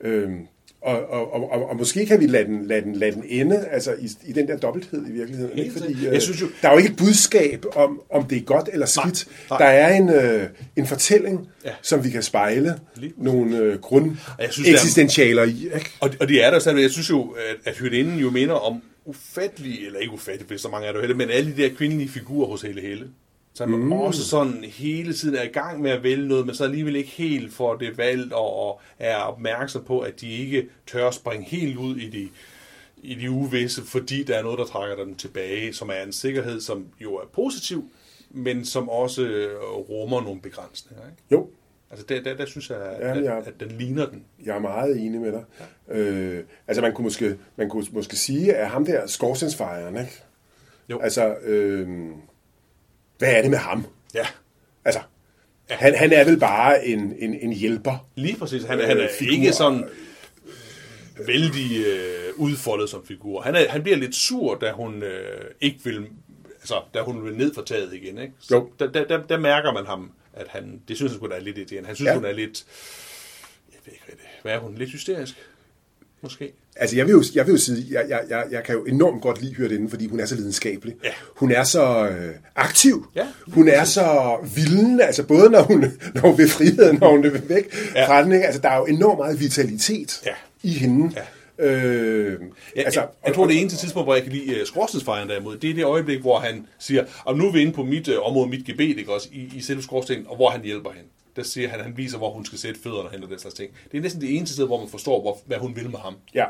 Øhm, 0.02 0.48
og, 0.82 1.10
og, 1.10 1.34
og, 1.34 1.52
og, 1.52 1.70
og 1.70 1.76
måske 1.78 2.06
kan 2.06 2.20
vi 2.20 2.28
lade 2.28 2.46
den, 2.46 2.66
lade 2.68 2.82
den, 2.82 2.96
lade 2.96 3.12
den 3.12 3.24
ende 3.28 3.68
altså 3.72 3.94
i, 4.00 4.10
i 4.26 4.34
den 4.34 4.48
der 4.48 4.58
dobbelthed 4.58 5.08
i 5.10 5.12
virkeligheden. 5.12 5.58
Ikke? 5.60 5.72
Fordi, 5.72 6.08
øh, 6.08 6.14
Jeg 6.14 6.22
synes 6.22 6.42
jo- 6.42 6.48
Der 6.62 6.68
er 6.68 6.72
jo 6.72 6.78
ikke 6.78 6.90
et 6.90 6.98
budskab 6.98 7.66
om, 7.76 8.02
om 8.12 8.24
det 8.26 8.38
er 8.38 8.42
godt 8.42 8.70
eller 8.74 8.86
skidt. 8.86 9.28
nej. 9.50 9.58
Der 9.60 9.66
er 9.66 9.96
en, 9.96 10.10
øh, 10.10 10.44
en 10.76 10.88
fortælling, 10.88 11.48
Ja. 11.66 11.72
som 11.82 12.04
vi 12.04 12.10
kan 12.10 12.24
spejle 12.24 12.76
Lige 12.96 13.14
nogle 13.18 13.58
øh, 13.58 13.80
grund 13.80 14.12
det 14.12 14.18
er- 14.40 14.74
eksistentialer 14.74 15.44
i. 15.44 15.64
Ikke? 15.64 15.90
Og, 16.00 16.10
og 16.20 16.30
de 16.30 16.40
er 16.42 16.52
der 16.52 16.60
stadigvæk. 16.60 16.84
Jeg 16.84 16.92
synes 16.92 17.10
jo, 17.10 17.22
at, 17.30 17.56
at 17.72 17.78
hyrdeinden 17.78 18.20
jo 18.20 18.30
minder 18.30 18.54
om 18.56 18.82
ufattelige, 19.06 19.86
eller 19.86 20.00
ikke 20.00 20.14
ufattelige, 20.14 20.48
for 20.48 20.58
så 20.58 20.70
mange 20.70 20.88
er 20.88 20.92
der 20.92 21.00
jo 21.00 21.02
heller, 21.02 21.16
men 21.18 21.30
alle 21.30 21.56
de 21.56 21.62
der 21.62 21.70
kvindelige 21.76 22.10
figurer 22.10 22.48
hos 22.48 22.62
Helle 22.62 22.82
Helle. 22.82 23.06
Så 23.54 23.66
man 23.66 23.80
mm. 23.80 23.92
også 23.92 24.26
sådan 24.26 24.64
hele 24.64 25.14
tiden 25.14 25.36
er 25.36 25.44
i 25.44 25.48
gang 25.48 25.82
med 25.82 25.92
at 25.92 26.04
vælge 26.04 26.28
noget, 26.28 26.46
men 26.46 26.56
så 26.56 26.64
alligevel 26.64 26.96
ikke 26.96 27.10
helt 27.10 27.54
får 27.54 27.76
det 27.76 27.98
valgt, 27.98 28.34
og, 28.34 28.56
og 28.56 28.82
er 29.00 29.16
opmærksom 29.16 29.84
på, 29.84 30.00
at 30.00 30.22
de 30.22 30.32
ikke 30.32 30.70
tør 30.88 31.12
springe 31.12 31.46
helt 31.46 31.78
ud 31.78 31.96
i 31.96 32.10
de, 32.10 32.30
i 33.04 33.16
de 33.16 33.32
uvisse, 33.32 33.82
fordi 33.86 34.24
der 34.24 34.38
er 34.38 34.44
noget, 34.44 34.60
der 34.60 34.66
trækker 34.66 35.04
dem 35.04 35.16
tilbage, 35.16 35.74
som 35.74 35.90
er 35.90 36.04
en 36.06 36.14
sikkerhed, 36.14 36.62
som 36.62 36.86
jo 37.02 37.16
er 37.16 37.26
positiv, 37.34 37.90
men 38.30 38.66
som 38.66 38.90
også 38.90 39.22
øh, 39.22 39.62
rummer 39.66 40.22
nogle 40.22 40.42
begrænsninger. 40.42 41.06
Ikke? 41.06 41.24
Jo, 41.32 41.48
Altså 41.92 42.06
der, 42.10 42.22
der, 42.22 42.36
der 42.36 42.46
synes 42.46 42.70
jeg, 42.70 42.78
at, 42.78 43.08
Ja, 43.08 43.18
at, 43.18 43.24
ja. 43.24 43.38
at 43.38 43.60
den 43.60 43.72
ligner 43.72 44.06
den. 44.06 44.26
jeg 44.46 44.56
er 44.56 44.60
meget 44.60 45.00
enig 45.00 45.22
med 45.22 45.32
dig. 45.32 45.44
Øh, 45.96 46.44
altså 46.68 46.82
man 46.82 46.94
kunne, 46.94 47.04
måske, 47.04 47.38
man 47.56 47.70
kunne 47.70 47.86
måske 47.92 48.16
sige, 48.16 48.56
at 48.56 48.70
ham 48.70 48.86
der 48.86 49.08
skorstensfejeren, 49.08 49.98
ikke? 49.98 50.24
Jo. 50.90 51.00
Altså, 51.00 51.36
øh, 51.36 52.10
hvad 53.20 53.34
er 53.36 53.42
det 53.42 53.52
med 53.52 53.58
ham? 53.58 53.86
Ja, 54.14 54.28
Altså, 54.86 55.02
han, 55.70 55.96
han 55.96 56.12
er 56.14 56.24
vel 56.26 56.40
bare 56.40 56.86
en, 56.86 57.16
en, 57.20 57.34
en 57.34 57.54
hjælper. 57.54 58.08
Lige 58.16 58.38
præcis. 58.38 58.64
Han, 58.64 58.78
Øh, 58.78 58.84
øh, 58.84 58.90
han 58.90 58.98
er 59.00 59.08
figur. 59.20 59.34
ikke 59.34 59.54
sådan 59.54 59.84
vældig 61.28 61.86
øh, 61.86 62.34
udfoldet 62.36 62.90
som 62.90 63.06
figur. 63.06 63.42
Han, 63.42 63.56
er, 63.56 63.70
han 63.70 63.84
bliver 63.84 63.98
lidt 63.98 64.16
sur, 64.16 64.56
da 64.56 64.72
hun 64.72 65.04
øh, 65.04 65.42
ikke 65.62 65.80
vil, 65.84 66.08
altså, 66.60 66.82
da 66.94 67.02
hun 67.02 67.26
vil 67.26 67.36
ned 67.38 67.54
for 67.54 67.62
taget 67.62 67.94
igen. 67.94 68.18
Ikke? 68.18 68.34
Så 68.40 68.56
Jo. 68.56 68.72
Der, 68.80 68.92
der, 68.92 69.06
der, 69.08 69.28
der, 69.28 69.38
mærker 69.40 69.74
man 69.74 69.86
ham, 69.86 70.12
at 70.34 70.48
han, 70.48 70.82
det 70.88 70.96
synes 70.96 71.12
han 71.12 71.20
sgu 71.20 71.28
da 71.28 71.36
er 71.36 71.40
lidt 71.40 71.58
irriterende. 71.58 71.88
Han 71.88 71.96
synes, 71.96 72.08
Ja. 72.08 72.12
ja. 72.12 72.18
hun 72.18 72.26
er 72.26 72.32
lidt, 72.32 72.66
jeg 73.72 73.80
ved 73.86 73.94
ikke, 73.94 74.06
hvad, 74.06 74.16
det, 74.16 74.24
hvad 74.42 74.54
er 74.54 74.60
hun, 74.60 74.76
lidt 74.76 74.92
hysterisk? 74.92 75.36
Måske. 76.22 76.52
Altså, 76.82 76.96
jeg 76.96 77.06
vil 77.06 77.12
jo, 77.12 77.24
jeg 77.36 77.46
vil 77.46 77.52
jo 77.52 77.58
sige, 77.58 77.86
jeg, 77.92 78.06
jeg, 78.10 78.22
jeg, 78.30 78.44
jeg 78.52 78.64
kan 78.64 78.76
jo 78.76 78.84
enormt 78.84 79.22
godt 79.22 79.42
lide 79.42 79.54
Hyrdinde, 79.54 79.90
fordi 79.90 80.08
hun 80.08 80.20
er 80.20 80.26
så 80.26 80.36
lidenskabelig. 80.36 80.96
Ja. 81.04 81.10
Hun 81.36 81.52
er 81.52 81.64
så 81.64 82.08
øh, 82.10 82.32
aktiv. 82.56 83.06
Ja. 83.16 83.28
Hun 83.48 83.68
er 83.68 83.84
så 83.84 84.38
vilden, 84.56 85.02
altså 85.02 85.24
både 85.24 85.50
når 85.50 85.62
hun, 85.62 85.86
når 86.16 86.22
hun 86.22 86.38
vil 86.38 86.50
friheden, 86.50 86.98
når 87.02 87.12
hun 87.12 87.24
vil 87.24 87.42
væk 87.50 87.76
Ja. 87.96 88.08
fra 88.08 88.24
den. 88.24 88.32
Ikke? 88.32 88.46
Altså, 88.46 88.62
der 88.62 88.70
er 88.70 88.78
jo 88.78 88.86
enormt 88.86 89.18
meget 89.20 89.40
vitalitet 89.40 90.22
Ja. 90.26 90.32
i 90.64 90.70
hende. 90.70 91.12
Ja. 91.16 91.22
Øh, 91.66 92.40
Jeg, 92.76 92.86
altså, 92.86 93.00
jeg, 93.00 93.10
jeg 93.26 93.36
tror, 93.36 93.48
det 93.48 93.62
eneste 93.62 93.78
tidspunkt, 93.78 94.06
hvor 94.06 94.14
jeg 94.16 94.24
kan 94.24 94.32
lide 94.32 94.62
uh, 94.62 94.68
skorstensfejren 94.68 95.30
derimod, 95.30 95.58
det 95.58 95.70
er 95.70 95.74
det 95.74 95.84
øjeblik, 95.86 96.20
hvor 96.22 96.40
han 96.40 96.68
siger, 96.80 97.04
og 97.26 97.38
nu 97.38 97.48
er 97.48 97.52
vi 97.52 97.62
inde 97.62 97.72
på 97.74 97.84
mit 97.84 98.08
uh, 98.08 98.28
område, 98.28 98.50
mit 98.50 98.66
gebet, 98.66 98.98
ikke 98.98 99.14
også, 99.14 99.28
i, 99.32 99.52
i 99.56 99.62
selve 99.62 99.84
skorstenen, 99.84 100.26
og 100.28 100.36
hvor 100.36 100.50
han 100.50 100.62
hjælper 100.64 100.90
hende. 100.92 101.08
Der 101.36 101.44
siger 101.44 101.70
han, 101.70 101.80
han 101.80 101.94
viser, 101.98 102.18
hvor 102.18 102.32
hun 102.34 102.46
skal 102.46 102.60
sætte 102.60 102.80
fødderne 102.84 103.10
hen 103.12 103.24
og 103.24 103.30
den 103.30 103.40
slags 103.40 103.56
ting. 103.56 103.72
Det 103.92 103.98
er 103.98 104.02
næsten 104.02 104.22
det 104.22 104.36
eneste 104.38 104.54
sted, 104.54 104.66
hvor 104.66 104.80
man 104.80 104.90
forstår, 104.90 105.22
hvor, 105.22 105.38
hvad 105.46 105.58
hun 105.58 105.76
vil 105.76 105.90
med 105.90 106.00
ham. 106.00 106.14
Ja. 106.36 106.46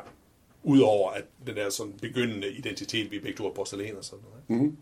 Udover 0.63 1.11
at 1.11 1.23
den 1.47 1.55
der 1.55 1.69
sådan 1.69 1.93
begyndende 2.01 2.51
identitet, 2.51 3.11
vi 3.11 3.19
begge 3.19 3.37
to 3.37 3.47
er 3.47 3.53
porcelæn 3.53 3.95
og 3.97 4.03
sådan 4.03 4.25
noget. 4.29 4.61
Mm. 4.61 4.77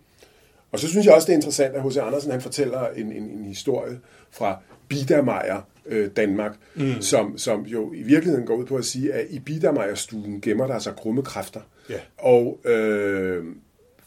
Og 0.71 0.79
så 0.79 0.87
synes 0.87 1.05
jeg 1.05 1.13
også, 1.13 1.25
det 1.25 1.31
er 1.31 1.37
interessant, 1.37 1.75
at 1.75 1.83
H.C. 1.83 1.97
Andersen 1.97 2.31
han 2.31 2.41
fortæller 2.41 2.87
en, 2.87 3.11
en, 3.11 3.23
en 3.23 3.45
historie 3.45 3.99
fra 4.31 4.61
Biedermeier, 4.87 5.61
øh, 5.85 6.09
Danmark, 6.15 6.57
mm. 6.75 7.01
som, 7.01 7.37
som 7.37 7.65
jo 7.65 7.93
i 7.93 8.01
virkeligheden 8.01 8.45
går 8.45 8.55
ud 8.55 8.65
på 8.65 8.75
at 8.75 8.85
sige, 8.85 9.13
at 9.13 9.27
i 9.29 9.39
Biedermeier-stuen 9.39 10.41
gemmer 10.41 10.67
der 10.67 10.79
sig 10.79 10.95
grumme 10.95 11.21
kræfter. 11.23 11.61
Ja. 11.89 11.99
Og 12.17 12.59
øh, 12.65 13.45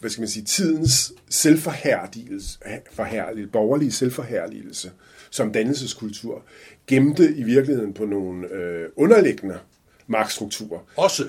hvad 0.00 0.10
skal 0.10 0.22
man 0.22 0.28
sige, 0.28 0.44
tidens 0.44 1.12
selvforhærdigelse, 1.30 2.58
forhærligelse, 2.92 3.52
borgerlige 3.52 3.92
selvforhærligelse 3.92 4.90
som 5.30 5.52
dannelseskultur, 5.52 6.42
gemte 6.86 7.34
i 7.34 7.42
virkeligheden 7.42 7.94
på 7.94 8.04
nogle 8.04 8.48
øh, 8.48 8.88
underliggende 8.96 9.58
magtstrukturer. 10.06 10.78
Også 10.96 11.24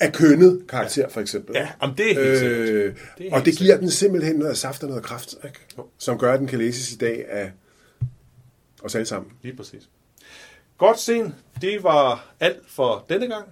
Af 0.00 0.12
kønnet 0.12 0.62
karakter, 0.68 1.08
for 1.08 1.20
eksempel. 1.20 1.56
Ja, 1.56 1.68
jamen, 1.82 1.96
det 1.96 2.10
er 2.10 2.24
helt 2.24 2.42
øh, 2.42 2.94
Det 3.18 3.28
er 3.28 3.34
Og 3.34 3.44
det 3.44 3.58
giver 3.58 3.76
den 3.76 3.90
simpelthen 3.90 4.36
noget 4.36 4.56
saft 4.58 4.82
og 4.82 4.88
noget 4.88 5.04
kraft, 5.04 5.34
ikke? 5.44 5.58
som 5.98 6.18
gør, 6.18 6.32
at 6.32 6.38
den 6.40 6.46
kan 6.46 6.58
læses 6.58 6.92
i 6.92 6.96
dag 6.96 7.26
af 7.28 7.52
os 8.82 8.94
alle 8.94 9.06
sammen. 9.06 9.32
Lige 9.42 9.56
præcis. 9.56 9.88
Godt, 10.78 10.98
Sten. 10.98 11.34
Det 11.60 11.82
var 11.82 12.32
alt 12.40 12.62
for 12.68 13.06
denne 13.08 13.28
gang. 13.28 13.44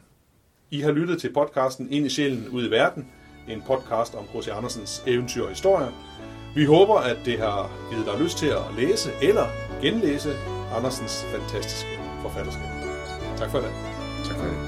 I 0.71 0.81
har 0.81 0.93
lyttet 0.93 1.21
til 1.21 1.33
podcasten 1.33 1.93
Ind 1.93 2.07
i 2.07 2.09
sjælen 2.09 2.49
ud 2.49 2.69
i 2.69 2.71
verden. 2.71 3.09
En 3.49 3.63
podcast 3.67 4.15
om 4.15 4.25
H.C. 4.25 4.49
Andersens 4.49 5.03
eventyr 5.07 5.43
og 5.43 5.49
historier. 5.49 5.93
Vi 6.55 6.65
håber, 6.65 6.95
at 6.95 7.17
det 7.25 7.39
har 7.39 7.89
givet 7.91 8.07
dig 8.07 8.21
lyst 8.21 8.39
til 8.39 8.47
at 8.47 8.63
læse 8.79 9.11
eller 9.23 9.47
genlæse 9.83 10.37
Andersens 10.77 11.25
fantastiske 11.25 11.89
forfatterskab. 12.23 12.67
Tak 13.37 13.51
for 13.51 13.59
det. 13.59 13.71
Tak 14.25 14.37
for 14.37 14.45
det. 14.45 14.68